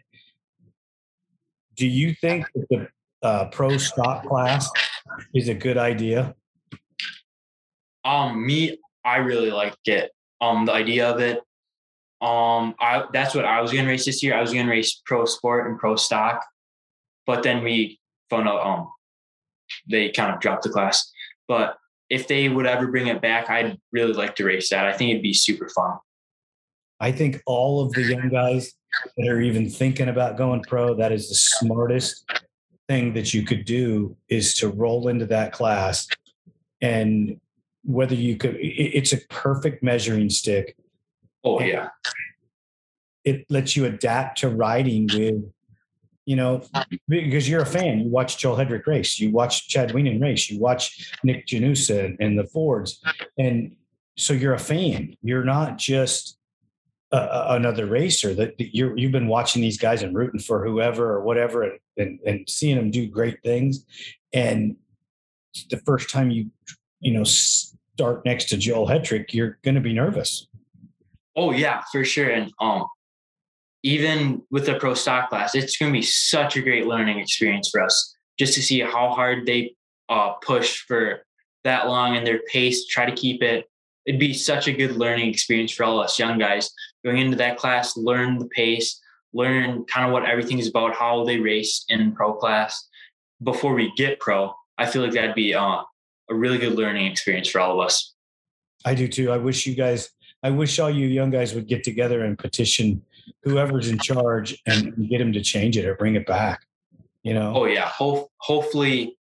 Do 1.76 1.86
you 1.86 2.14
think 2.14 2.46
that 2.54 2.68
the 2.68 2.88
uh, 3.26 3.46
pro 3.46 3.76
stock 3.78 4.24
class 4.24 4.70
is 5.34 5.48
a 5.48 5.54
good 5.54 5.78
idea? 5.78 6.34
Um, 8.08 8.46
me, 8.46 8.78
I 9.04 9.18
really 9.18 9.50
like 9.50 9.76
it. 9.84 10.10
Um, 10.40 10.64
the 10.64 10.72
idea 10.72 11.08
of 11.10 11.20
it. 11.20 11.38
Um, 12.20 12.74
I 12.80 13.04
that's 13.12 13.34
what 13.34 13.44
I 13.44 13.60
was 13.60 13.72
gonna 13.72 13.88
race 13.88 14.06
this 14.06 14.22
year. 14.22 14.34
I 14.34 14.40
was 14.40 14.52
gonna 14.52 14.70
race 14.70 15.02
pro 15.04 15.26
sport 15.26 15.68
and 15.68 15.78
pro 15.78 15.94
stock. 15.96 16.44
But 17.26 17.42
then 17.42 17.62
we 17.62 18.00
found 18.30 18.48
out 18.48 18.66
um 18.66 18.90
they 19.88 20.10
kind 20.10 20.32
of 20.34 20.40
dropped 20.40 20.62
the 20.62 20.70
class. 20.70 21.12
But 21.46 21.76
if 22.08 22.26
they 22.26 22.48
would 22.48 22.66
ever 22.66 22.86
bring 22.86 23.08
it 23.08 23.20
back, 23.20 23.50
I'd 23.50 23.78
really 23.92 24.14
like 24.14 24.34
to 24.36 24.44
race 24.44 24.70
that. 24.70 24.86
I 24.86 24.94
think 24.94 25.10
it'd 25.10 25.22
be 25.22 25.34
super 25.34 25.68
fun. 25.68 25.98
I 27.00 27.12
think 27.12 27.42
all 27.46 27.82
of 27.82 27.92
the 27.92 28.02
young 28.02 28.30
guys 28.30 28.72
that 29.16 29.28
are 29.28 29.40
even 29.40 29.68
thinking 29.68 30.08
about 30.08 30.38
going 30.38 30.62
pro, 30.62 30.94
that 30.94 31.12
is 31.12 31.28
the 31.28 31.34
smartest 31.34 32.24
thing 32.88 33.12
that 33.12 33.34
you 33.34 33.44
could 33.44 33.66
do 33.66 34.16
is 34.28 34.54
to 34.54 34.70
roll 34.70 35.08
into 35.08 35.26
that 35.26 35.52
class 35.52 36.08
and 36.80 37.38
whether 37.84 38.14
you 38.14 38.36
could 38.36 38.56
it's 38.60 39.12
a 39.12 39.18
perfect 39.28 39.82
measuring 39.82 40.30
stick 40.30 40.76
oh 41.44 41.60
yeah 41.60 41.88
it 43.24 43.44
lets 43.50 43.76
you 43.76 43.84
adapt 43.84 44.38
to 44.38 44.48
riding 44.48 45.08
with 45.12 45.42
you 46.28 46.36
know, 46.36 46.62
because 47.08 47.48
you're 47.48 47.62
a 47.62 47.66
fan. 47.66 48.00
You 48.00 48.10
watch 48.10 48.36
Joel 48.36 48.58
Hetrick 48.58 48.86
race, 48.86 49.18
you 49.18 49.30
watch 49.30 49.66
Chad 49.66 49.92
Wienen 49.92 50.20
race, 50.20 50.50
you 50.50 50.60
watch 50.60 51.10
Nick 51.24 51.46
Janusa 51.46 52.14
and, 52.20 52.38
the 52.38 52.44
Fords, 52.44 53.02
and 53.38 53.74
so 54.18 54.34
you're 54.34 54.52
a 54.52 54.58
fan. 54.58 55.16
You're 55.22 55.46
not 55.46 55.78
just 55.78 56.36
another 57.12 57.86
racer. 57.86 58.34
That 58.34 58.56
you're 58.58 58.94
you've 58.98 59.10
been 59.10 59.26
watching 59.26 59.62
these 59.62 59.78
guys 59.78 60.02
and 60.02 60.14
rooting 60.14 60.38
for 60.38 60.62
whoever 60.62 61.14
or 61.14 61.22
whatever, 61.22 61.62
and, 61.62 61.78
and, 61.96 62.20
and 62.26 62.46
seeing 62.46 62.76
them 62.76 62.90
do 62.90 63.06
great 63.06 63.42
things. 63.42 63.86
And 64.34 64.76
the 65.70 65.78
first 65.78 66.10
time 66.10 66.30
you 66.30 66.50
you 67.00 67.12
know 67.12 67.24
start 67.24 68.24
next 68.24 68.46
to 68.46 68.56
Joel 68.56 68.86
Hetrick, 68.86 69.32
you're 69.32 69.58
going 69.62 69.74
to 69.74 69.80
be 69.80 69.92
nervous. 69.92 70.46
Oh 71.36 71.52
yeah, 71.52 71.82
for 71.92 72.04
sure. 72.04 72.30
And 72.30 72.52
um, 72.60 72.86
even 73.82 74.42
with 74.50 74.66
the 74.66 74.74
pro 74.74 74.94
stock 74.94 75.30
class, 75.30 75.54
it's 75.54 75.76
going 75.76 75.92
to 75.92 75.98
be 75.98 76.04
such 76.04 76.56
a 76.56 76.62
great 76.62 76.86
learning 76.86 77.18
experience 77.18 77.70
for 77.70 77.80
us 77.80 78.14
just 78.38 78.54
to 78.54 78.62
see 78.62 78.80
how 78.80 79.10
hard 79.10 79.46
they 79.46 79.74
uh, 80.08 80.32
push 80.44 80.84
for 80.86 81.22
that 81.64 81.88
long 81.88 82.16
and 82.16 82.26
their 82.26 82.40
pace, 82.50 82.86
try 82.86 83.04
to 83.04 83.14
keep 83.14 83.42
it. 83.42 83.66
It'd 84.06 84.20
be 84.20 84.32
such 84.32 84.68
a 84.68 84.72
good 84.72 84.96
learning 84.96 85.28
experience 85.28 85.72
for 85.72 85.84
all 85.84 86.00
us 86.00 86.18
young 86.18 86.38
guys 86.38 86.70
going 87.04 87.18
into 87.18 87.36
that 87.36 87.58
class, 87.58 87.96
learn 87.96 88.38
the 88.38 88.46
pace, 88.46 89.00
learn 89.32 89.84
kind 89.84 90.06
of 90.06 90.12
what 90.12 90.24
everything 90.24 90.58
is 90.58 90.68
about, 90.68 90.94
how 90.94 91.24
they 91.24 91.38
race 91.38 91.84
in 91.88 92.12
pro 92.12 92.32
class 92.32 92.88
before 93.42 93.74
we 93.74 93.92
get 93.96 94.18
pro. 94.18 94.54
I 94.78 94.86
feel 94.86 95.02
like 95.02 95.12
that'd 95.12 95.34
be 95.34 95.54
uh, 95.54 95.82
a 96.30 96.34
really 96.34 96.58
good 96.58 96.74
learning 96.74 97.06
experience 97.06 97.48
for 97.48 97.60
all 97.60 97.80
of 97.80 97.86
us. 97.86 98.14
I 98.84 98.94
do 98.94 99.08
too. 99.08 99.30
I 99.30 99.38
wish 99.38 99.66
you 99.66 99.74
guys, 99.74 100.10
I 100.42 100.50
wish 100.50 100.78
all 100.78 100.90
you 100.90 101.06
young 101.06 101.30
guys 101.30 101.54
would 101.54 101.66
get 101.66 101.82
together 101.82 102.24
and 102.24 102.38
petition 102.38 103.02
whoever's 103.42 103.88
in 103.88 103.98
charge 103.98 104.60
and 104.66 105.08
get 105.08 105.20
him 105.20 105.32
to 105.32 105.42
change 105.42 105.76
it 105.76 105.84
or 105.84 105.94
bring 105.94 106.14
it 106.14 106.26
back. 106.26 106.62
You 107.22 107.34
know? 107.34 107.52
Oh 107.54 107.64
yeah. 107.64 107.88
Ho- 107.88 108.30
hopefully, 108.38 109.16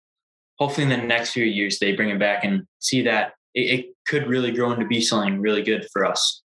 hopefully 0.58 0.84
in 0.84 0.90
the 0.90 1.06
next 1.06 1.32
few 1.32 1.46
years 1.46 1.80
they 1.80 1.94
bring 1.94 2.10
it 2.10 2.20
back 2.20 2.44
and 2.44 2.66
see 2.80 3.02
that 3.04 3.34
it, 3.54 3.80
it 3.80 3.86
could 4.08 4.28
really 4.28 4.52
grow 4.52 4.72
into 4.72 4.86
be 4.86 5.02
something 5.02 5.40
really 5.42 5.64
good 5.64 5.88
for 5.92 6.06
us. 6.06 6.42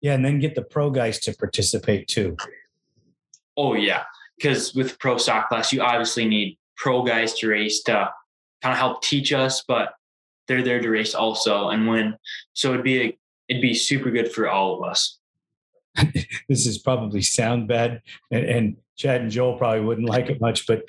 Yeah, 0.00 0.14
and 0.14 0.24
then 0.24 0.38
get 0.38 0.54
the 0.54 0.62
pro 0.62 0.90
guys 0.90 1.20
to 1.20 1.34
participate 1.34 2.08
too. 2.08 2.36
Oh 3.56 3.74
yeah, 3.74 4.04
because 4.36 4.74
with 4.74 4.98
pro 4.98 5.18
stock 5.18 5.48
class, 5.48 5.72
you 5.72 5.82
obviously 5.82 6.26
need 6.26 6.58
pro 6.76 7.02
guys 7.02 7.34
to 7.34 7.48
race 7.48 7.82
to 7.84 8.10
kind 8.62 8.72
of 8.72 8.78
help 8.78 9.02
teach 9.02 9.32
us, 9.32 9.62
but 9.66 9.94
they're 10.48 10.62
there 10.62 10.80
to 10.80 10.88
race 10.88 11.14
also 11.14 11.68
and 11.68 11.88
win. 11.88 12.16
So 12.52 12.72
it'd 12.72 12.84
be 12.84 13.02
a, 13.02 13.18
it'd 13.48 13.62
be 13.62 13.74
super 13.74 14.10
good 14.10 14.32
for 14.32 14.48
all 14.48 14.76
of 14.76 14.88
us. 14.88 15.18
this 16.48 16.66
is 16.66 16.78
probably 16.78 17.22
sound 17.22 17.68
bad, 17.68 18.02
and, 18.30 18.44
and, 18.44 18.76
Chad 18.96 19.22
and 19.22 19.30
Joel 19.30 19.56
probably 19.56 19.80
wouldn't 19.80 20.06
like 20.06 20.28
it 20.28 20.42
much, 20.42 20.66
but 20.66 20.82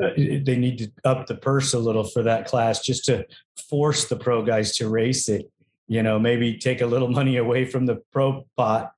uh, 0.00 0.10
they 0.16 0.56
need 0.56 0.78
to 0.78 0.90
up 1.04 1.26
the 1.26 1.34
purse 1.34 1.74
a 1.74 1.78
little 1.80 2.04
for 2.04 2.22
that 2.22 2.46
class 2.46 2.80
just 2.80 3.06
to 3.06 3.26
force 3.68 4.04
the 4.04 4.14
pro 4.14 4.44
guys 4.44 4.76
to 4.76 4.88
race 4.88 5.28
it. 5.28 5.50
You 5.88 6.04
know, 6.04 6.16
maybe 6.16 6.58
take 6.58 6.80
a 6.80 6.86
little 6.86 7.08
money 7.08 7.38
away 7.38 7.64
from 7.64 7.86
the 7.86 7.96
pro 8.12 8.46
pot. 8.56 8.92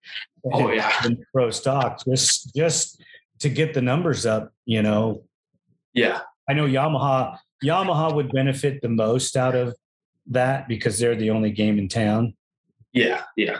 Oh 0.53 0.71
yeah, 0.71 0.93
pro 1.33 1.49
stock 1.51 2.05
just 2.05 2.55
just 2.55 3.01
to 3.39 3.49
get 3.49 3.73
the 3.73 3.81
numbers 3.81 4.27
up. 4.27 4.53
You 4.67 4.83
know. 4.83 5.23
Yeah, 5.95 6.21
I 6.47 6.53
know 6.53 6.67
Yamaha. 6.67 7.39
Yamaha 7.65 8.15
would 8.15 8.31
benefit 8.31 8.81
the 8.83 8.89
most 8.89 9.37
out 9.37 9.55
of 9.55 9.75
that 10.27 10.69
because 10.69 10.99
they're 10.99 11.17
the 11.17 11.31
only 11.31 11.51
game 11.51 11.79
in 11.79 11.89
town. 11.89 12.35
Yeah, 12.93 13.23
yeah. 13.37 13.59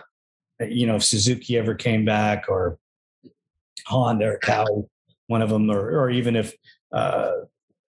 You 0.61 0.87
know, 0.87 0.97
if 0.97 1.05
Suzuki 1.05 1.57
ever 1.57 1.75
came 1.75 2.05
back 2.05 2.47
or 2.49 2.79
Honda 3.87 4.33
or 4.33 4.39
Cow, 4.39 4.89
one 5.27 5.43
of 5.43 5.51
them, 5.51 5.71
or 5.71 5.91
or 5.99 6.11
even 6.11 6.37
if 6.37 6.55
uh, 6.93 7.33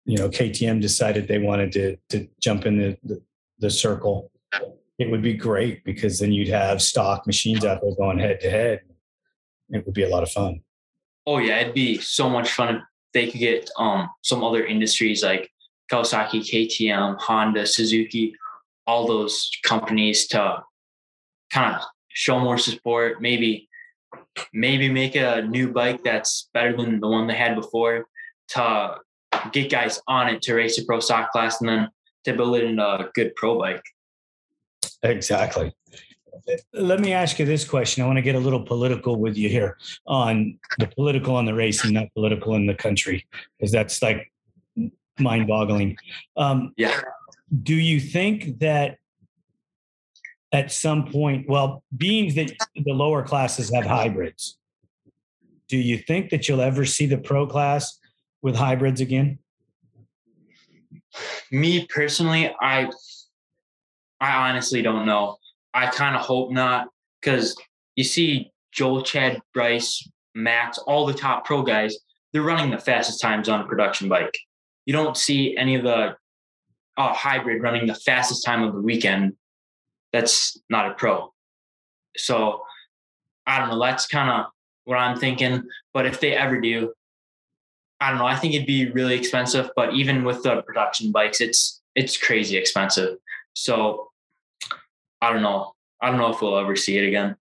you 0.05 0.19
know 0.19 0.29
KTM 0.29 0.81
decided 0.81 1.29
they 1.29 1.39
wanted 1.39 1.73
to 1.73 1.97
to 2.11 2.29
jump 2.41 2.67
in 2.67 2.79
the, 2.79 2.99
the, 3.05 3.23
the 3.59 3.71
circle, 3.71 4.31
it 4.99 5.11
would 5.11 5.23
be 5.23 5.35
great 5.35 5.85
because 5.85 6.19
then 6.19 6.33
you'd 6.33 6.49
have 6.49 6.81
stock 6.81 7.27
machines 7.27 7.65
out 7.65 7.81
there 7.83 7.95
going 7.97 8.19
head 8.19 8.41
to 8.41 8.51
head. 8.51 8.81
It 9.71 9.85
would 9.85 9.95
be 9.95 10.05
a 10.05 10.09
lot 10.09 10.23
of 10.23 10.31
fun. 10.31 10.61
Oh 11.27 11.39
yeah, 11.39 11.61
it'd 11.61 11.75
be 11.75 11.99
so 11.99 12.29
much 12.29 12.53
fun 12.53 12.77
if 12.77 12.83
they 13.13 13.31
could 13.31 13.41
get 13.41 13.71
um 13.79 14.09
some 14.23 14.43
other 14.43 14.65
industries 14.65 15.23
like 15.23 15.51
Kawasaki, 15.91 16.41
KTM, 16.41 17.19
Honda, 17.21 17.67
Suzuki, 17.67 18.35
all 18.87 19.07
those 19.07 19.51
companies 19.63 20.27
to 20.29 20.63
kind 21.51 21.75
of 21.75 21.83
show 22.09 22.39
more 22.39 22.59
support, 22.59 23.21
maybe 23.21 23.69
maybe 24.53 24.89
make 24.89 25.17
a 25.17 25.43
new 25.43 25.73
bike 25.73 26.03
that's 26.05 26.49
better 26.55 26.77
than 26.77 27.01
the 27.01 27.09
one 27.09 27.27
they 27.27 27.35
had 27.35 27.55
before 27.55 28.07
to 28.49 28.97
get 29.53 29.71
guys 29.71 30.01
on 30.07 30.29
it 30.29 30.43
to 30.43 30.55
race 30.55 30.79
a 30.79 30.85
pro 30.85 31.01
stock 31.01 31.31
class 31.33 31.61
and 31.61 31.69
then 31.69 31.89
to 32.25 32.33
build 32.33 32.57
it 32.57 32.65
into 32.65 32.83
a 32.83 33.09
good 33.15 33.35
pro 33.35 33.59
bike. 33.59 33.83
Exactly. 35.03 35.73
Let 36.73 37.01
me 37.01 37.13
ask 37.13 37.39
you 37.39 37.47
this 37.47 37.67
question. 37.67 38.03
I 38.03 38.07
want 38.07 38.19
to 38.19 38.23
get 38.23 38.35
a 38.35 38.39
little 38.39 38.63
political 38.63 39.17
with 39.17 39.37
you 39.37 39.49
here 39.49 39.79
on 40.07 40.59
the 40.79 40.87
political 40.89 41.37
on 41.37 41.47
the 41.47 41.55
racing, 41.55 41.95
not 41.95 42.13
political 42.15 42.55
in 42.55 42.67
the 42.67 42.75
country, 42.75 43.27
because 43.59 43.73
that's 43.73 44.03
like 44.03 44.31
mind 45.19 45.47
boggling. 45.47 45.97
Um, 46.37 46.73
yeah. 46.77 47.01
Do 47.63 47.75
you 47.75 48.01
think 48.01 48.59
that 48.61 48.99
at 50.53 50.73
some 50.73 51.07
point, 51.07 51.49
well, 51.49 51.83
being 51.97 52.35
that 52.35 52.53
the 52.75 52.93
lower 52.93 53.23
classes 53.23 53.73
have 53.75 53.87
hybrids, 53.87 54.59
do 55.69 55.77
you 55.77 55.99
think 55.99 56.31
that 56.31 56.49
you'll 56.49 56.61
ever 56.61 56.85
see 56.85 57.07
the 57.07 57.19
pro 57.19 57.47
class 57.47 57.99
with 58.43 58.55
hybrids 58.55 59.01
again? 59.01 59.39
Me 61.51 61.87
personally, 61.87 62.55
I 62.61 62.91
I 64.21 64.49
honestly 64.49 64.83
don't 64.83 65.07
know. 65.07 65.37
I 65.73 65.87
kind 65.87 66.17
of 66.17 66.23
hope 66.23 66.51
not 66.51 66.89
because 67.21 67.57
you 67.97 68.05
see 68.05 68.53
Joel, 68.73 69.03
Chad, 69.03 69.41
Bryce, 69.53 70.09
Max, 70.35 70.79
all 70.79 71.07
the 71.07 71.15
top 71.15 71.45
pro 71.45 71.63
guys, 71.63 71.97
they're 72.33 72.43
running 72.43 72.71
the 72.71 72.79
fastest 72.79 73.21
times 73.21 73.49
on 73.49 73.61
a 73.61 73.65
production 73.65 74.09
bike. 74.09 74.35
You 74.87 74.93
don't 74.93 75.17
see 75.17 75.57
any 75.57 75.75
of 75.75 75.83
the 75.83 76.17
uh, 76.97 77.13
hybrid 77.13 77.63
running 77.63 77.87
the 77.87 77.95
fastest 77.95 78.45
time 78.45 78.63
of 78.63 78.75
the 78.75 78.81
weekend. 78.81 79.35
That's 80.13 80.61
not 80.71 80.91
a 80.91 80.95
pro. 80.95 81.33
So 82.17 82.63
I 83.47 83.59
don't 83.59 83.71
know. 83.71 83.81
That's 83.81 84.07
kind 84.07 84.31
of 84.31 84.47
what 84.85 84.97
I'm 84.97 85.19
thinking. 85.19 85.65
But 85.93 86.07
if 86.07 86.21
they 86.21 86.35
ever 86.35 86.61
do, 86.61 86.93
I 88.01 88.11
don't 88.11 88.19
know. 88.19 88.27
I 88.27 88.37
think 88.37 88.55
it'd 88.55 88.67
be 88.67 88.91
really 88.91 89.15
expensive. 89.15 89.71
But 89.77 89.95
even 89.95 90.25
with 90.25 90.43
the 90.43 90.63
production 90.63 91.11
bikes, 91.11 91.41
it's 91.41 91.81
it's 91.95 92.17
crazy 92.17 92.57
expensive. 92.57 93.17
So 93.55 94.11
I 95.21 95.33
don't 95.33 95.43
know. 95.43 95.73
I 96.01 96.11
don't 96.11 96.19
know 96.19 96.31
if 96.31 96.43
we'll 96.43 96.59
ever 96.59 96.77
see 96.77 96.99
it 96.99 97.07
again. 97.07 97.37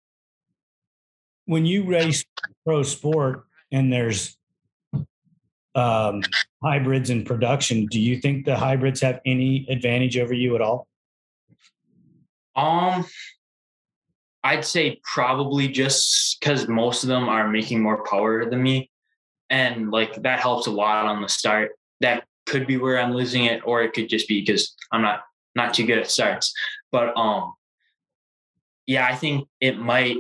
When 1.47 1.66
you 1.66 1.84
race 1.84 2.24
pro 2.64 2.82
sport 2.82 3.45
and 3.72 3.93
there's 3.93 4.36
um, 5.74 6.22
hybrids 6.62 7.10
in 7.10 7.24
production, 7.24 7.86
do 7.86 8.00
you 8.00 8.20
think 8.20 8.44
the 8.44 8.56
hybrids 8.56 9.00
have 9.00 9.20
any 9.24 9.66
advantage 9.68 10.18
over 10.18 10.34
you 10.34 10.54
at 10.54 10.60
all? 10.60 10.86
Um, 12.56 13.06
I'd 14.42 14.64
say 14.64 15.00
probably 15.04 15.68
just 15.68 16.38
because 16.40 16.68
most 16.68 17.02
of 17.02 17.08
them 17.08 17.28
are 17.28 17.48
making 17.48 17.82
more 17.82 18.04
power 18.04 18.48
than 18.48 18.62
me, 18.62 18.90
and 19.48 19.90
like 19.90 20.22
that 20.22 20.40
helps 20.40 20.66
a 20.66 20.70
lot 20.70 21.06
on 21.06 21.22
the 21.22 21.28
start. 21.28 21.72
That 22.00 22.24
could 22.46 22.66
be 22.66 22.76
where 22.76 22.98
I'm 22.98 23.14
losing 23.14 23.44
it, 23.44 23.62
or 23.64 23.82
it 23.82 23.92
could 23.92 24.08
just 24.08 24.28
be 24.28 24.40
because 24.40 24.74
I'm 24.92 25.02
not 25.02 25.22
not 25.54 25.74
too 25.74 25.86
good 25.86 25.98
at 25.98 26.10
starts. 26.10 26.52
But 26.90 27.16
um, 27.16 27.54
yeah, 28.86 29.06
I 29.06 29.14
think 29.14 29.48
it 29.60 29.78
might 29.78 30.16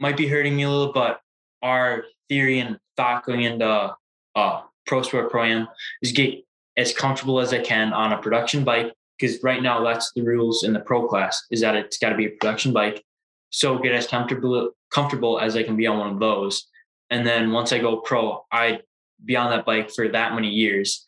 might 0.00 0.16
be 0.16 0.26
hurting 0.26 0.56
me 0.56 0.64
a 0.64 0.70
little. 0.70 0.92
But 0.92 1.20
our 1.62 2.04
theory 2.28 2.60
and 2.60 2.78
thought 2.96 3.24
going 3.24 3.42
into 3.42 3.94
uh 4.34 4.62
Pro 4.88 5.02
Sport 5.02 5.30
Pro 5.30 5.44
Am 5.44 5.68
is 6.02 6.10
get 6.10 6.42
as 6.76 6.92
comfortable 6.92 7.38
as 7.38 7.52
I 7.52 7.60
can 7.60 7.92
on 7.92 8.12
a 8.12 8.18
production 8.18 8.64
bike 8.64 8.92
because 9.18 9.42
right 9.42 9.62
now 9.62 9.84
that's 9.84 10.10
the 10.16 10.22
rules 10.22 10.64
in 10.64 10.72
the 10.72 10.80
pro 10.80 11.06
class 11.06 11.40
is 11.50 11.60
that 11.60 11.76
it's 11.76 11.98
got 11.98 12.10
to 12.10 12.16
be 12.16 12.26
a 12.26 12.30
production 12.30 12.72
bike. 12.72 13.04
So 13.50 13.78
get 13.78 13.92
as 13.92 14.06
comfortable 14.06 14.70
comfortable 14.90 15.38
as 15.38 15.54
I 15.54 15.62
can 15.62 15.76
be 15.76 15.86
on 15.86 15.98
one 15.98 16.12
of 16.14 16.18
those, 16.18 16.66
and 17.10 17.26
then 17.26 17.52
once 17.52 17.72
I 17.72 17.78
go 17.78 17.98
pro, 17.98 18.44
I'd 18.50 18.82
be 19.24 19.36
on 19.36 19.50
that 19.50 19.66
bike 19.66 19.90
for 19.90 20.08
that 20.08 20.34
many 20.34 20.48
years 20.48 21.04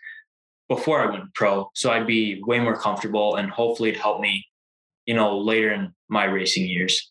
before 0.68 1.00
I 1.00 1.10
went 1.10 1.34
pro. 1.34 1.70
So 1.74 1.90
I'd 1.90 2.06
be 2.06 2.42
way 2.44 2.60
more 2.60 2.76
comfortable, 2.76 3.36
and 3.36 3.50
hopefully 3.50 3.90
it'd 3.90 4.00
help 4.00 4.20
me, 4.20 4.46
you 5.06 5.14
know, 5.14 5.38
later 5.38 5.72
in 5.72 5.92
my 6.08 6.24
racing 6.24 6.66
years. 6.66 7.10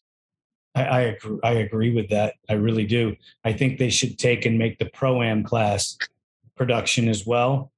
I, 0.75 0.83
I 0.83 0.99
agree, 1.01 1.39
I 1.43 1.51
agree 1.51 1.91
with 1.91 2.09
that. 2.09 2.35
I 2.47 2.53
really 2.53 2.85
do. 2.85 3.15
I 3.43 3.53
think 3.53 3.77
they 3.79 3.89
should 3.89 4.19
take 4.19 4.45
and 4.45 4.57
make 4.57 4.77
the 4.77 4.89
pro 4.93 5.23
am 5.23 5.43
class 5.43 5.97
production 6.59 7.07
as 7.07 7.25
well. 7.25 7.71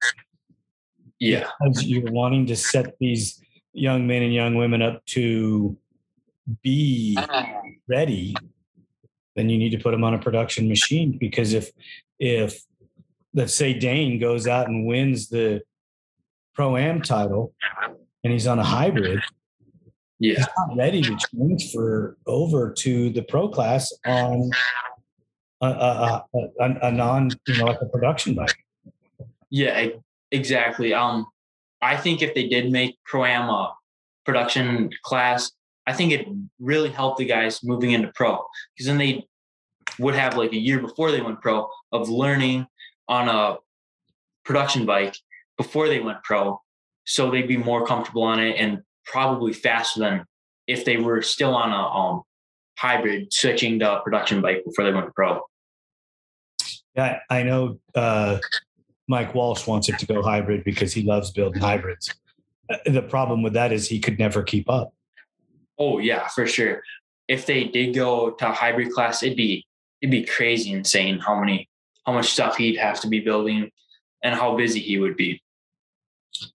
Yeah. 1.19 1.47
Because 1.61 1.85
you're 1.85 2.11
wanting 2.11 2.47
to 2.47 2.55
set 2.55 2.97
these 2.99 3.39
young 3.73 4.07
men 4.07 4.23
and 4.23 4.33
young 4.33 4.55
women 4.55 4.81
up 4.81 5.05
to 5.17 5.77
be 6.63 7.15
ah. 7.17 7.61
ready, 7.87 8.35
then 9.35 9.49
you 9.49 9.57
need 9.57 9.69
to 9.69 9.77
put 9.77 9.91
them 9.91 10.03
on 10.03 10.15
a 10.15 10.19
production 10.19 10.67
machine 10.67 11.17
because 11.17 11.53
if 11.53 11.71
if 12.19 12.61
let's 13.33 13.55
say 13.55 13.73
Dane 13.73 14.19
goes 14.19 14.47
out 14.47 14.67
and 14.67 14.85
wins 14.85 15.29
the 15.29 15.61
pro 16.55 16.75
am 16.75 17.01
title 17.01 17.53
and 18.23 18.33
he's 18.33 18.47
on 18.47 18.59
a 18.59 18.63
hybrid, 18.63 19.21
yeah, 20.19 20.35
he's 20.35 20.47
not 20.57 20.75
ready 20.75 21.01
to 21.03 21.15
transfer 21.35 22.17
over 22.25 22.73
to 22.79 23.11
the 23.11 23.21
pro 23.21 23.47
class 23.47 23.93
on 24.05 24.49
a, 25.61 25.67
a, 25.67 26.25
a, 26.59 26.87
a 26.87 26.91
non, 26.91 27.29
you 27.47 27.57
know, 27.57 27.65
like 27.65 27.81
a 27.81 27.85
production 27.85 28.33
bike. 28.33 28.57
Yeah, 29.51 29.89
exactly. 30.31 30.93
Um, 30.93 31.27
I 31.81 31.97
think 31.97 32.21
if 32.21 32.33
they 32.33 32.47
did 32.47 32.71
make 32.71 32.97
pro 33.05 33.25
am 33.25 33.49
a 33.49 33.73
production 34.25 34.89
class, 35.03 35.51
I 35.85 35.93
think 35.93 36.11
it 36.13 36.27
really 36.59 36.89
helped 36.89 37.19
the 37.19 37.25
guys 37.25 37.63
moving 37.63 37.91
into 37.91 38.11
pro 38.15 38.43
because 38.73 38.87
then 38.87 38.97
they 38.97 39.27
would 39.99 40.15
have 40.15 40.37
like 40.37 40.53
a 40.53 40.57
year 40.57 40.79
before 40.79 41.11
they 41.11 41.21
went 41.21 41.41
pro 41.41 41.69
of 41.91 42.09
learning 42.09 42.65
on 43.07 43.27
a 43.27 43.57
production 44.45 44.85
bike 44.85 45.15
before 45.57 45.87
they 45.87 45.99
went 45.99 46.23
pro. 46.23 46.59
So 47.05 47.29
they'd 47.29 47.47
be 47.47 47.57
more 47.57 47.85
comfortable 47.85 48.23
on 48.23 48.39
it 48.39 48.55
and 48.57 48.81
probably 49.05 49.53
faster 49.53 49.99
than 49.99 50.25
if 50.67 50.85
they 50.85 50.97
were 50.97 51.21
still 51.21 51.53
on 51.53 51.71
a 51.71 51.87
um, 51.87 52.21
hybrid 52.77 53.33
switching 53.33 53.79
to 53.79 53.99
production 54.03 54.41
bike 54.41 54.63
before 54.63 54.85
they 54.85 54.93
went 54.93 55.13
pro. 55.13 55.41
Yeah, 56.95 57.19
I 57.29 57.43
know 57.43 57.79
uh, 57.95 58.39
Mike 59.11 59.35
Walsh 59.35 59.67
wants 59.67 59.89
it 59.89 59.99
to 59.99 60.05
go 60.05 60.21
hybrid 60.21 60.63
because 60.63 60.93
he 60.93 61.03
loves 61.03 61.31
building 61.31 61.61
hybrids. 61.61 62.15
Uh, 62.69 62.77
the 62.85 63.01
problem 63.01 63.43
with 63.43 63.51
that 63.51 63.73
is 63.73 63.85
he 63.85 63.99
could 63.99 64.17
never 64.17 64.41
keep 64.41 64.69
up. 64.69 64.93
Oh 65.77 65.99
yeah, 65.99 66.29
for 66.29 66.47
sure. 66.47 66.81
If 67.27 67.45
they 67.45 67.65
did 67.65 67.93
go 67.93 68.31
to 68.31 68.45
hybrid 68.45 68.93
class, 68.93 69.21
it'd 69.21 69.35
be 69.35 69.67
it'd 69.99 70.11
be 70.11 70.23
crazy 70.23 70.71
insane 70.71 71.19
how 71.19 71.37
many 71.37 71.67
how 72.05 72.13
much 72.13 72.31
stuff 72.31 72.55
he'd 72.55 72.77
have 72.77 73.01
to 73.01 73.09
be 73.09 73.19
building 73.19 73.69
and 74.23 74.33
how 74.33 74.55
busy 74.55 74.79
he 74.79 74.97
would 74.97 75.17
be. 75.17 75.41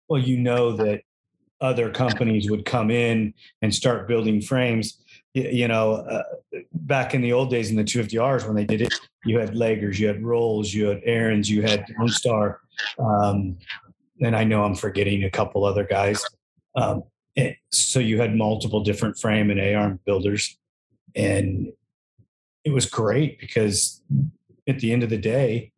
Well, 0.08 0.22
you 0.22 0.38
know 0.38 0.72
that 0.76 1.00
other 1.60 1.90
companies 1.90 2.48
would 2.48 2.64
come 2.64 2.92
in 2.92 3.34
and 3.62 3.74
start 3.74 4.06
building 4.06 4.40
frames. 4.40 5.00
You, 5.34 5.66
know, 5.66 5.94
uh, 5.94 6.22
back 6.72 7.12
in 7.12 7.20
the 7.20 7.32
old 7.32 7.50
days 7.50 7.70
in 7.70 7.76
the 7.76 7.82
250Rs 7.82 8.46
when 8.46 8.54
they 8.54 8.64
did 8.64 8.82
it, 8.82 8.94
you 9.24 9.38
had 9.38 9.50
Leggers, 9.50 9.98
you 9.98 10.06
had 10.06 10.22
Rolls, 10.22 10.72
you 10.72 10.86
had 10.86 11.00
Aaron's, 11.04 11.50
you 11.50 11.62
had 11.62 11.84
Lone 11.98 12.08
Star, 12.08 12.60
um, 13.00 13.58
and 14.20 14.36
I 14.36 14.44
know 14.44 14.62
I'm 14.62 14.76
forgetting 14.76 15.24
a 15.24 15.30
couple 15.30 15.64
other 15.64 15.84
guys. 15.84 16.24
Um, 16.76 17.02
so 17.70 17.98
you 17.98 18.20
had 18.20 18.36
multiple 18.36 18.84
different 18.84 19.18
frame 19.18 19.50
and 19.50 19.58
A 19.58 19.74
arm 19.74 19.98
builders, 20.06 20.56
and 21.16 21.72
it 22.64 22.70
was 22.70 22.86
great 22.86 23.40
because 23.40 24.02
at 24.68 24.78
the 24.78 24.92
end 24.92 25.02
of 25.02 25.10
the 25.10 25.18
day, 25.18 25.72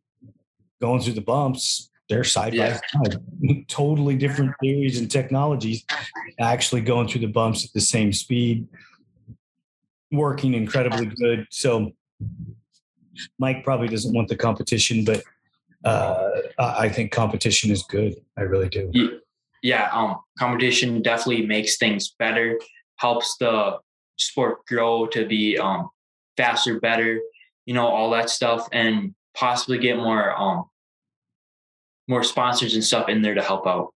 going 0.80 1.00
through 1.00 1.14
the 1.14 1.20
bumps, 1.20 1.90
they're 2.08 2.24
side 2.24 2.54
yeah. 2.54 2.78
by 2.92 3.08
side, 3.08 3.20
totally 3.68 4.16
different 4.16 4.52
theories 4.60 4.98
and 4.98 5.10
technologies, 5.10 5.84
actually 6.38 6.80
going 6.80 7.08
through 7.08 7.22
the 7.22 7.26
bumps 7.26 7.64
at 7.64 7.72
the 7.72 7.80
same 7.80 8.12
speed, 8.12 8.68
working 10.12 10.54
incredibly 10.54 11.06
good. 11.06 11.46
So 11.50 11.92
Mike 13.38 13.64
probably 13.64 13.88
doesn't 13.88 14.14
want 14.14 14.28
the 14.28 14.36
competition, 14.36 15.04
but 15.04 15.22
uh, 15.84 16.30
I 16.58 16.88
think 16.88 17.12
competition 17.12 17.70
is 17.70 17.82
good. 17.84 18.14
I 18.36 18.42
really 18.42 18.68
do. 18.68 19.20
Yeah, 19.62 19.88
um, 19.92 20.16
competition 20.38 21.02
definitely 21.02 21.46
makes 21.46 21.76
things 21.76 22.14
better, 22.18 22.58
helps 22.96 23.36
the 23.38 23.78
sport 24.18 24.64
grow 24.66 25.06
to 25.06 25.26
be 25.26 25.58
um, 25.58 25.88
faster, 26.36 26.78
better, 26.80 27.20
you 27.64 27.74
know, 27.74 27.86
all 27.86 28.10
that 28.10 28.30
stuff, 28.30 28.68
and 28.72 29.14
possibly 29.34 29.78
get 29.78 29.96
more 29.96 30.34
um, 30.36 30.64
more 32.08 32.22
sponsors 32.22 32.74
and 32.74 32.84
stuff 32.84 33.08
in 33.08 33.22
there 33.22 33.34
to 33.34 33.42
help 33.42 33.66
out. 33.66 33.92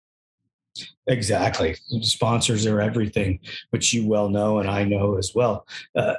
Exactly. 1.08 1.74
Sponsors 2.02 2.66
are 2.66 2.80
everything, 2.80 3.40
which 3.70 3.92
you 3.94 4.06
well 4.06 4.28
know, 4.28 4.58
and 4.58 4.70
I 4.70 4.84
know 4.84 5.16
as 5.16 5.32
well. 5.34 5.66
Uh, 5.96 6.14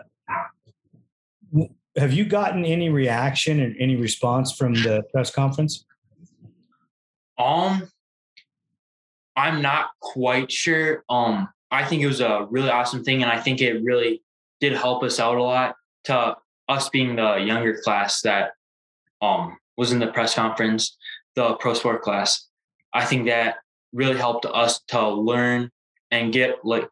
have 1.96 2.14
you 2.14 2.26
gotten 2.26 2.66
any 2.66 2.90
reaction 2.90 3.60
and 3.60 3.76
any 3.80 3.96
response 3.96 4.52
from 4.52 4.74
the 4.74 5.04
press 5.12 5.32
conference? 5.32 5.86
Um, 7.38 7.88
I'm 9.36 9.62
not 9.62 9.92
quite 10.00 10.52
sure. 10.52 11.04
Um, 11.10 11.50
I 11.72 11.86
think 11.86 12.02
it 12.02 12.08
was 12.08 12.20
a 12.20 12.48
really 12.50 12.70
awesome 12.70 13.04
thing, 13.04 13.22
and 13.22 13.32
I 13.32 13.40
think 13.40 13.62
it 13.62 13.84
really 13.84 14.24
did 14.60 14.74
help 14.74 15.04
us 15.04 15.20
out 15.20 15.38
a 15.38 15.44
lot 15.44 15.76
to 16.06 16.36
us 16.68 16.90
being 16.90 17.16
the 17.16 17.36
younger 17.36 17.80
class 17.82 18.22
that 18.22 18.52
um 19.22 19.58
was 19.78 19.92
in 19.92 20.00
the 20.00 20.08
press 20.08 20.36
conference 20.36 20.98
the 21.36 21.54
pro 21.56 21.74
sport 21.74 22.02
class. 22.02 22.48
I 22.94 23.06
think 23.06 23.28
that 23.28 23.58
really 23.94 24.18
helped 24.18 24.46
us 24.46 24.82
to 24.90 25.10
learn 25.10 25.70
and 26.12 26.34
get 26.34 26.64
like 26.64 26.88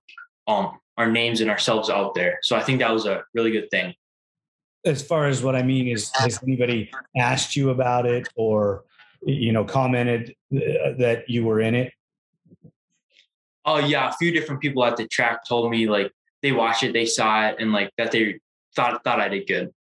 um 0.47 0.79
our 0.97 1.09
names 1.09 1.41
and 1.41 1.49
ourselves 1.49 1.89
out 1.89 2.15
there. 2.15 2.39
So 2.41 2.55
I 2.55 2.63
think 2.63 2.79
that 2.79 2.91
was 2.91 3.05
a 3.05 3.23
really 3.33 3.51
good 3.51 3.69
thing. 3.69 3.93
As 4.85 5.01
far 5.01 5.27
as 5.27 5.43
what 5.43 5.55
I 5.55 5.61
mean 5.61 5.87
is, 5.87 6.11
has 6.15 6.41
anybody 6.41 6.89
asked 7.15 7.55
you 7.55 7.69
about 7.69 8.05
it 8.05 8.27
or 8.35 8.83
you 9.23 9.51
know 9.51 9.63
commented 9.63 10.35
uh, 10.55 10.93
that 10.97 11.25
you 11.27 11.45
were 11.45 11.61
in 11.61 11.75
it? 11.75 11.93
Oh 13.65 13.79
yeah, 13.79 14.09
a 14.09 14.13
few 14.13 14.31
different 14.31 14.61
people 14.61 14.83
at 14.85 14.97
the 14.97 15.07
track 15.07 15.45
told 15.47 15.69
me 15.69 15.87
like 15.87 16.11
they 16.41 16.51
watched 16.51 16.83
it, 16.83 16.93
they 16.93 17.05
saw 17.05 17.47
it, 17.47 17.57
and 17.59 17.71
like 17.71 17.91
that 17.97 18.11
they 18.11 18.39
thought 18.75 19.03
thought 19.03 19.19
I 19.19 19.27
did 19.27 19.47
good. 19.47 19.73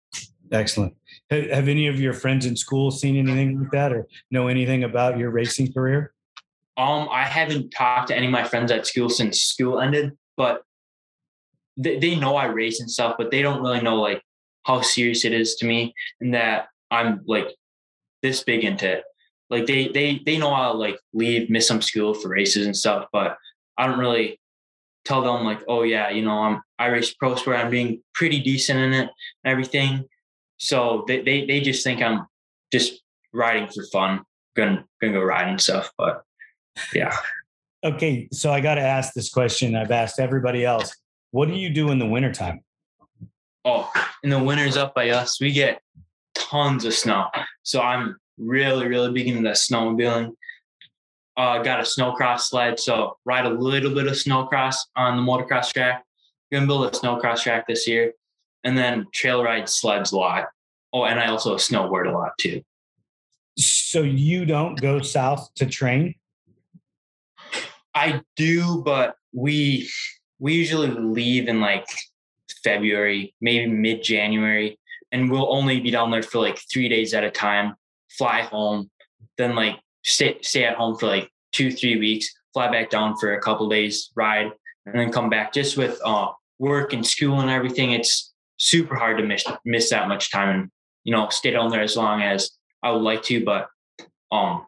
Excellent. 0.53 0.95
Have, 1.31 1.51
have 1.51 1.69
any 1.69 1.89
of 1.89 2.01
your 2.01 2.13
friends 2.13 2.47
in 2.47 2.57
school 2.57 2.91
seen 2.91 3.17
anything 3.17 3.61
like 3.61 3.71
that 3.73 3.93
or 3.93 4.07
know 4.31 4.49
anything 4.49 4.85
about 4.85 5.19
your 5.19 5.31
racing 5.31 5.73
career? 5.73 6.15
Um, 6.77 7.09
I 7.11 7.25
haven't 7.25 7.71
talked 7.71 8.09
to 8.09 8.17
any 8.17 8.27
of 8.27 8.33
my 8.33 8.45
friends 8.45 8.73
at 8.73 8.87
school 8.87 9.09
since 9.09 9.43
school 9.43 9.81
ended, 9.81 10.13
but 10.37 10.63
they, 11.77 11.99
they 11.99 12.17
know 12.17 12.37
I 12.37 12.47
race 12.47 12.81
and 12.81 12.91
stuff, 12.91 13.15
but 13.17 13.31
they 13.31 13.43
don't 13.43 13.63
really 13.63 13.81
know 13.81 13.97
like 13.97 14.23
how 14.65 14.81
serious 14.81 15.25
it 15.25 15.33
is 15.33 15.55
to 15.57 15.67
me 15.67 15.95
and 16.21 16.35
that 16.35 16.67
I'm 16.91 17.21
like 17.27 17.55
this 18.23 18.43
big 18.43 18.65
into 18.65 18.91
it. 18.91 19.05
Like 19.51 19.67
they 19.67 19.89
they 19.89 20.21
they 20.25 20.39
know 20.39 20.51
I'll 20.51 20.79
like 20.79 20.99
leave, 21.13 21.51
miss 21.51 21.69
some 21.69 21.83
school 21.83 22.15
for 22.15 22.29
races 22.29 22.67
and 22.67 22.77
stuff, 22.77 23.07
but 23.13 23.37
I 23.77 23.87
don't 23.87 23.99
really 23.99 24.41
tell 25.05 25.23
them 25.23 25.45
like, 25.45 25.63
oh 25.69 25.83
yeah, 25.83 26.11
you 26.11 26.23
know, 26.23 26.39
I'm 26.39 26.63
I 26.79 26.87
race 26.87 27.15
pro 27.15 27.37
sport, 27.37 27.59
I'm 27.59 27.71
being 27.71 28.03
pretty 28.15 28.41
decent 28.41 28.81
in 28.81 28.93
it, 28.93 29.01
and 29.01 29.11
everything. 29.45 30.05
So 30.57 31.05
they, 31.07 31.21
they, 31.21 31.45
they 31.45 31.61
just 31.61 31.85
think 31.85 32.01
I'm 32.01 32.27
just 32.73 33.03
riding 33.33 33.69
for 33.69 33.85
fun, 33.93 34.23
gonna 34.57 34.85
gonna 35.01 35.13
go 35.13 35.23
riding 35.23 35.51
and 35.51 35.61
stuff. 35.61 35.93
But 35.99 36.23
yeah. 36.93 37.17
Okay, 37.85 38.29
so 38.33 38.53
I 38.53 38.61
got 38.61 38.77
to 38.77 38.81
ask 38.81 39.13
this 39.13 39.29
question. 39.29 39.77
I've 39.77 39.91
asked 39.91 40.19
everybody 40.19 40.65
else. 40.65 40.95
What 41.33 41.49
do 41.49 41.55
you 41.55 41.71
do 41.71 41.91
in 41.91 41.99
the 41.99 42.07
wintertime? 42.07 42.61
Oh, 43.65 43.91
in 44.23 44.31
the 44.31 44.43
winters 44.43 44.77
up 44.77 44.95
by 44.95 45.11
us, 45.11 45.41
we 45.41 45.53
get 45.53 45.81
tons 46.35 46.85
of 46.85 46.95
snow. 46.95 47.29
So 47.63 47.81
I'm 47.81 48.17
really, 48.39 48.87
really 48.87 49.13
big 49.13 49.29
into 49.29 49.43
that 49.43 49.57
snowmobiling. 49.57 50.33
Uh, 51.37 51.63
got 51.63 51.81
a 51.81 51.83
snowcross 51.83 52.41
sled, 52.43 52.79
so 52.79 53.19
ride 53.25 53.45
a 53.45 53.51
little 53.51 53.93
bit 53.93 54.07
of 54.07 54.15
snowcross 54.15 54.77
on 54.97 55.17
the 55.17 55.23
motocross 55.23 55.73
track. 55.73 56.05
Gonna 56.53 56.67
build 56.67 56.87
a 56.87 56.91
snowcross 56.97 57.43
track 57.43 57.67
this 57.67 57.89
year 57.89 58.13
and 58.65 58.77
then 58.77 59.07
trail 59.13 59.43
ride 59.43 59.69
sleds 59.69 60.13
a 60.13 60.17
lot. 60.17 60.47
Oh, 60.93 61.05
and 61.05 61.21
I 61.21 61.27
also 61.27 61.57
snowboard 61.57 62.09
a 62.09 62.13
lot 62.13 62.33
too. 62.39 62.63
So 63.57 64.03
you 64.03 64.45
don't 64.45 64.81
go 64.81 65.01
south 65.01 65.53
to 65.57 65.67
train? 65.67 66.15
I 67.95 68.23
do, 68.37 68.83
but 68.85 69.17
we 69.33 69.89
we 70.39 70.55
usually 70.55 70.89
leave 70.89 71.49
in 71.49 71.61
like 71.61 71.87
February, 72.63 73.35
maybe 73.41 73.71
mid 73.71 74.03
January, 74.03 74.79
and 75.13 75.31
we'll 75.31 75.53
only 75.53 75.81
be 75.81 75.91
down 75.91 76.11
there 76.11 76.23
for 76.23 76.39
like 76.39 76.59
three 76.73 76.89
days 76.89 77.15
at 77.15 77.25
a 77.25 77.31
time. 77.31 77.75
Fly 78.19 78.43
home, 78.43 78.91
then 79.39 79.55
like 79.55 79.79
stay 80.05 80.39
stay 80.43 80.65
at 80.65 80.77
home 80.77 80.97
for 80.97 81.07
like 81.07 81.31
two 81.53 81.71
three 81.71 81.99
weeks. 81.99 82.29
Fly 82.53 82.71
back 82.71 82.91
down 82.91 83.17
for 83.17 83.35
a 83.35 83.41
couple 83.41 83.69
days, 83.69 84.11
ride, 84.15 84.51
and 84.87 84.95
then 84.95 85.13
come 85.13 85.29
back. 85.29 85.53
Just 85.53 85.77
with 85.77 86.01
uh, 86.05 86.29
work 86.59 86.93
and 86.93 87.07
school 87.07 87.41
and 87.41 87.51
everything, 87.51 87.93
it's 87.93 88.33
super 88.59 88.95
hard 88.95 89.19
to 89.19 89.25
miss 89.25 89.45
miss 89.65 89.91
that 89.91 90.09
much 90.09 90.31
time 90.31 90.49
and 90.49 90.71
you 91.05 91.13
know 91.13 91.29
stay 91.29 91.51
down 91.51 91.71
there 91.71 91.83
as 91.83 91.97
long 91.97 92.23
as 92.23 92.51
I 92.83 92.91
would 92.91 93.03
like 93.03 93.23
to. 93.25 93.45
But 93.45 93.69
um, 94.33 94.67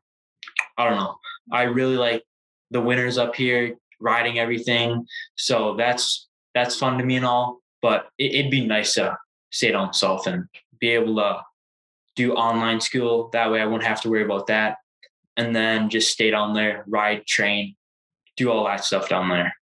I 0.78 0.88
don't 0.88 0.98
know. 0.98 1.16
I 1.52 1.62
really 1.64 1.96
like 1.96 2.22
the 2.70 2.80
winters 2.80 3.18
up 3.18 3.34
here, 3.34 3.76
riding 4.00 4.38
everything. 4.38 5.06
So 5.36 5.74
that's 5.76 6.28
that's 6.54 6.76
fun 6.76 6.98
to 6.98 7.04
me 7.04 7.16
and 7.16 7.26
all. 7.26 7.60
But 7.82 8.08
it, 8.18 8.44
would 8.44 8.50
be 8.50 8.66
nice 8.66 8.94
to 8.94 9.16
stay 9.50 9.72
down 9.72 9.92
south 9.92 10.26
and 10.26 10.44
be 10.80 10.88
able 10.90 11.16
to 11.16 11.40
do 12.16 12.34
online 12.34 12.80
school. 12.80 13.30
That 13.32 13.50
way, 13.50 13.60
I 13.60 13.66
wouldn't 13.66 13.84
have 13.84 14.00
to 14.02 14.10
worry 14.10 14.24
about 14.24 14.46
that. 14.48 14.78
And 15.36 15.54
then 15.54 15.90
just 15.90 16.10
stay 16.10 16.30
down 16.30 16.54
there, 16.54 16.84
ride, 16.88 17.26
train, 17.26 17.76
do 18.36 18.50
all 18.50 18.64
that 18.64 18.84
stuff 18.84 19.08
down 19.08 19.28
there. 19.28 19.54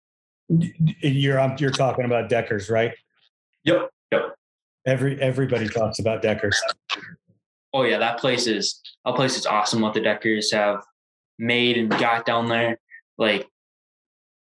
You're 1.00 1.57
you're 1.59 1.70
talking 1.70 2.05
about 2.05 2.28
Deckers, 2.28 2.70
right? 2.70 2.92
Yep. 3.64 3.90
Yep. 4.12 4.34
Every 4.86 5.20
everybody 5.20 5.68
talks 5.68 5.98
about 5.98 6.22
Deckers. 6.22 6.61
Oh 7.72 7.82
yeah, 7.82 7.98
that 7.98 8.18
place 8.18 8.46
is 8.46 8.80
a 9.05 9.12
place 9.12 9.36
is 9.36 9.46
awesome. 9.46 9.80
What 9.80 9.94
the 9.94 10.00
Deckers 10.00 10.52
have 10.52 10.84
made 11.38 11.78
and 11.78 11.90
got 11.90 12.26
down 12.26 12.48
there, 12.48 12.78
like 13.19 13.49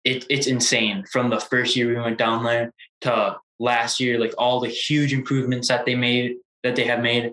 it, 0.05 0.25
it's 0.31 0.47
insane. 0.47 1.05
From 1.11 1.31
the 1.31 1.41
first 1.41 1.77
year 1.77 1.89
we 1.89 2.01
went 2.01 2.18
down 2.18 2.45
there 2.45 2.73
to 3.03 3.37
last 3.59 4.01
year, 4.01 4.18
like 4.18 4.35
all 4.39 4.61
the 4.61 4.68
huge 4.68 5.12
improvements 5.12 5.68
that 5.68 5.85
they 5.85 5.95
made 5.95 6.37
that 6.62 6.77
they 6.77 6.85
have 6.85 7.01
made, 7.01 7.33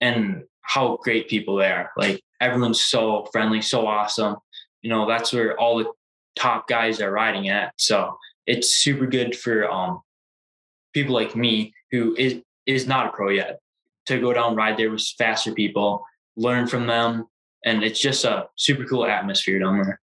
and 0.00 0.44
how 0.62 0.98
great 1.02 1.28
people 1.28 1.56
they 1.56 1.70
are. 1.70 1.90
Like 1.96 2.22
everyone's 2.40 2.80
so 2.80 3.28
friendly, 3.32 3.62
so 3.62 3.86
awesome. 3.86 4.36
You 4.82 4.90
know, 4.90 5.06
that's 5.06 5.32
where 5.32 5.58
all 5.58 5.78
the 5.78 5.90
top 6.36 6.68
guys 6.68 7.00
are 7.00 7.10
riding 7.10 7.48
at. 7.48 7.72
So 7.76 8.16
it's 8.46 8.76
super 8.76 9.06
good 9.06 9.36
for 9.36 9.70
um 9.70 10.00
people 10.92 11.14
like 11.14 11.34
me 11.36 11.72
who 11.90 12.14
is 12.16 12.40
is 12.66 12.86
not 12.86 13.06
a 13.06 13.10
pro 13.10 13.30
yet 13.30 13.60
to 14.06 14.20
go 14.20 14.32
down 14.32 14.56
ride 14.56 14.76
there 14.76 14.90
with 14.90 15.06
faster 15.18 15.52
people, 15.52 16.04
learn 16.36 16.66
from 16.66 16.86
them, 16.86 17.26
and 17.64 17.82
it's 17.82 18.00
just 18.00 18.24
a 18.24 18.48
super 18.56 18.84
cool 18.84 19.06
atmosphere 19.06 19.58
down 19.58 19.82
there. 19.82 20.00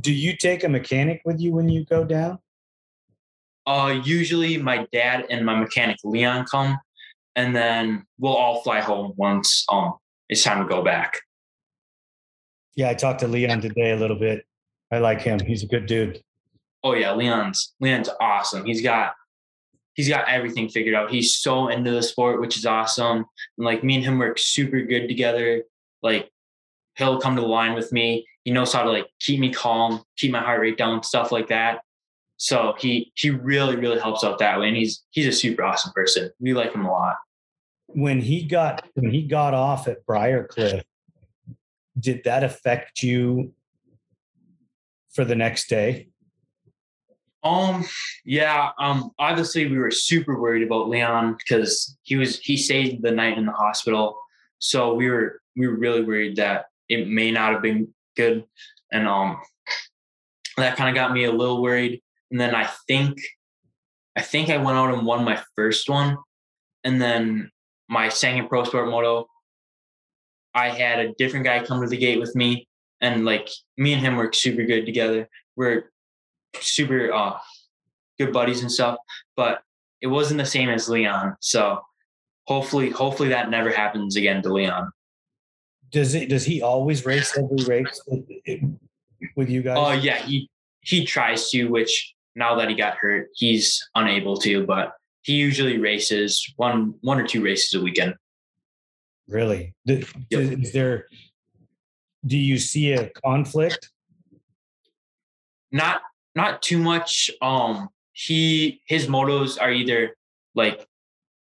Do 0.00 0.12
you 0.12 0.36
take 0.36 0.64
a 0.64 0.68
mechanic 0.68 1.22
with 1.24 1.40
you 1.40 1.52
when 1.52 1.68
you 1.68 1.84
go 1.84 2.04
down? 2.04 2.38
Uh, 3.66 4.00
usually 4.04 4.56
my 4.56 4.86
dad 4.92 5.26
and 5.30 5.44
my 5.44 5.54
mechanic 5.54 5.98
Leon 6.04 6.46
come, 6.50 6.78
and 7.36 7.54
then 7.54 8.04
we'll 8.18 8.34
all 8.34 8.62
fly 8.62 8.80
home 8.80 9.12
once 9.16 9.64
um 9.70 9.94
it's 10.28 10.42
time 10.42 10.62
to 10.62 10.68
go 10.68 10.82
back. 10.82 11.20
Yeah, 12.76 12.90
I 12.90 12.94
talked 12.94 13.20
to 13.20 13.28
Leon 13.28 13.60
today 13.60 13.90
a 13.90 13.96
little 13.96 14.18
bit. 14.18 14.44
I 14.92 14.98
like 14.98 15.20
him. 15.20 15.40
He's 15.40 15.62
a 15.62 15.66
good 15.66 15.86
dude. 15.86 16.22
Oh 16.84 16.94
yeah, 16.94 17.12
Leon's 17.12 17.74
Leon's 17.80 18.08
awesome. 18.20 18.64
He's 18.64 18.82
got 18.82 19.14
he's 19.94 20.08
got 20.08 20.28
everything 20.28 20.68
figured 20.68 20.94
out. 20.94 21.10
He's 21.10 21.36
so 21.36 21.68
into 21.68 21.90
the 21.90 22.02
sport, 22.02 22.40
which 22.40 22.56
is 22.56 22.64
awesome. 22.64 23.24
And 23.56 23.64
like 23.66 23.82
me 23.82 23.96
and 23.96 24.04
him 24.04 24.18
work 24.18 24.38
super 24.38 24.80
good 24.82 25.08
together. 25.08 25.64
Like 26.02 26.30
he'll 26.96 27.20
come 27.20 27.34
to 27.34 27.42
the 27.42 27.48
line 27.48 27.74
with 27.74 27.90
me. 27.90 28.27
He 28.48 28.54
knows 28.54 28.72
how 28.72 28.82
to 28.82 28.90
like 28.90 29.04
keep 29.20 29.40
me 29.40 29.52
calm, 29.52 30.02
keep 30.16 30.32
my 30.32 30.40
heart 30.40 30.62
rate 30.62 30.78
down, 30.78 31.02
stuff 31.02 31.30
like 31.30 31.48
that. 31.48 31.82
So 32.38 32.72
he 32.78 33.12
he 33.14 33.28
really 33.28 33.76
really 33.76 34.00
helps 34.00 34.24
out 34.24 34.38
that 34.38 34.58
way, 34.58 34.68
and 34.68 34.74
he's 34.74 35.04
he's 35.10 35.26
a 35.26 35.32
super 35.32 35.62
awesome 35.62 35.92
person. 35.92 36.30
We 36.40 36.54
like 36.54 36.72
him 36.72 36.86
a 36.86 36.90
lot. 36.90 37.16
When 37.88 38.22
he 38.22 38.44
got 38.44 38.88
when 38.94 39.10
he 39.10 39.24
got 39.24 39.52
off 39.52 39.86
at 39.86 40.06
Briarcliff, 40.06 40.82
did 42.00 42.24
that 42.24 42.42
affect 42.42 43.02
you 43.02 43.52
for 45.12 45.26
the 45.26 45.36
next 45.36 45.68
day? 45.68 46.08
Um, 47.44 47.84
yeah. 48.24 48.70
Um, 48.78 49.10
obviously 49.18 49.66
we 49.66 49.76
were 49.76 49.90
super 49.90 50.40
worried 50.40 50.66
about 50.66 50.88
Leon 50.88 51.36
because 51.36 51.98
he 52.02 52.16
was 52.16 52.38
he 52.38 52.56
stayed 52.56 53.02
the 53.02 53.10
night 53.10 53.36
in 53.36 53.44
the 53.44 53.52
hospital, 53.52 54.18
so 54.58 54.94
we 54.94 55.10
were 55.10 55.42
we 55.54 55.68
were 55.68 55.76
really 55.76 56.00
worried 56.00 56.36
that 56.36 56.64
it 56.88 57.08
may 57.08 57.30
not 57.30 57.52
have 57.52 57.60
been 57.60 57.92
good, 58.18 58.44
and 58.92 59.08
um, 59.08 59.40
that 60.58 60.76
kind 60.76 60.90
of 60.90 60.94
got 60.94 61.12
me 61.12 61.24
a 61.24 61.32
little 61.32 61.62
worried. 61.62 62.02
And 62.30 62.38
then 62.38 62.54
I 62.54 62.68
think, 62.86 63.18
I 64.14 64.20
think 64.20 64.50
I 64.50 64.58
went 64.58 64.76
out 64.76 64.92
and 64.92 65.06
won 65.06 65.24
my 65.24 65.42
first 65.56 65.88
one, 65.88 66.18
and 66.84 67.00
then 67.00 67.50
my 67.88 68.10
second 68.10 68.48
pro 68.48 68.64
sport 68.64 68.90
moto, 68.90 69.26
I 70.54 70.68
had 70.68 70.98
a 70.98 71.14
different 71.14 71.46
guy 71.46 71.64
come 71.64 71.80
to 71.80 71.88
the 71.88 71.96
gate 71.96 72.20
with 72.20 72.36
me, 72.36 72.68
and 73.00 73.24
like 73.24 73.48
me 73.76 73.94
and 73.94 74.02
him 74.02 74.16
work 74.16 74.34
super 74.34 74.64
good 74.64 74.84
together. 74.84 75.28
We're 75.56 75.90
super 76.60 77.12
uh, 77.12 77.38
good 78.18 78.32
buddies 78.32 78.60
and 78.60 78.70
stuff, 78.70 78.96
but 79.36 79.62
it 80.00 80.08
wasn't 80.08 80.38
the 80.38 80.46
same 80.46 80.68
as 80.68 80.88
Leon. 80.88 81.36
So 81.40 81.80
hopefully, 82.46 82.90
hopefully 82.90 83.30
that 83.30 83.50
never 83.50 83.70
happens 83.70 84.16
again 84.16 84.42
to 84.42 84.52
Leon. 84.52 84.90
Does 85.90 86.14
it? 86.14 86.28
Does 86.28 86.44
he 86.44 86.62
always 86.62 87.04
race 87.06 87.36
every 87.36 87.64
race 87.66 88.02
with, 88.06 88.24
with 89.36 89.48
you 89.48 89.62
guys? 89.62 89.76
Oh 89.78 89.86
uh, 89.86 89.92
yeah, 89.94 90.18
he 90.18 90.50
he 90.80 91.04
tries 91.04 91.50
to. 91.50 91.66
Which 91.66 92.14
now 92.34 92.54
that 92.56 92.68
he 92.68 92.74
got 92.74 92.96
hurt, 92.96 93.28
he's 93.34 93.88
unable 93.94 94.36
to. 94.38 94.66
But 94.66 94.92
he 95.22 95.34
usually 95.34 95.78
races 95.78 96.52
one 96.56 96.94
one 97.00 97.20
or 97.20 97.26
two 97.26 97.42
races 97.42 97.74
a 97.74 97.82
weekend. 97.82 98.14
Really? 99.28 99.74
yep. 99.84 100.04
Is 100.30 100.72
there? 100.72 101.06
Do 102.26 102.36
you 102.36 102.58
see 102.58 102.92
a 102.92 103.10
conflict? 103.10 103.90
Not 105.70 106.00
not 106.34 106.62
too 106.62 106.78
much. 106.78 107.30
Um, 107.40 107.88
he 108.12 108.80
his 108.86 109.06
motos 109.06 109.60
are 109.60 109.70
either 109.70 110.16
like 110.54 110.87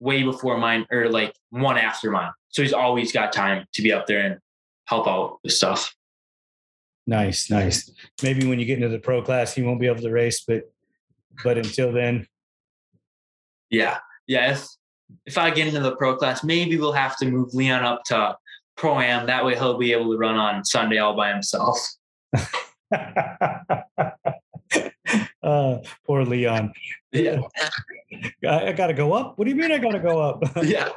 way 0.01 0.23
before 0.23 0.59
mine 0.59 0.87
or 0.91 1.09
like 1.09 1.35
one 1.51 1.79
after 1.79 2.11
mine. 2.11 2.31
So 2.49 2.63
he's 2.63 2.73
always 2.73 3.13
got 3.13 3.33
time 3.33 3.67
to 3.75 3.83
be 3.83 3.93
up 3.93 4.07
there 4.07 4.21
and 4.21 4.39
help 4.87 5.07
out 5.07 5.39
with 5.43 5.53
stuff. 5.53 5.95
Nice, 7.07 7.51
nice. 7.51 7.91
Maybe 8.23 8.47
when 8.47 8.59
you 8.59 8.67
get 8.67 8.77
into 8.77 8.89
the 8.89 8.99
pro 8.99 9.23
class, 9.23 9.55
he 9.55 9.63
won't 9.63 9.81
be 9.81 9.87
able 9.87 10.03
to 10.03 10.11
race, 10.11 10.45
but 10.47 10.65
but 11.45 11.59
until 11.59 11.93
then, 11.93 12.27
yeah, 13.71 13.99
yeah. 14.27 14.53
If 14.53 14.67
if 15.25 15.39
I 15.39 15.51
get 15.51 15.69
into 15.69 15.81
the 15.81 15.95
pro 15.97 16.17
class, 16.17 16.43
maybe 16.43 16.79
we'll 16.79 16.93
have 16.93 17.17
to 17.19 17.27
move 17.31 17.55
Leon 17.55 17.85
up 17.85 18.03
to 18.07 18.37
pro 18.77 18.99
am. 18.99 19.27
That 19.27 19.45
way, 19.45 19.55
he'll 19.55 19.79
be 19.79 19.93
able 19.93 20.11
to 20.13 20.19
run 20.19 20.37
on 20.37 20.65
Sunday 20.65 20.99
all 20.99 21.15
by 21.15 21.31
himself. 21.31 21.79
uh, 25.47 25.79
poor 26.07 26.25
Leon. 26.25 26.73
Yeah. 27.13 27.41
I, 28.47 28.69
I 28.69 28.73
got 28.73 28.89
to 28.89 28.95
go 28.95 29.13
up. 29.13 29.39
What 29.39 29.45
do 29.45 29.51
you 29.51 29.57
mean 29.57 29.73
I 29.73 29.79
got 29.79 29.93
to 29.93 30.01
go 30.01 30.21
up? 30.21 30.43
yeah. 30.65 30.89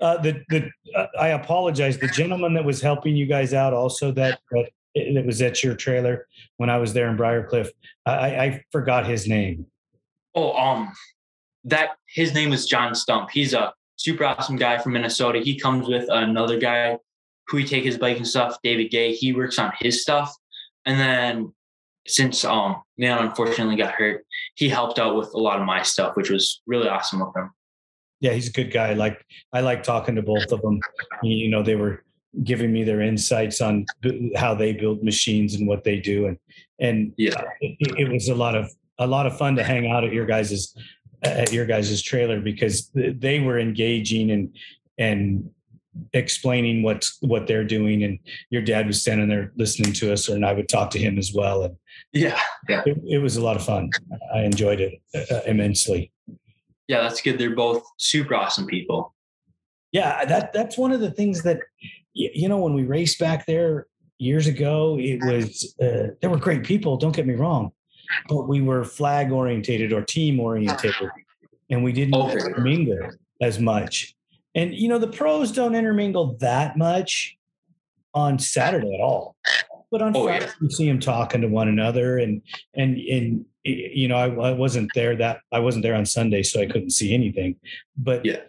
Uh, 0.00 0.20
the 0.20 0.42
the 0.48 0.70
uh, 0.94 1.06
I 1.18 1.28
apologize. 1.28 1.96
The 1.98 2.08
gentleman 2.08 2.52
that 2.54 2.64
was 2.64 2.80
helping 2.82 3.16
you 3.16 3.26
guys 3.26 3.54
out, 3.54 3.72
also 3.72 4.10
that 4.12 4.40
that, 4.50 4.70
that 5.14 5.24
was 5.24 5.40
at 5.40 5.62
your 5.62 5.76
trailer 5.76 6.26
when 6.56 6.68
I 6.68 6.78
was 6.78 6.92
there 6.92 7.08
in 7.08 7.16
Briarcliff. 7.16 7.70
I, 8.04 8.12
I 8.12 8.64
forgot 8.72 9.06
his 9.06 9.28
name. 9.28 9.66
Oh, 10.34 10.52
um, 10.56 10.92
that 11.62 11.90
his 12.06 12.34
name 12.34 12.52
is 12.52 12.66
John 12.66 12.94
Stump. 12.94 13.30
He's 13.30 13.54
a 13.54 13.72
super 13.96 14.24
awesome 14.24 14.56
guy 14.56 14.78
from 14.78 14.92
Minnesota. 14.92 15.38
He 15.38 15.58
comes 15.58 15.88
with 15.88 16.06
another 16.10 16.58
guy 16.58 16.98
who 17.46 17.58
he 17.58 17.64
take 17.64 17.84
his 17.84 17.96
bike 17.96 18.16
and 18.16 18.26
stuff, 18.26 18.58
David 18.64 18.90
Gay. 18.90 19.14
He 19.14 19.32
works 19.32 19.60
on 19.60 19.72
his 19.78 20.02
stuff, 20.02 20.34
and 20.84 20.98
then 20.98 21.52
since 22.06 22.44
um 22.44 22.82
Leon 22.98 23.26
unfortunately 23.26 23.76
got 23.76 23.94
hurt, 23.94 24.24
he 24.54 24.68
helped 24.68 24.98
out 24.98 25.16
with 25.16 25.32
a 25.34 25.38
lot 25.38 25.58
of 25.58 25.66
my 25.66 25.82
stuff, 25.82 26.16
which 26.16 26.30
was 26.30 26.60
really 26.66 26.88
awesome 26.88 27.22
of 27.22 27.34
him. 27.34 27.50
Yeah, 28.20 28.32
he's 28.32 28.48
a 28.48 28.52
good 28.52 28.72
guy. 28.72 28.94
Like 28.94 29.24
I 29.52 29.60
like 29.60 29.82
talking 29.82 30.14
to 30.14 30.22
both 30.22 30.50
of 30.52 30.60
them. 30.62 30.80
You 31.22 31.48
know, 31.48 31.62
they 31.62 31.76
were 31.76 32.04
giving 32.42 32.72
me 32.72 32.82
their 32.82 33.00
insights 33.00 33.60
on 33.60 33.86
how 34.36 34.54
they 34.54 34.72
build 34.72 35.02
machines 35.02 35.54
and 35.54 35.68
what 35.68 35.84
they 35.84 36.00
do, 36.00 36.26
and 36.26 36.38
and 36.78 37.12
yeah, 37.16 37.42
it, 37.60 37.98
it 37.98 38.12
was 38.12 38.28
a 38.28 38.34
lot 38.34 38.54
of 38.54 38.70
a 38.98 39.06
lot 39.06 39.26
of 39.26 39.36
fun 39.36 39.56
to 39.56 39.64
hang 39.64 39.90
out 39.90 40.04
at 40.04 40.12
your 40.12 40.26
guys's 40.26 40.76
at 41.22 41.52
your 41.52 41.66
guys's 41.66 42.02
trailer 42.02 42.40
because 42.40 42.90
they 42.94 43.40
were 43.40 43.58
engaging 43.58 44.30
and 44.30 44.56
and 44.98 45.50
explaining 46.12 46.82
what 46.82 47.08
what 47.20 47.46
they're 47.46 47.64
doing 47.64 48.04
and 48.04 48.18
your 48.50 48.62
dad 48.62 48.86
was 48.86 49.00
standing 49.00 49.28
there 49.28 49.52
listening 49.56 49.92
to 49.92 50.12
us 50.12 50.28
and 50.28 50.44
i 50.44 50.52
would 50.52 50.68
talk 50.68 50.90
to 50.90 50.98
him 50.98 51.18
as 51.18 51.32
well 51.34 51.62
and 51.62 51.76
yeah 52.12 52.40
yeah. 52.68 52.82
it, 52.86 52.98
it 53.06 53.18
was 53.18 53.36
a 53.36 53.42
lot 53.42 53.56
of 53.56 53.64
fun. 53.64 53.90
I 54.34 54.42
enjoyed 54.42 54.80
it 54.80 55.00
uh, 55.14 55.40
immensely. 55.46 56.12
Yeah 56.88 57.02
that's 57.02 57.20
good. 57.20 57.38
They're 57.38 57.54
both 57.54 57.84
super 57.98 58.34
awesome 58.34 58.66
people. 58.66 59.14
Yeah 59.92 60.24
that 60.24 60.52
that's 60.52 60.76
one 60.76 60.92
of 60.92 61.00
the 61.00 61.10
things 61.10 61.42
that 61.42 61.60
you 62.14 62.48
know 62.48 62.58
when 62.58 62.74
we 62.74 62.84
raced 62.84 63.18
back 63.18 63.46
there 63.46 63.86
years 64.18 64.46
ago 64.46 64.96
it 65.00 65.20
was 65.24 65.74
uh, 65.82 66.14
there 66.20 66.30
were 66.30 66.38
great 66.38 66.62
people 66.62 66.96
don't 66.96 67.14
get 67.14 67.26
me 67.26 67.34
wrong 67.34 67.72
but 68.28 68.48
we 68.48 68.60
were 68.60 68.84
flag 68.84 69.32
orientated 69.32 69.92
or 69.92 70.02
team 70.02 70.38
orientated 70.38 71.10
and 71.70 71.82
we 71.82 71.92
didn't 71.92 72.14
okay. 72.14 72.38
mingle 72.58 73.10
as 73.40 73.58
much 73.58 74.14
and 74.54 74.74
you 74.74 74.88
know, 74.88 74.98
the 74.98 75.08
pros 75.08 75.52
don't 75.52 75.74
intermingle 75.74 76.36
that 76.40 76.76
much 76.76 77.36
on 78.14 78.38
Saturday 78.38 78.94
at 78.94 79.00
all. 79.00 79.36
But 79.90 80.02
on 80.02 80.16
oh, 80.16 80.24
Friday, 80.24 80.46
yeah. 80.46 80.52
you 80.60 80.70
see 80.70 80.88
them 80.88 81.00
talking 81.00 81.40
to 81.42 81.48
one 81.48 81.68
another, 81.68 82.18
and 82.18 82.42
and 82.74 82.96
and 82.98 83.44
you 83.64 84.08
know, 84.08 84.16
I, 84.16 84.48
I, 84.48 84.52
wasn't 84.52 84.90
there 84.94 85.16
that 85.16 85.40
I 85.52 85.60
wasn't 85.60 85.82
there 85.82 85.94
on 85.94 86.04
Sunday, 86.04 86.42
so 86.42 86.60
I 86.60 86.66
couldn't 86.66 86.90
see 86.90 87.14
anything. 87.14 87.56
But 87.96 88.24
yeah, 88.24 88.40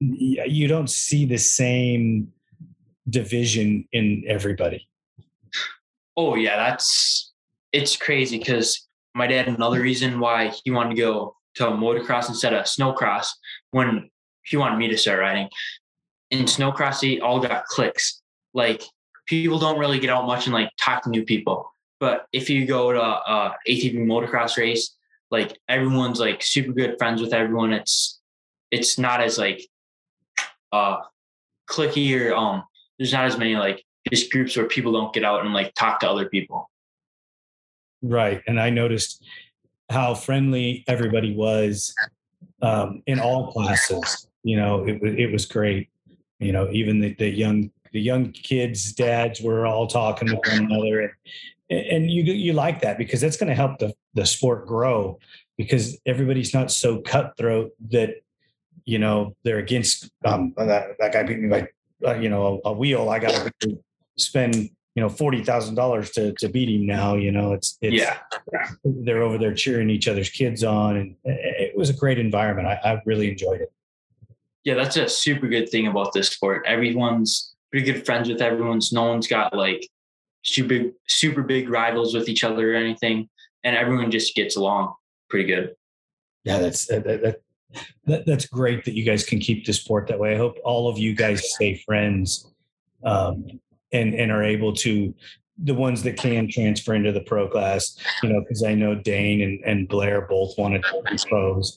you 0.00 0.68
don't 0.68 0.90
see 0.90 1.24
the 1.24 1.38
same 1.38 2.32
division 3.08 3.88
in 3.92 4.24
everybody. 4.26 4.86
Oh 6.16 6.34
yeah, 6.34 6.56
that's 6.56 7.32
it's 7.72 7.96
crazy 7.96 8.38
because 8.38 8.86
my 9.14 9.26
dad 9.26 9.48
another 9.48 9.80
reason 9.80 10.20
why 10.20 10.52
he 10.64 10.70
wanted 10.70 10.96
to 10.96 11.00
go 11.00 11.36
to 11.56 11.64
motocross 11.64 12.28
instead 12.28 12.52
of 12.52 12.64
snowcross 12.66 13.28
when 13.70 14.10
he 14.46 14.56
wanted 14.56 14.78
me 14.78 14.88
to 14.88 14.96
start 14.96 15.20
riding. 15.20 15.48
In 16.30 16.44
snowcross, 16.44 17.20
all 17.22 17.40
got 17.40 17.64
clicks. 17.66 18.22
Like 18.54 18.82
people 19.26 19.58
don't 19.58 19.78
really 19.78 19.98
get 19.98 20.10
out 20.10 20.26
much 20.26 20.46
and 20.46 20.54
like 20.54 20.70
talk 20.80 21.02
to 21.02 21.10
new 21.10 21.24
people. 21.24 21.72
But 21.98 22.26
if 22.32 22.50
you 22.50 22.66
go 22.66 22.92
to 22.92 23.00
a 23.00 23.56
ATV 23.68 23.96
motocross 23.96 24.56
race, 24.56 24.94
like 25.30 25.58
everyone's 25.68 26.20
like 26.20 26.42
super 26.42 26.72
good 26.72 26.96
friends 26.98 27.20
with 27.20 27.32
everyone. 27.32 27.72
It's 27.72 28.20
it's 28.70 28.98
not 28.98 29.20
as 29.20 29.38
like 29.38 29.66
uh 30.72 30.98
clicky 31.68 32.18
or 32.20 32.34
um 32.34 32.64
there's 32.98 33.12
not 33.12 33.24
as 33.24 33.38
many 33.38 33.56
like 33.56 33.84
just 34.10 34.30
groups 34.30 34.56
where 34.56 34.66
people 34.66 34.92
don't 34.92 35.12
get 35.12 35.24
out 35.24 35.44
and 35.44 35.52
like 35.52 35.74
talk 35.74 36.00
to 36.00 36.10
other 36.10 36.28
people. 36.28 36.70
Right. 38.02 38.42
And 38.46 38.60
I 38.60 38.70
noticed 38.70 39.24
how 39.90 40.14
friendly 40.14 40.84
everybody 40.86 41.34
was 41.34 41.94
um, 42.62 43.02
in 43.06 43.20
all 43.20 43.52
classes 43.52 44.28
you 44.46 44.56
know, 44.56 44.86
it 44.86 45.02
was 45.02 45.14
it 45.16 45.32
was 45.32 45.44
great. 45.44 45.88
You 46.38 46.52
know, 46.52 46.70
even 46.70 47.00
the, 47.00 47.14
the 47.14 47.28
young 47.28 47.70
the 47.92 48.00
young 48.00 48.30
kids' 48.30 48.92
dads 48.92 49.40
were 49.40 49.66
all 49.66 49.88
talking 49.88 50.28
with 50.30 50.38
one 50.46 50.66
another, 50.70 51.00
and 51.68 51.80
and 51.80 52.10
you 52.10 52.22
you 52.22 52.52
like 52.52 52.80
that 52.82 52.96
because 52.96 53.20
that's 53.20 53.36
going 53.36 53.48
to 53.48 53.56
help 53.56 53.80
the 53.80 53.92
the 54.14 54.24
sport 54.24 54.66
grow 54.66 55.18
because 55.56 55.98
everybody's 56.06 56.54
not 56.54 56.70
so 56.70 57.00
cutthroat 57.00 57.72
that 57.90 58.10
you 58.84 59.00
know 59.00 59.34
they're 59.42 59.58
against 59.58 60.10
um 60.24 60.54
that, 60.56 60.96
that 61.00 61.12
guy 61.12 61.24
beat 61.24 61.40
me 61.40 61.48
by 61.48 61.68
uh, 62.06 62.14
you 62.14 62.28
know 62.28 62.60
a, 62.64 62.68
a 62.68 62.72
wheel 62.72 63.08
i 63.08 63.18
gotta 63.18 63.52
spend 64.16 64.54
you 64.54 65.02
know 65.02 65.08
forty 65.08 65.42
thousand 65.42 65.74
dollars 65.74 66.10
to 66.10 66.32
to 66.34 66.48
beat 66.48 66.68
him 66.68 66.86
now 66.86 67.16
you 67.16 67.32
know 67.32 67.52
it's 67.52 67.78
it's 67.80 67.96
Yeah. 67.96 68.18
they're 68.84 69.22
over 69.22 69.38
there 69.38 69.54
cheering 69.54 69.90
each 69.90 70.06
other's 70.06 70.30
kids 70.30 70.62
on 70.62 70.96
and 70.96 71.16
it 71.24 71.76
was 71.76 71.90
a 71.90 71.94
great 71.94 72.18
environment 72.18 72.68
i, 72.68 72.78
I 72.84 73.02
really 73.04 73.30
enjoyed 73.30 73.60
it 73.60 73.72
Yeah, 74.66 74.74
that's 74.74 74.98
a 74.98 75.08
super 75.08 75.48
good 75.48 75.70
thing 75.70 75.86
about 75.86 76.12
this 76.12 76.28
sport. 76.28 76.64
Everyone's 76.66 77.54
pretty 77.70 77.90
good 77.90 78.04
friends 78.04 78.28
with 78.28 78.42
everyone's. 78.42 78.92
No 78.92 79.04
one's 79.04 79.26
got 79.28 79.54
like 79.54 79.88
super 80.42 80.90
super 81.06 81.42
big 81.42 81.70
rivals 81.70 82.14
with 82.14 82.28
each 82.28 82.44
other 82.44 82.72
or 82.72 82.76
anything, 82.76 83.28
and 83.64 83.74
everyone 83.76 84.10
just 84.10 84.34
gets 84.34 84.56
along 84.56 84.92
pretty 85.28 85.46
good. 85.46 85.74
yeah 86.44 86.58
that's 86.58 86.86
that, 86.86 87.04
that, 87.04 87.22
that, 87.22 87.40
that 88.06 88.26
that's 88.26 88.46
great 88.46 88.84
that 88.84 88.94
you 88.94 89.04
guys 89.04 89.24
can 89.24 89.38
keep 89.38 89.66
the 89.66 89.72
sport 89.72 90.06
that 90.06 90.18
way 90.18 90.34
i 90.34 90.38
hope 90.38 90.56
all 90.64 90.88
of 90.88 90.98
you 90.98 91.14
guys 91.14 91.52
stay 91.54 91.76
friends 91.84 92.52
um, 93.04 93.44
and 93.92 94.14
and 94.14 94.30
are 94.32 94.44
able 94.44 94.72
to 94.72 95.14
the 95.64 95.74
ones 95.74 96.02
that 96.02 96.16
can 96.16 96.48
transfer 96.48 96.94
into 96.94 97.12
the 97.12 97.20
pro 97.22 97.48
class 97.48 97.96
you 98.22 98.28
know 98.28 98.40
because 98.40 98.62
i 98.62 98.74
know 98.74 98.94
dane 98.94 99.42
and, 99.42 99.60
and 99.64 99.88
blair 99.88 100.22
both 100.22 100.56
wanted 100.56 100.82
to 100.84 101.26
pros 101.28 101.76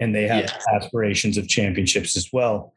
and 0.00 0.14
they 0.14 0.26
have 0.26 0.50
aspirations 0.74 1.36
of 1.36 1.48
championships 1.48 2.16
as 2.16 2.32
well. 2.32 2.72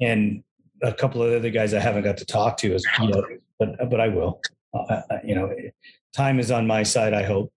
And 0.00 0.42
a 0.82 0.92
couple 0.92 1.22
of 1.22 1.32
other 1.32 1.48
guys 1.48 1.72
i 1.72 1.80
haven't 1.80 2.04
got 2.04 2.18
to 2.18 2.26
talk 2.26 2.58
to 2.58 2.74
as 2.74 2.84
you 3.00 3.08
know 3.08 3.24
but 3.58 3.90
but 3.90 4.00
i 4.00 4.08
will. 4.08 4.40
Uh, 4.74 5.00
uh, 5.10 5.18
you 5.24 5.34
know 5.34 5.50
time 6.14 6.38
is 6.38 6.50
on 6.50 6.66
my 6.66 6.82
side 6.82 7.14
i 7.14 7.22
hope. 7.22 7.52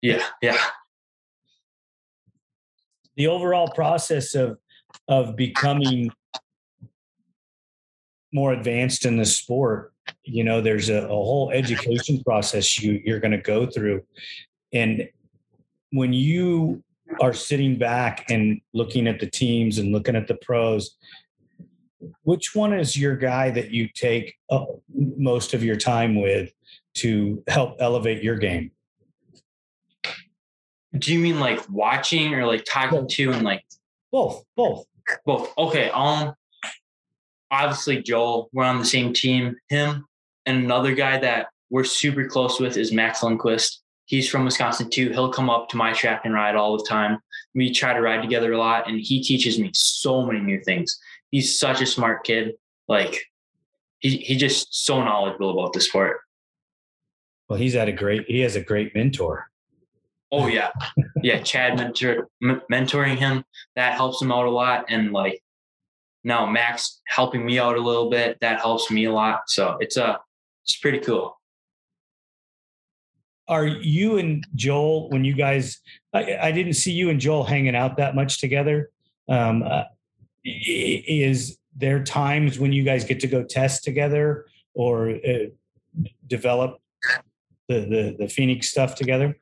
Yeah, 0.00 0.24
yeah. 0.40 0.56
the 3.16 3.26
overall 3.26 3.68
process 3.68 4.34
of 4.34 4.58
of 5.08 5.36
becoming 5.36 6.10
more 8.32 8.52
advanced 8.52 9.04
in 9.04 9.16
the 9.16 9.24
sport 9.24 9.92
you 10.24 10.44
know 10.44 10.60
there's 10.60 10.88
a, 10.88 11.04
a 11.04 11.08
whole 11.08 11.50
education 11.50 12.22
process 12.24 12.80
you 12.80 13.00
you're 13.04 13.20
going 13.20 13.32
to 13.32 13.38
go 13.38 13.66
through. 13.66 14.02
And 14.72 15.08
when 15.92 16.12
you 16.12 16.82
are 17.20 17.32
sitting 17.32 17.76
back 17.76 18.26
and 18.30 18.60
looking 18.72 19.06
at 19.06 19.20
the 19.20 19.26
teams 19.26 19.78
and 19.78 19.92
looking 19.92 20.16
at 20.16 20.26
the 20.26 20.36
pros 20.36 20.96
which 22.22 22.54
one 22.54 22.72
is 22.72 22.96
your 22.96 23.16
guy 23.16 23.50
that 23.50 23.70
you 23.70 23.88
take 23.92 24.36
most 25.16 25.52
of 25.52 25.64
your 25.64 25.76
time 25.76 26.20
with 26.20 26.52
to 26.94 27.42
help 27.48 27.76
elevate 27.80 28.22
your 28.22 28.36
game 28.36 28.70
Do 30.96 31.12
you 31.12 31.18
mean 31.18 31.40
like 31.40 31.60
watching 31.68 32.34
or 32.34 32.46
like 32.46 32.64
talking 32.64 33.06
to 33.08 33.32
and 33.32 33.42
like 33.42 33.64
both 34.10 34.44
both 34.56 34.86
both? 35.24 35.52
Okay. 35.56 35.90
Um. 35.90 36.34
Obviously, 37.50 38.02
Joel. 38.02 38.48
We're 38.52 38.64
on 38.64 38.78
the 38.78 38.84
same 38.84 39.12
team. 39.12 39.56
Him 39.68 40.06
and 40.46 40.64
another 40.64 40.94
guy 40.94 41.18
that 41.18 41.48
we're 41.70 41.84
super 41.84 42.26
close 42.26 42.60
with 42.60 42.76
is 42.76 42.92
Max 42.92 43.20
Lundquist. 43.20 43.78
He's 44.08 44.28
from 44.28 44.44
Wisconsin 44.44 44.90
too. 44.90 45.10
He'll 45.10 45.32
come 45.32 45.48
up 45.48 45.68
to 45.68 45.76
my 45.76 45.92
track 45.92 46.22
and 46.24 46.34
ride 46.34 46.56
all 46.56 46.76
the 46.76 46.84
time. 46.84 47.18
We 47.54 47.72
try 47.72 47.92
to 47.92 48.00
ride 48.00 48.22
together 48.22 48.52
a 48.52 48.58
lot, 48.58 48.88
and 48.88 48.98
he 49.00 49.22
teaches 49.22 49.58
me 49.58 49.70
so 49.74 50.24
many 50.24 50.40
new 50.40 50.60
things. 50.64 50.98
He's 51.30 51.58
such 51.60 51.80
a 51.82 51.86
smart 51.86 52.24
kid. 52.24 52.54
Like 52.88 53.22
he 53.98 54.16
he 54.16 54.36
just 54.36 54.86
so 54.86 55.04
knowledgeable 55.04 55.50
about 55.50 55.72
the 55.74 55.80
sport. 55.80 56.20
well 57.48 57.58
he's 57.58 57.74
had 57.74 57.88
a 57.88 57.92
great 57.92 58.24
he 58.26 58.40
has 58.40 58.56
a 58.56 58.62
great 58.62 58.94
mentor 58.94 59.48
Oh 60.30 60.46
yeah, 60.46 60.70
yeah. 61.22 61.40
Chad 61.42 61.78
mentor, 61.78 62.28
m- 62.42 62.60
mentoring 62.70 63.16
him 63.16 63.44
that 63.76 63.94
helps 63.94 64.20
him 64.20 64.30
out 64.30 64.44
a 64.44 64.50
lot, 64.50 64.84
and 64.90 65.10
like 65.10 65.40
now 66.22 66.44
Max 66.44 67.00
helping 67.06 67.46
me 67.46 67.58
out 67.58 67.76
a 67.76 67.80
little 67.80 68.10
bit 68.10 68.36
that 68.42 68.60
helps 68.60 68.90
me 68.90 69.06
a 69.06 69.12
lot. 69.12 69.48
So 69.48 69.78
it's 69.80 69.96
a 69.96 70.20
it's 70.64 70.76
pretty 70.76 70.98
cool. 70.98 71.37
Are 73.48 73.66
you 73.66 74.18
and 74.18 74.46
Joel 74.54 75.08
when 75.10 75.24
you 75.24 75.34
guys? 75.34 75.80
I, 76.12 76.36
I 76.40 76.52
didn't 76.52 76.74
see 76.74 76.92
you 76.92 77.10
and 77.10 77.18
Joel 77.18 77.44
hanging 77.44 77.74
out 77.74 77.96
that 77.96 78.14
much 78.14 78.40
together. 78.40 78.90
Um, 79.28 79.62
uh, 79.62 79.84
is 80.44 81.58
there 81.76 82.02
times 82.02 82.58
when 82.58 82.72
you 82.72 82.82
guys 82.82 83.04
get 83.04 83.20
to 83.20 83.26
go 83.26 83.42
test 83.42 83.84
together 83.84 84.46
or 84.74 85.10
uh, 85.10 85.46
develop 86.26 86.80
the, 87.68 87.80
the 87.80 88.16
the 88.18 88.28
Phoenix 88.28 88.68
stuff 88.68 88.94
together? 88.94 89.36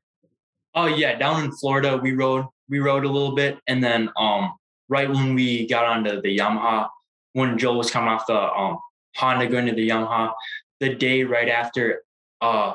Oh 0.75 0.87
yeah, 0.87 1.19
down 1.19 1.45
in 1.45 1.53
Florida 1.53 1.97
we 1.97 2.13
rode 2.13 2.47
we 2.69 2.79
rode 2.79 3.05
a 3.05 3.09
little 3.09 3.35
bit, 3.35 3.59
and 3.67 3.83
then 3.83 4.11
um 4.17 4.55
right 4.89 5.09
when 5.09 5.35
we 5.35 5.67
got 5.67 5.85
onto 5.85 6.21
the 6.21 6.39
Yamaha, 6.39 6.89
when 7.33 7.59
Joel 7.59 7.79
was 7.79 7.91
coming 7.91 8.09
off 8.09 8.27
the 8.27 8.53
um 8.53 8.79
Honda 9.17 9.47
going 9.49 9.67
to 9.67 9.75
the 9.75 9.89
Yamaha, 9.89 10.33
the 10.81 10.95
day 10.95 11.25
right 11.25 11.49
after 11.49 12.03
uh 12.41 12.75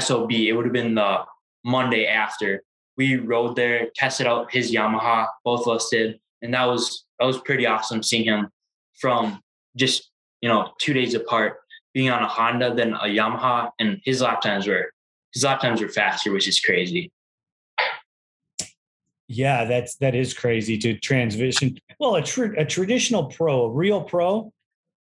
SOB, 0.00 0.32
it 0.32 0.52
would 0.52 0.66
have 0.66 0.72
been 0.72 0.94
the 0.94 1.24
Monday 1.64 2.06
after. 2.06 2.62
We 2.96 3.16
rode 3.16 3.56
there, 3.56 3.88
tested 3.94 4.26
out 4.26 4.52
his 4.52 4.72
Yamaha, 4.72 5.26
both 5.44 5.66
of 5.66 5.76
us 5.76 5.88
did, 5.90 6.20
and 6.42 6.54
that 6.54 6.64
was 6.66 7.04
that 7.18 7.26
was 7.26 7.38
pretty 7.40 7.66
awesome 7.66 8.02
seeing 8.02 8.24
him 8.24 8.48
from 9.00 9.40
just 9.76 10.10
you 10.40 10.48
know 10.48 10.70
two 10.78 10.92
days 10.92 11.14
apart, 11.14 11.58
being 11.92 12.10
on 12.10 12.22
a 12.22 12.28
Honda 12.28 12.74
then 12.74 12.92
a 12.94 13.06
Yamaha, 13.06 13.70
and 13.80 14.00
his 14.04 14.20
lap 14.20 14.40
times 14.40 14.66
were 14.66 14.92
his 15.32 15.42
lap 15.44 15.60
times 15.60 15.80
were 15.80 15.88
faster, 15.88 16.32
which 16.32 16.46
is 16.46 16.60
crazy. 16.60 17.10
Yeah, 19.26 19.64
that's 19.64 19.96
that 19.96 20.14
is 20.14 20.34
crazy 20.34 20.78
to 20.78 20.98
transition. 20.98 21.78
Well, 21.98 22.16
a, 22.16 22.22
tr- 22.22 22.54
a 22.56 22.64
traditional 22.64 23.24
pro, 23.24 23.64
a 23.64 23.70
real 23.70 24.02
pro, 24.02 24.52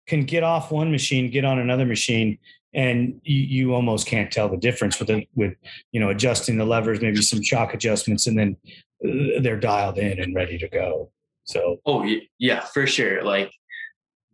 can 0.07 0.25
get 0.25 0.43
off 0.43 0.71
one 0.71 0.91
machine, 0.91 1.31
get 1.31 1.45
on 1.45 1.59
another 1.59 1.87
machine, 1.87 2.39
and 2.75 3.21
you, 3.25 3.43
you 3.43 3.75
almost 3.75 4.07
can't 4.07 4.31
tell 4.31 4.49
the 4.49 4.57
difference 4.57 4.99
with 4.99 5.11
it. 5.11 5.29
With 5.35 5.55
you 5.93 6.01
know 6.01 6.11
adjusting 6.11 6.57
the 6.57 6.65
levers, 6.65 7.01
maybe 7.01 7.23
some 7.23 7.43
shock 7.43 7.75
adjustments, 7.75 8.27
and 8.27 8.39
then 8.39 8.57
uh, 9.05 9.41
they're 9.41 9.61
dialed 9.61 9.99
in 9.99 10.21
and 10.21 10.35
ready 10.35 10.59
to 10.59 10.69
go. 10.69 11.11
So 11.45 11.79
Oh 11.87 12.09
yeah, 12.39 12.61
for 12.61 12.87
sure. 12.87 13.23
Like 13.23 13.53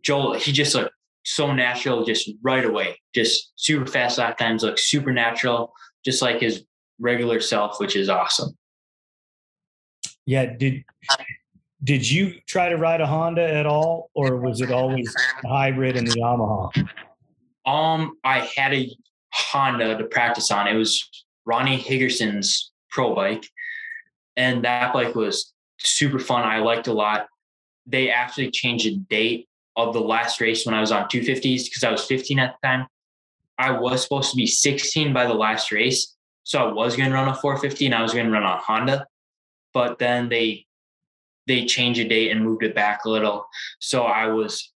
Joel, 0.03 0.35
he 0.35 0.51
just 0.51 0.75
looked 0.75 0.93
so 1.25 1.51
natural, 1.53 2.05
just 2.05 2.29
right 2.41 2.65
away, 2.65 2.99
just 3.13 3.51
super 3.55 3.85
fast 3.85 4.17
lap 4.17 4.37
times, 4.37 4.63
look 4.63 4.79
super 4.79 5.11
natural, 5.11 5.73
just 6.05 6.21
like 6.21 6.39
his 6.39 6.63
regular 6.99 7.39
self, 7.39 7.79
which 7.79 7.95
is 7.95 8.09
awesome. 8.09 8.55
yeah, 10.25 10.45
did 10.45 10.83
did 11.83 12.09
you 12.09 12.33
try 12.45 12.69
to 12.69 12.77
ride 12.77 13.01
a 13.01 13.07
Honda 13.07 13.47
at 13.47 13.65
all, 13.65 14.09
or 14.13 14.37
was 14.37 14.61
it 14.61 14.71
always 14.71 15.13
hybrid 15.45 15.95
and 15.95 16.07
the 16.07 16.15
Yamaha? 16.15 16.89
Um, 17.65 18.17
I 18.23 18.49
had 18.55 18.73
a 18.73 18.89
Honda 19.33 19.97
to 19.97 20.03
practice 20.05 20.51
on. 20.51 20.67
It 20.67 20.75
was 20.75 21.07
Ronnie 21.45 21.77
Higgerson's 21.77 22.71
pro 22.89 23.15
bike, 23.15 23.45
and 24.35 24.63
that 24.63 24.93
bike 24.93 25.15
was 25.15 25.53
super 25.79 26.19
fun. 26.19 26.43
I 26.43 26.59
liked 26.59 26.87
a 26.87 26.93
lot. 26.93 27.27
They 27.85 28.09
actually 28.09 28.51
changed 28.51 28.85
the 28.85 28.97
date 29.09 29.47
of 29.75 29.93
the 29.93 30.01
last 30.01 30.41
race 30.41 30.65
when 30.65 30.75
I 30.75 30.81
was 30.81 30.91
on 30.91 31.05
250s 31.05 31.65
because 31.65 31.83
I 31.83 31.91
was 31.91 32.05
15 32.05 32.39
at 32.39 32.55
the 32.61 32.67
time. 32.67 32.87
I 33.57 33.71
was 33.71 34.03
supposed 34.03 34.31
to 34.31 34.37
be 34.37 34.47
16 34.47 35.13
by 35.13 35.25
the 35.25 35.33
last 35.33 35.71
race, 35.71 36.15
so 36.43 36.69
I 36.69 36.71
was 36.71 36.95
going 36.95 37.09
to 37.09 37.15
run 37.15 37.27
a 37.27 37.35
450 37.35 37.85
and 37.85 37.95
I 37.95 38.01
was 38.01 38.13
going 38.13 38.25
to 38.25 38.31
run 38.31 38.43
on 38.43 38.59
Honda, 38.59 39.05
but 39.73 39.99
then 39.99 40.29
they 40.29 40.65
they 41.47 41.65
changed 41.65 41.99
the 41.99 42.07
date 42.07 42.31
and 42.31 42.45
moved 42.45 42.63
it 42.63 42.75
back 42.75 43.05
a 43.05 43.09
little. 43.09 43.45
So 43.79 44.03
I 44.03 44.27
was 44.27 44.71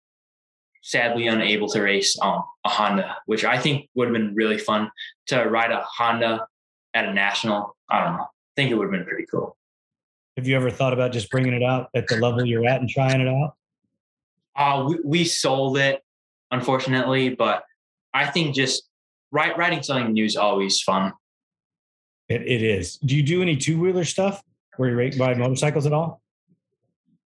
sadly 0.84 1.28
unable 1.28 1.68
to 1.70 1.82
race 1.82 2.16
um, 2.22 2.44
a 2.66 2.70
Honda, 2.70 3.18
which 3.26 3.44
I 3.44 3.58
think 3.58 3.90
would 3.96 4.10
have 4.10 4.14
been 4.14 4.36
really 4.36 4.58
fun 4.58 4.92
to 5.28 5.46
ride 5.46 5.72
a 5.72 5.82
Honda 5.82 6.46
at 6.94 7.06
a 7.06 7.14
national. 7.14 7.76
I 7.90 8.04
don't 8.04 8.18
know. 8.18 8.24
I 8.24 8.54
think 8.56 8.70
it 8.70 8.76
would 8.76 8.86
have 8.86 8.92
been 8.92 9.06
pretty 9.06 9.26
cool. 9.32 9.58
Have 10.38 10.48
you 10.48 10.56
ever 10.56 10.70
thought 10.70 10.94
about 10.94 11.12
just 11.12 11.32
bringing 11.32 11.54
it 11.54 11.64
out 11.64 11.90
at 11.96 12.08
the 12.08 12.18
level 12.18 12.46
you're 12.46 12.68
at 12.68 12.82
and 12.82 12.90
trying 12.90 13.22
it 13.22 13.28
out? 13.28 13.56
Uh, 14.56 14.86
we, 14.88 15.00
we 15.04 15.26
sold 15.26 15.78
it, 15.78 16.04
unfortunately, 16.52 17.30
but 17.30 17.64
I 18.14 18.26
think 18.26 18.54
just 18.54 18.84
ri- 19.32 19.54
riding 19.56 19.82
something 19.82 20.12
new 20.14 20.26
is 20.26 20.36
always 20.36 20.82
fun. 20.82 21.14
It, 22.30 22.42
it 22.42 22.62
is. 22.62 22.98
Do 22.98 23.16
you 23.16 23.24
do 23.24 23.42
any 23.42 23.56
two 23.56 23.80
wheeler 23.80 24.04
stuff 24.04 24.44
where 24.78 24.90
you 24.90 24.98
ride 24.98 25.18
ride 25.18 25.38
motorcycles 25.38 25.86
at 25.86 25.94
all? 25.94 26.22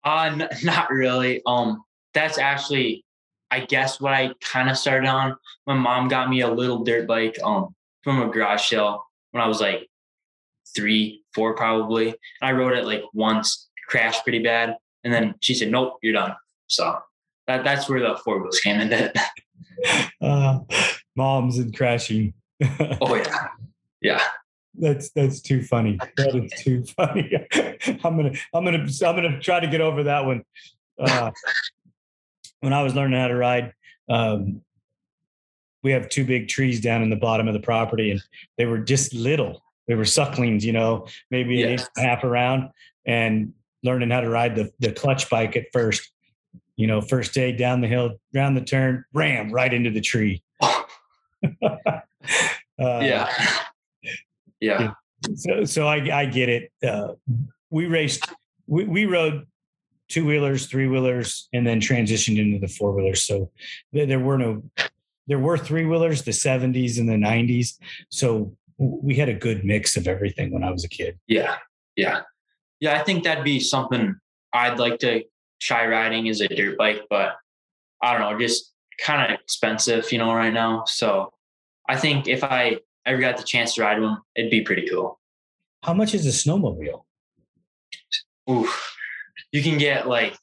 Uh, 0.04 0.30
n- 0.32 0.48
not 0.62 0.90
really. 0.90 1.42
Um, 1.46 1.82
that's 2.14 2.38
actually, 2.38 3.04
I 3.50 3.60
guess, 3.60 4.00
what 4.00 4.12
I 4.12 4.32
kind 4.40 4.68
of 4.68 4.76
started 4.76 5.08
on. 5.08 5.36
My 5.66 5.74
mom 5.74 6.08
got 6.08 6.28
me 6.28 6.40
a 6.40 6.50
little 6.50 6.84
dirt 6.84 7.06
bike 7.06 7.38
um 7.42 7.74
from 8.02 8.22
a 8.22 8.28
garage 8.28 8.68
sale 8.68 9.04
when 9.32 9.42
I 9.42 9.48
was 9.48 9.60
like 9.60 9.88
three, 10.74 11.22
four, 11.34 11.54
probably. 11.54 12.08
And 12.08 12.16
I 12.42 12.52
rode 12.52 12.76
it 12.76 12.84
like 12.84 13.02
once, 13.12 13.68
crashed 13.88 14.22
pretty 14.22 14.42
bad, 14.42 14.76
and 15.04 15.12
then 15.12 15.34
she 15.40 15.54
said, 15.54 15.70
"Nope, 15.70 15.98
you're 16.02 16.12
done." 16.12 16.34
So 16.66 16.98
that 17.46 17.64
that's 17.64 17.88
where 17.88 18.00
the 18.00 18.16
four 18.24 18.40
wheels 18.40 18.60
came 18.60 18.80
in. 18.80 19.12
Uh, 20.20 20.58
moms 21.14 21.58
and 21.58 21.76
crashing. 21.76 22.34
Oh 23.00 23.14
yeah, 23.14 23.46
yeah. 24.00 24.22
That's 24.74 25.10
that's 25.10 25.40
too 25.40 25.62
funny. 25.62 25.98
That 26.16 26.34
is 26.34 26.52
too 26.62 26.84
funny. 26.96 27.30
I'm 28.04 28.16
gonna 28.16 28.32
I'm 28.52 28.64
gonna 28.64 28.84
I'm 28.84 29.14
gonna 29.14 29.40
try 29.40 29.60
to 29.60 29.68
get 29.68 29.80
over 29.80 30.02
that 30.04 30.24
one. 30.26 30.42
Uh, 30.98 31.30
when 32.60 32.72
I 32.72 32.82
was 32.82 32.94
learning 32.94 33.18
how 33.18 33.28
to 33.28 33.36
ride, 33.36 33.72
um, 34.08 34.62
we 35.82 35.92
have 35.92 36.08
two 36.08 36.24
big 36.24 36.48
trees 36.48 36.80
down 36.80 37.02
in 37.02 37.10
the 37.10 37.16
bottom 37.16 37.46
of 37.46 37.54
the 37.54 37.60
property, 37.60 38.10
and 38.10 38.20
they 38.56 38.66
were 38.66 38.78
just 38.78 39.14
little. 39.14 39.62
They 39.86 39.94
were 39.94 40.04
sucklings, 40.04 40.64
you 40.64 40.72
know, 40.72 41.06
maybe 41.30 41.62
an 41.62 41.70
inch 41.70 41.82
and 41.96 42.04
a 42.04 42.08
half 42.08 42.24
around, 42.24 42.70
and 43.06 43.52
learning 43.82 44.10
how 44.10 44.20
to 44.20 44.28
ride 44.28 44.54
the 44.54 44.70
the 44.80 44.92
clutch 44.92 45.30
bike 45.30 45.56
at 45.56 45.66
first. 45.72 46.10
You 46.76 46.86
know, 46.86 47.00
first 47.00 47.34
day 47.34 47.52
down 47.52 47.80
the 47.80 47.88
hill, 47.88 48.20
round 48.32 48.56
the 48.56 48.60
turn, 48.60 49.04
ram 49.12 49.50
right 49.50 49.72
into 49.72 49.90
the 49.90 50.00
tree. 50.00 50.42
uh, 50.62 50.84
yeah. 52.78 53.28
Yeah. 54.60 54.92
so 55.34 55.64
so 55.64 55.86
I, 55.86 55.96
I 56.20 56.26
get 56.26 56.48
it. 56.48 56.72
Uh, 56.86 57.14
we 57.70 57.86
raced, 57.86 58.28
we, 58.66 58.84
we 58.84 59.06
rode 59.06 59.46
two 60.08 60.24
wheelers, 60.24 60.66
three 60.66 60.88
wheelers, 60.88 61.48
and 61.52 61.66
then 61.66 61.80
transitioned 61.80 62.38
into 62.38 62.58
the 62.58 62.72
four 62.72 62.92
wheelers. 62.92 63.24
So 63.24 63.50
there, 63.92 64.18
were 64.18 64.38
no, 64.38 64.62
there 65.26 65.38
were 65.38 65.58
three 65.58 65.84
wheelers, 65.84 66.22
the 66.22 66.30
70s 66.30 66.98
and 66.98 67.08
the 67.08 67.14
90s. 67.14 67.78
So 68.08 68.56
we 68.78 69.14
had 69.14 69.28
a 69.28 69.34
good 69.34 69.64
mix 69.64 69.96
of 69.96 70.08
everything 70.08 70.52
when 70.52 70.64
I 70.64 70.70
was 70.70 70.84
a 70.84 70.88
kid. 70.88 71.18
Yeah. 71.26 71.56
Yeah. 71.96 72.22
Yeah. 72.80 72.98
I 72.98 73.02
think 73.02 73.24
that'd 73.24 73.44
be 73.44 73.60
something 73.60 74.16
I'd 74.52 74.78
like 74.78 74.98
to 75.00 75.24
try 75.60 75.86
riding 75.86 76.28
as 76.28 76.40
a 76.40 76.48
dirt 76.48 76.78
bike, 76.78 77.02
but 77.10 77.36
I 78.02 78.12
don't 78.12 78.20
know, 78.20 78.38
just 78.38 78.72
kind 79.04 79.32
of 79.32 79.38
expensive, 79.38 80.10
you 80.12 80.18
know, 80.18 80.32
right 80.32 80.52
now. 80.52 80.84
So 80.86 81.32
I 81.88 81.96
think 81.96 82.28
if 82.28 82.44
I 82.44 82.78
ever 83.04 83.20
got 83.20 83.36
the 83.36 83.42
chance 83.42 83.74
to 83.74 83.82
ride 83.82 84.00
one, 84.00 84.18
it'd 84.34 84.50
be 84.50 84.62
pretty 84.62 84.88
cool. 84.88 85.20
How 85.82 85.94
much 85.94 86.14
is 86.14 86.26
a 86.26 86.30
snowmobile? 86.30 87.02
Oof. 88.50 88.97
You 89.52 89.62
can 89.62 89.78
get 89.78 90.06
like 90.08 90.36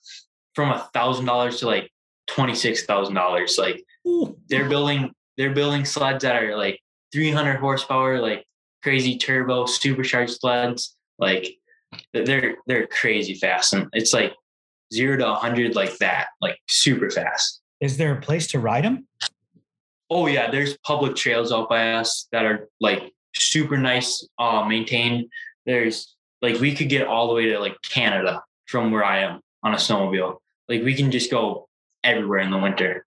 from 0.54 0.72
a 0.72 0.90
thousand 0.94 1.26
dollars 1.26 1.60
to 1.60 1.68
like 1.68 1.92
twenty 2.28 2.56
six 2.56 2.86
thousand 2.86 3.16
dollars. 3.16 3.58
Like 3.58 3.84
Ooh. 4.08 4.38
they're 4.50 4.70
building 4.70 5.12
they're 5.38 5.54
building 5.54 5.86
sleds 5.86 6.24
that 6.24 6.42
are 6.42 6.56
like 6.58 6.80
300 7.14 7.58
horsepower 7.58 8.20
like 8.20 8.46
crazy 8.84 9.18
turbo 9.18 9.66
supercharged 9.66 10.40
sleds 10.40 10.96
like 11.18 11.58
they're 12.14 12.56
they're 12.68 12.88
crazy 12.88 13.36
fast 13.36 13.74
and 13.74 13.88
it's 13.94 14.14
like 14.14 14.34
0 14.94 15.18
to 15.18 15.24
100 15.24 15.76
like 15.76 15.98
that 15.98 16.28
like 16.42 16.58
super 16.68 17.10
fast 17.10 17.62
Is 17.80 17.98
there 17.98 18.14
a 18.18 18.22
place 18.22 18.48
to 18.48 18.60
ride 18.60 18.84
them? 18.84 19.08
oh 20.10 20.28
yeah 20.28 20.52
there's 20.52 20.78
public 20.80 21.16
trails 21.16 21.52
out 21.52 21.70
by 21.70 21.94
us 21.94 22.28
that 22.32 22.46
are 22.46 22.70
like 22.80 23.12
super 23.36 23.78
nice 23.78 24.28
uh 24.38 24.64
maintained 24.68 25.26
there's 25.66 26.16
like 26.42 26.60
we 26.60 26.76
could 26.76 26.90
get 26.90 27.08
all 27.08 27.28
the 27.28 27.34
way 27.34 27.46
to 27.48 27.60
like 27.60 27.76
canada 27.90 28.42
from 28.66 28.92
where 28.92 29.04
i 29.04 29.20
am 29.20 29.40
on 29.64 29.74
a 29.74 29.78
snowmobile 29.78 30.38
like 30.70 30.84
we 30.84 30.94
can 30.96 31.12
just 31.12 31.30
go 31.32 31.68
everywhere 32.04 32.40
in 32.40 32.52
the 32.52 32.58
winter 32.58 33.06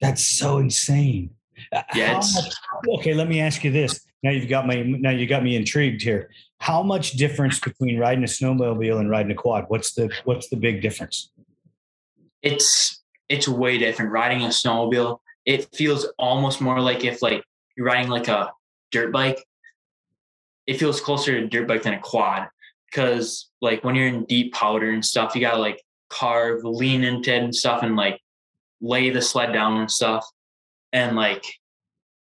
That's 0.00 0.24
so 0.26 0.58
insane. 0.58 1.30
Uh, 1.72 1.82
Yeah, 1.94 2.14
much- 2.14 2.54
okay, 3.00 3.14
let 3.14 3.26
me 3.28 3.40
ask 3.40 3.64
you 3.64 3.72
this. 3.72 4.06
Now 4.22 4.30
you've 4.30 4.48
got 4.48 4.64
my 4.66 4.76
now 4.82 5.10
you 5.10 5.26
got 5.26 5.42
me 5.42 5.56
intrigued 5.56 6.02
here. 6.02 6.30
How 6.60 6.82
much 6.84 7.12
difference 7.24 7.58
between 7.58 7.98
riding 7.98 8.22
a 8.22 8.28
snowmobile 8.28 9.00
and 9.00 9.10
riding 9.10 9.32
a 9.32 9.34
quad? 9.34 9.64
What's 9.68 9.92
the 9.94 10.08
what's 10.24 10.48
the 10.50 10.56
big 10.56 10.82
difference? 10.82 11.32
it's 12.42 13.02
it's 13.28 13.48
way 13.48 13.78
different 13.78 14.12
riding 14.12 14.42
a 14.42 14.48
snowmobile 14.48 15.18
it 15.44 15.66
feels 15.74 16.06
almost 16.18 16.60
more 16.60 16.80
like 16.80 17.02
if 17.04 17.20
like 17.20 17.42
you're 17.76 17.86
riding 17.86 18.08
like 18.08 18.28
a 18.28 18.52
dirt 18.92 19.12
bike 19.12 19.42
it 20.66 20.78
feels 20.78 21.00
closer 21.00 21.32
to 21.40 21.44
a 21.44 21.48
dirt 21.48 21.66
bike 21.66 21.82
than 21.82 21.94
a 21.94 21.98
quad 21.98 22.46
because 22.90 23.50
like 23.60 23.84
when 23.84 23.94
you're 23.94 24.06
in 24.06 24.24
deep 24.24 24.52
powder 24.52 24.90
and 24.90 25.04
stuff 25.04 25.34
you 25.34 25.40
gotta 25.40 25.58
like 25.58 25.82
carve 26.08 26.64
lean 26.64 27.04
into 27.04 27.34
it 27.34 27.42
and 27.42 27.54
stuff 27.54 27.82
and 27.82 27.96
like 27.96 28.20
lay 28.80 29.10
the 29.10 29.20
sled 29.20 29.52
down 29.52 29.78
and 29.78 29.90
stuff 29.90 30.26
and 30.92 31.16
like 31.16 31.44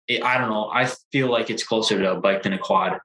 it, 0.08 0.24
i 0.24 0.38
don't 0.38 0.50
know 0.50 0.70
i 0.74 0.90
feel 1.12 1.30
like 1.30 1.50
it's 1.50 1.64
closer 1.64 2.00
to 2.00 2.12
a 2.12 2.20
bike 2.20 2.44
than 2.44 2.54
a 2.54 2.58
quad 2.58 3.00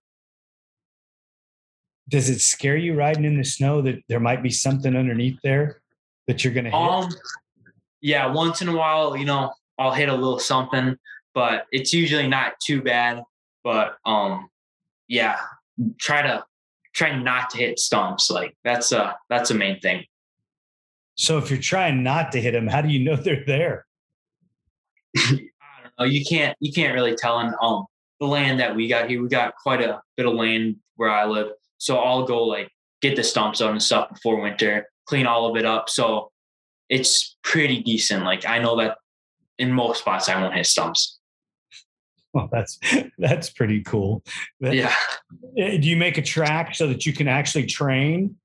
Does 2.09 2.29
it 2.29 2.41
scare 2.41 2.77
you 2.77 2.95
riding 2.95 3.25
in 3.25 3.37
the 3.37 3.45
snow 3.45 3.83
that 3.83 4.03
there 4.09 4.21
might 4.21 4.43
be 4.43 4.51
something 4.51 4.95
underneath 4.95 5.39
there 5.43 5.83
that 6.27 6.45
you're 6.45 6.55
gonna 6.55 6.71
hit? 6.71 6.75
Um, 6.75 7.09
yeah, 8.01 8.27
once 8.27 8.63
in 8.63 8.69
a 8.69 8.77
while, 8.77 9.17
you 9.17 9.25
know, 9.25 9.53
I'll 9.79 9.93
hit 9.93 10.09
a 10.09 10.15
little 10.15 10.39
something, 10.39 10.97
but 11.35 11.67
it's 11.73 11.93
usually 11.93 12.29
not 12.29 12.55
too 12.61 12.83
bad. 12.83 13.23
But 13.65 13.97
um, 14.05 14.49
yeah, 15.09 15.39
try 15.99 16.23
to 16.23 16.45
try 16.97 17.15
not 17.15 17.51
to 17.51 17.59
hit 17.59 17.79
stumps. 17.79 18.31
Like 18.31 18.57
that's 18.65 18.91
a 18.91 19.17
that's 19.29 19.51
a 19.51 19.55
main 19.55 19.79
thing. 19.81 20.05
so 21.17 21.39
if 21.39 21.51
you're 21.51 21.61
trying 21.61 22.03
not 22.03 22.33
to 22.33 22.41
hit 22.41 22.53
them, 22.53 22.67
how 22.67 22.81
do 22.81 22.89
you 22.89 23.05
know 23.05 23.17
they're 23.23 23.45
there? 23.47 23.87
I 25.17 25.29
don't 25.31 25.93
know. 26.01 26.05
You 26.07 26.25
can't 26.25 26.57
you 26.59 26.73
can't 26.73 26.95
really 26.95 27.15
tell 27.15 27.39
in 27.41 27.55
um 27.63 27.85
the 28.19 28.27
land 28.27 28.59
that 28.61 28.75
we 28.75 28.89
got 28.89 29.09
here. 29.09 29.23
We 29.23 29.29
got 29.29 29.55
quite 29.63 29.83
a 29.83 30.01
bit 30.17 30.27
of 30.27 30.35
land 30.35 30.77
where 30.97 31.11
I 31.11 31.27
live, 31.27 31.49
so 31.79 31.99
I'll 31.99 32.25
go 32.25 32.43
like 32.45 32.71
get 33.03 33.15
the 33.15 33.23
stumps 33.23 33.61
out 33.61 33.73
and 33.73 33.83
stuff 33.83 34.09
before 34.09 34.41
winter, 34.41 34.89
clean 35.07 35.27
all 35.27 35.47
of 35.51 35.57
it 35.57 35.67
up. 35.67 35.91
So 35.91 36.31
it's 36.89 37.37
pretty 37.43 37.83
decent. 37.83 38.25
Like 38.25 38.47
I 38.47 38.59
know 38.59 38.77
that 38.79 38.97
in 39.59 39.71
most 39.71 40.01
spots 40.01 40.29
I 40.29 40.41
won't 40.41 40.55
hit 40.55 40.67
stumps. 40.67 41.16
Well, 42.37 42.51
that's 42.53 42.79
that's 43.19 43.49
pretty 43.49 43.83
cool. 43.83 44.23
Yeah. 44.61 44.95
Uh, 45.59 45.79
Do 45.79 45.89
you 45.89 45.97
make 45.97 46.19
a 46.19 46.23
track 46.23 46.75
so 46.75 46.87
that 46.89 47.07
you 47.07 47.15
can 47.15 47.29
actually 47.29 47.65
train 47.65 48.37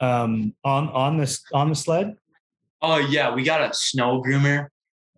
um, 0.00 0.54
on 0.64 0.88
on 0.88 1.18
this 1.18 1.42
on 1.52 1.68
the 1.68 1.74
sled? 1.74 2.16
Oh 2.80 2.96
yeah, 2.96 3.34
we 3.34 3.42
got 3.44 3.60
a 3.60 3.74
snow 3.74 4.22
groomer. 4.22 4.68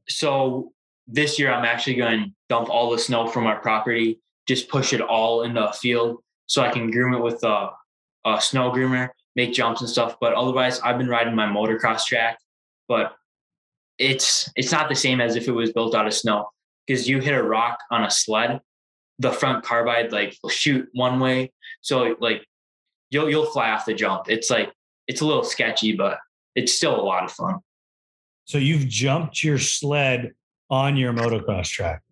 So 0.08 0.72
this 1.06 1.38
year 1.38 1.52
I'm 1.52 1.64
actually 1.64 1.94
going 1.94 2.24
to 2.24 2.30
dump 2.48 2.68
all 2.68 2.90
the 2.90 2.98
snow 2.98 3.28
from 3.28 3.46
our 3.46 3.60
property, 3.60 4.20
just 4.48 4.68
push 4.68 4.92
it 4.92 5.00
all 5.00 5.42
in 5.42 5.54
the 5.54 5.68
field 5.80 6.18
so 6.46 6.62
I 6.62 6.70
can 6.70 6.90
groom 6.90 7.14
it 7.14 7.22
with 7.22 7.44
a, 7.44 7.70
a 8.26 8.40
snow 8.40 8.72
groomer, 8.72 9.08
make 9.36 9.52
jumps 9.54 9.82
and 9.82 9.88
stuff. 9.88 10.16
But 10.20 10.34
otherwise, 10.34 10.80
I've 10.80 10.98
been 10.98 11.08
riding 11.08 11.36
my 11.36 11.46
motocross 11.46 12.04
track, 12.06 12.38
but 12.88 13.14
it's 13.98 14.50
it's 14.56 14.72
not 14.72 14.88
the 14.88 14.96
same 14.96 15.20
as 15.20 15.36
if 15.36 15.46
it 15.46 15.52
was 15.52 15.72
built 15.72 15.94
out 15.94 16.08
of 16.08 16.12
snow 16.12 16.48
because 16.86 17.08
you 17.08 17.20
hit 17.20 17.34
a 17.34 17.42
rock 17.42 17.78
on 17.90 18.04
a 18.04 18.10
sled, 18.10 18.60
the 19.18 19.32
front 19.32 19.64
carbide 19.64 20.12
like 20.12 20.36
will 20.42 20.50
shoot 20.50 20.88
one 20.92 21.20
way, 21.20 21.52
so 21.80 22.16
like 22.20 22.44
you'll 23.10 23.30
you'll 23.30 23.46
fly 23.46 23.70
off 23.70 23.86
the 23.86 23.94
jump. 23.94 24.28
It's 24.28 24.50
like 24.50 24.72
it's 25.06 25.20
a 25.20 25.26
little 25.26 25.44
sketchy, 25.44 25.94
but 25.94 26.18
it's 26.54 26.74
still 26.74 26.98
a 26.98 27.02
lot 27.02 27.24
of 27.24 27.32
fun. 27.32 27.60
So 28.44 28.58
you've 28.58 28.88
jumped 28.88 29.42
your 29.42 29.58
sled 29.58 30.32
on 30.70 30.96
your 30.96 31.12
motocross 31.12 31.68
track. 31.68 32.02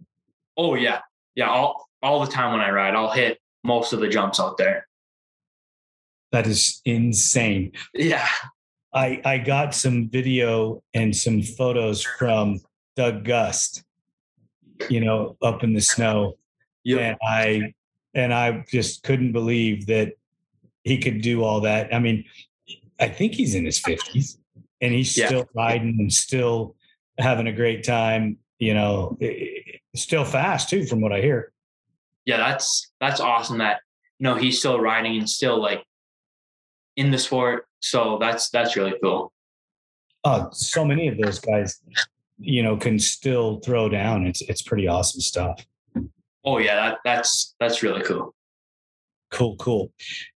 Oh 0.56 0.74
yeah, 0.74 1.00
yeah. 1.34 1.48
All 1.48 1.88
all 2.02 2.24
the 2.24 2.30
time 2.30 2.52
when 2.52 2.60
I 2.60 2.70
ride, 2.70 2.94
I'll 2.94 3.10
hit 3.10 3.38
most 3.64 3.92
of 3.92 4.00
the 4.00 4.08
jumps 4.08 4.40
out 4.40 4.56
there. 4.56 4.86
That 6.32 6.46
is 6.46 6.80
insane. 6.84 7.72
Yeah, 7.94 8.28
I 8.94 9.20
I 9.24 9.38
got 9.38 9.74
some 9.74 10.08
video 10.08 10.82
and 10.94 11.14
some 11.14 11.42
photos 11.42 12.02
from 12.02 12.60
Doug 12.96 13.24
Gust, 13.24 13.84
you 14.88 15.00
know, 15.00 15.36
up 15.42 15.62
in 15.64 15.72
the 15.74 15.80
snow. 15.80 16.36
Yep. 16.84 17.00
And 17.00 17.16
I 17.22 17.74
and 18.14 18.34
I 18.34 18.64
just 18.70 19.02
couldn't 19.04 19.32
believe 19.32 19.86
that 19.86 20.14
he 20.84 20.98
could 20.98 21.22
do 21.22 21.42
all 21.44 21.60
that. 21.62 21.94
I 21.94 21.98
mean, 21.98 22.24
I 23.00 23.08
think 23.08 23.34
he's 23.34 23.54
in 23.54 23.64
his 23.64 23.80
50s 23.80 24.36
and 24.80 24.92
he's 24.92 25.16
Yeah. 25.16 25.26
still 25.28 25.48
riding 25.54 25.96
and 26.00 26.12
still 26.12 26.74
having 27.18 27.46
a 27.46 27.52
great 27.52 27.84
time, 27.84 28.38
you 28.58 28.74
know, 28.74 29.16
still 29.94 30.24
fast 30.24 30.68
too 30.68 30.84
from 30.86 31.00
what 31.00 31.12
I 31.12 31.20
hear. 31.20 31.52
yeah. 32.24 32.36
That's 32.38 32.90
that's 33.00 33.20
awesome. 33.20 33.58
That 33.58 33.80
you 34.18 34.24
know 34.24 34.34
he's 34.34 34.58
still 34.58 34.80
riding 34.80 35.16
and 35.18 35.28
still 35.28 35.60
like 35.60 35.84
in 36.96 37.10
the 37.10 37.18
sport. 37.18 37.66
So 37.80 38.18
that's 38.20 38.50
that's 38.50 38.76
really 38.76 38.94
cool. 39.02 39.32
Oh, 40.24 40.48
so 40.52 40.84
many 40.84 41.08
of 41.08 41.18
those 41.18 41.40
guys, 41.40 41.80
you 42.38 42.62
know, 42.62 42.76
can 42.76 42.98
still 42.98 43.60
throw 43.60 43.88
down. 43.88 44.26
It's 44.26 44.42
it's 44.42 44.62
pretty 44.62 44.88
awesome 44.88 45.20
stuff. 45.20 45.64
Oh 46.44 46.58
yeah, 46.58 46.74
that 46.76 46.98
that's 47.04 47.54
that's 47.60 47.82
really 47.82 48.02
cool. 48.02 48.34
Cool, 49.30 49.56
cool. 49.56 49.92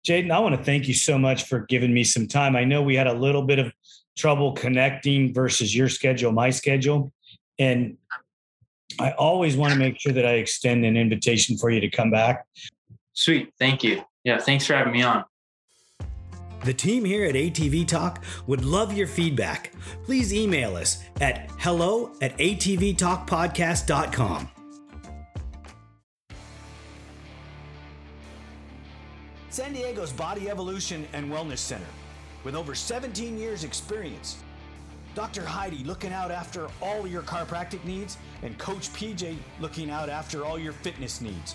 Jaden, 0.07 0.31
I 0.31 0.39
want 0.39 0.57
to 0.57 0.63
thank 0.63 0.89
you 0.89 0.95
so 0.95 1.19
much 1.19 1.45
for 1.45 1.61
giving 1.61 1.93
me 1.93 2.03
some 2.03 2.27
time. 2.27 2.57
I 2.57 2.65
know 2.65 2.83
we 2.83 2.97
had 2.97 3.07
a 3.07 3.13
little 3.13 3.43
bit 3.43 3.59
of 3.59 3.71
trouble 4.17 4.53
connecting 4.53 5.35
versus 5.35 5.77
your 5.77 5.91
schedule, 5.91 6.33
my 6.33 6.49
schedule. 6.49 7.13
And 7.59 7.99
I 8.99 9.11
always 9.13 9.57
want 9.57 9.75
to 9.75 9.79
make 9.79 10.01
sure 10.01 10.13
that 10.13 10.25
I 10.25 10.35
extend 10.35 10.87
an 10.87 10.97
invitation 10.97 11.59
for 11.59 11.71
you 11.71 11.81
to 11.81 11.91
come 11.91 12.11
back. 12.11 12.47
Sweet, 13.13 13.53
thank 13.59 13.85
you. 13.85 14.03
Yeah, 14.25 14.39
thanks 14.39 14.67
for 14.67 14.75
having 14.75 14.95
me 14.95 15.03
on. 15.03 15.25
The 16.67 16.75
team 16.75 17.05
here 17.05 17.25
at 17.25 17.37
ATV 17.37 17.87
Talk 17.87 18.25
would 18.49 18.65
love 18.65 18.93
your 18.93 19.07
feedback. 19.07 19.71
Please 20.03 20.35
email 20.35 20.75
us 20.75 21.05
at 21.21 21.49
hello 21.61 22.11
at 22.21 22.37
atvtalkpodcast.com. 22.39 24.49
San 29.49 29.73
Diego's 29.73 30.13
Body 30.13 30.51
Evolution 30.51 31.07
and 31.13 31.31
Wellness 31.31 31.59
Center, 31.59 31.87
with 32.43 32.57
over 32.57 32.75
17 32.75 33.39
years' 33.39 33.63
experience. 33.63 34.39
Dr. 35.15 35.45
Heidi 35.45 35.85
looking 35.85 36.13
out 36.13 36.33
after 36.33 36.67
all 36.83 37.07
your 37.07 37.23
chiropractic 37.23 37.85
needs, 37.85 38.19
and 38.43 38.59
Coach 38.59 38.93
PJ 38.93 39.37
looking 39.61 39.89
out 39.89 40.09
after 40.09 40.45
all 40.45 40.59
your 40.59 40.73
fitness 40.73 41.21
needs. 41.21 41.55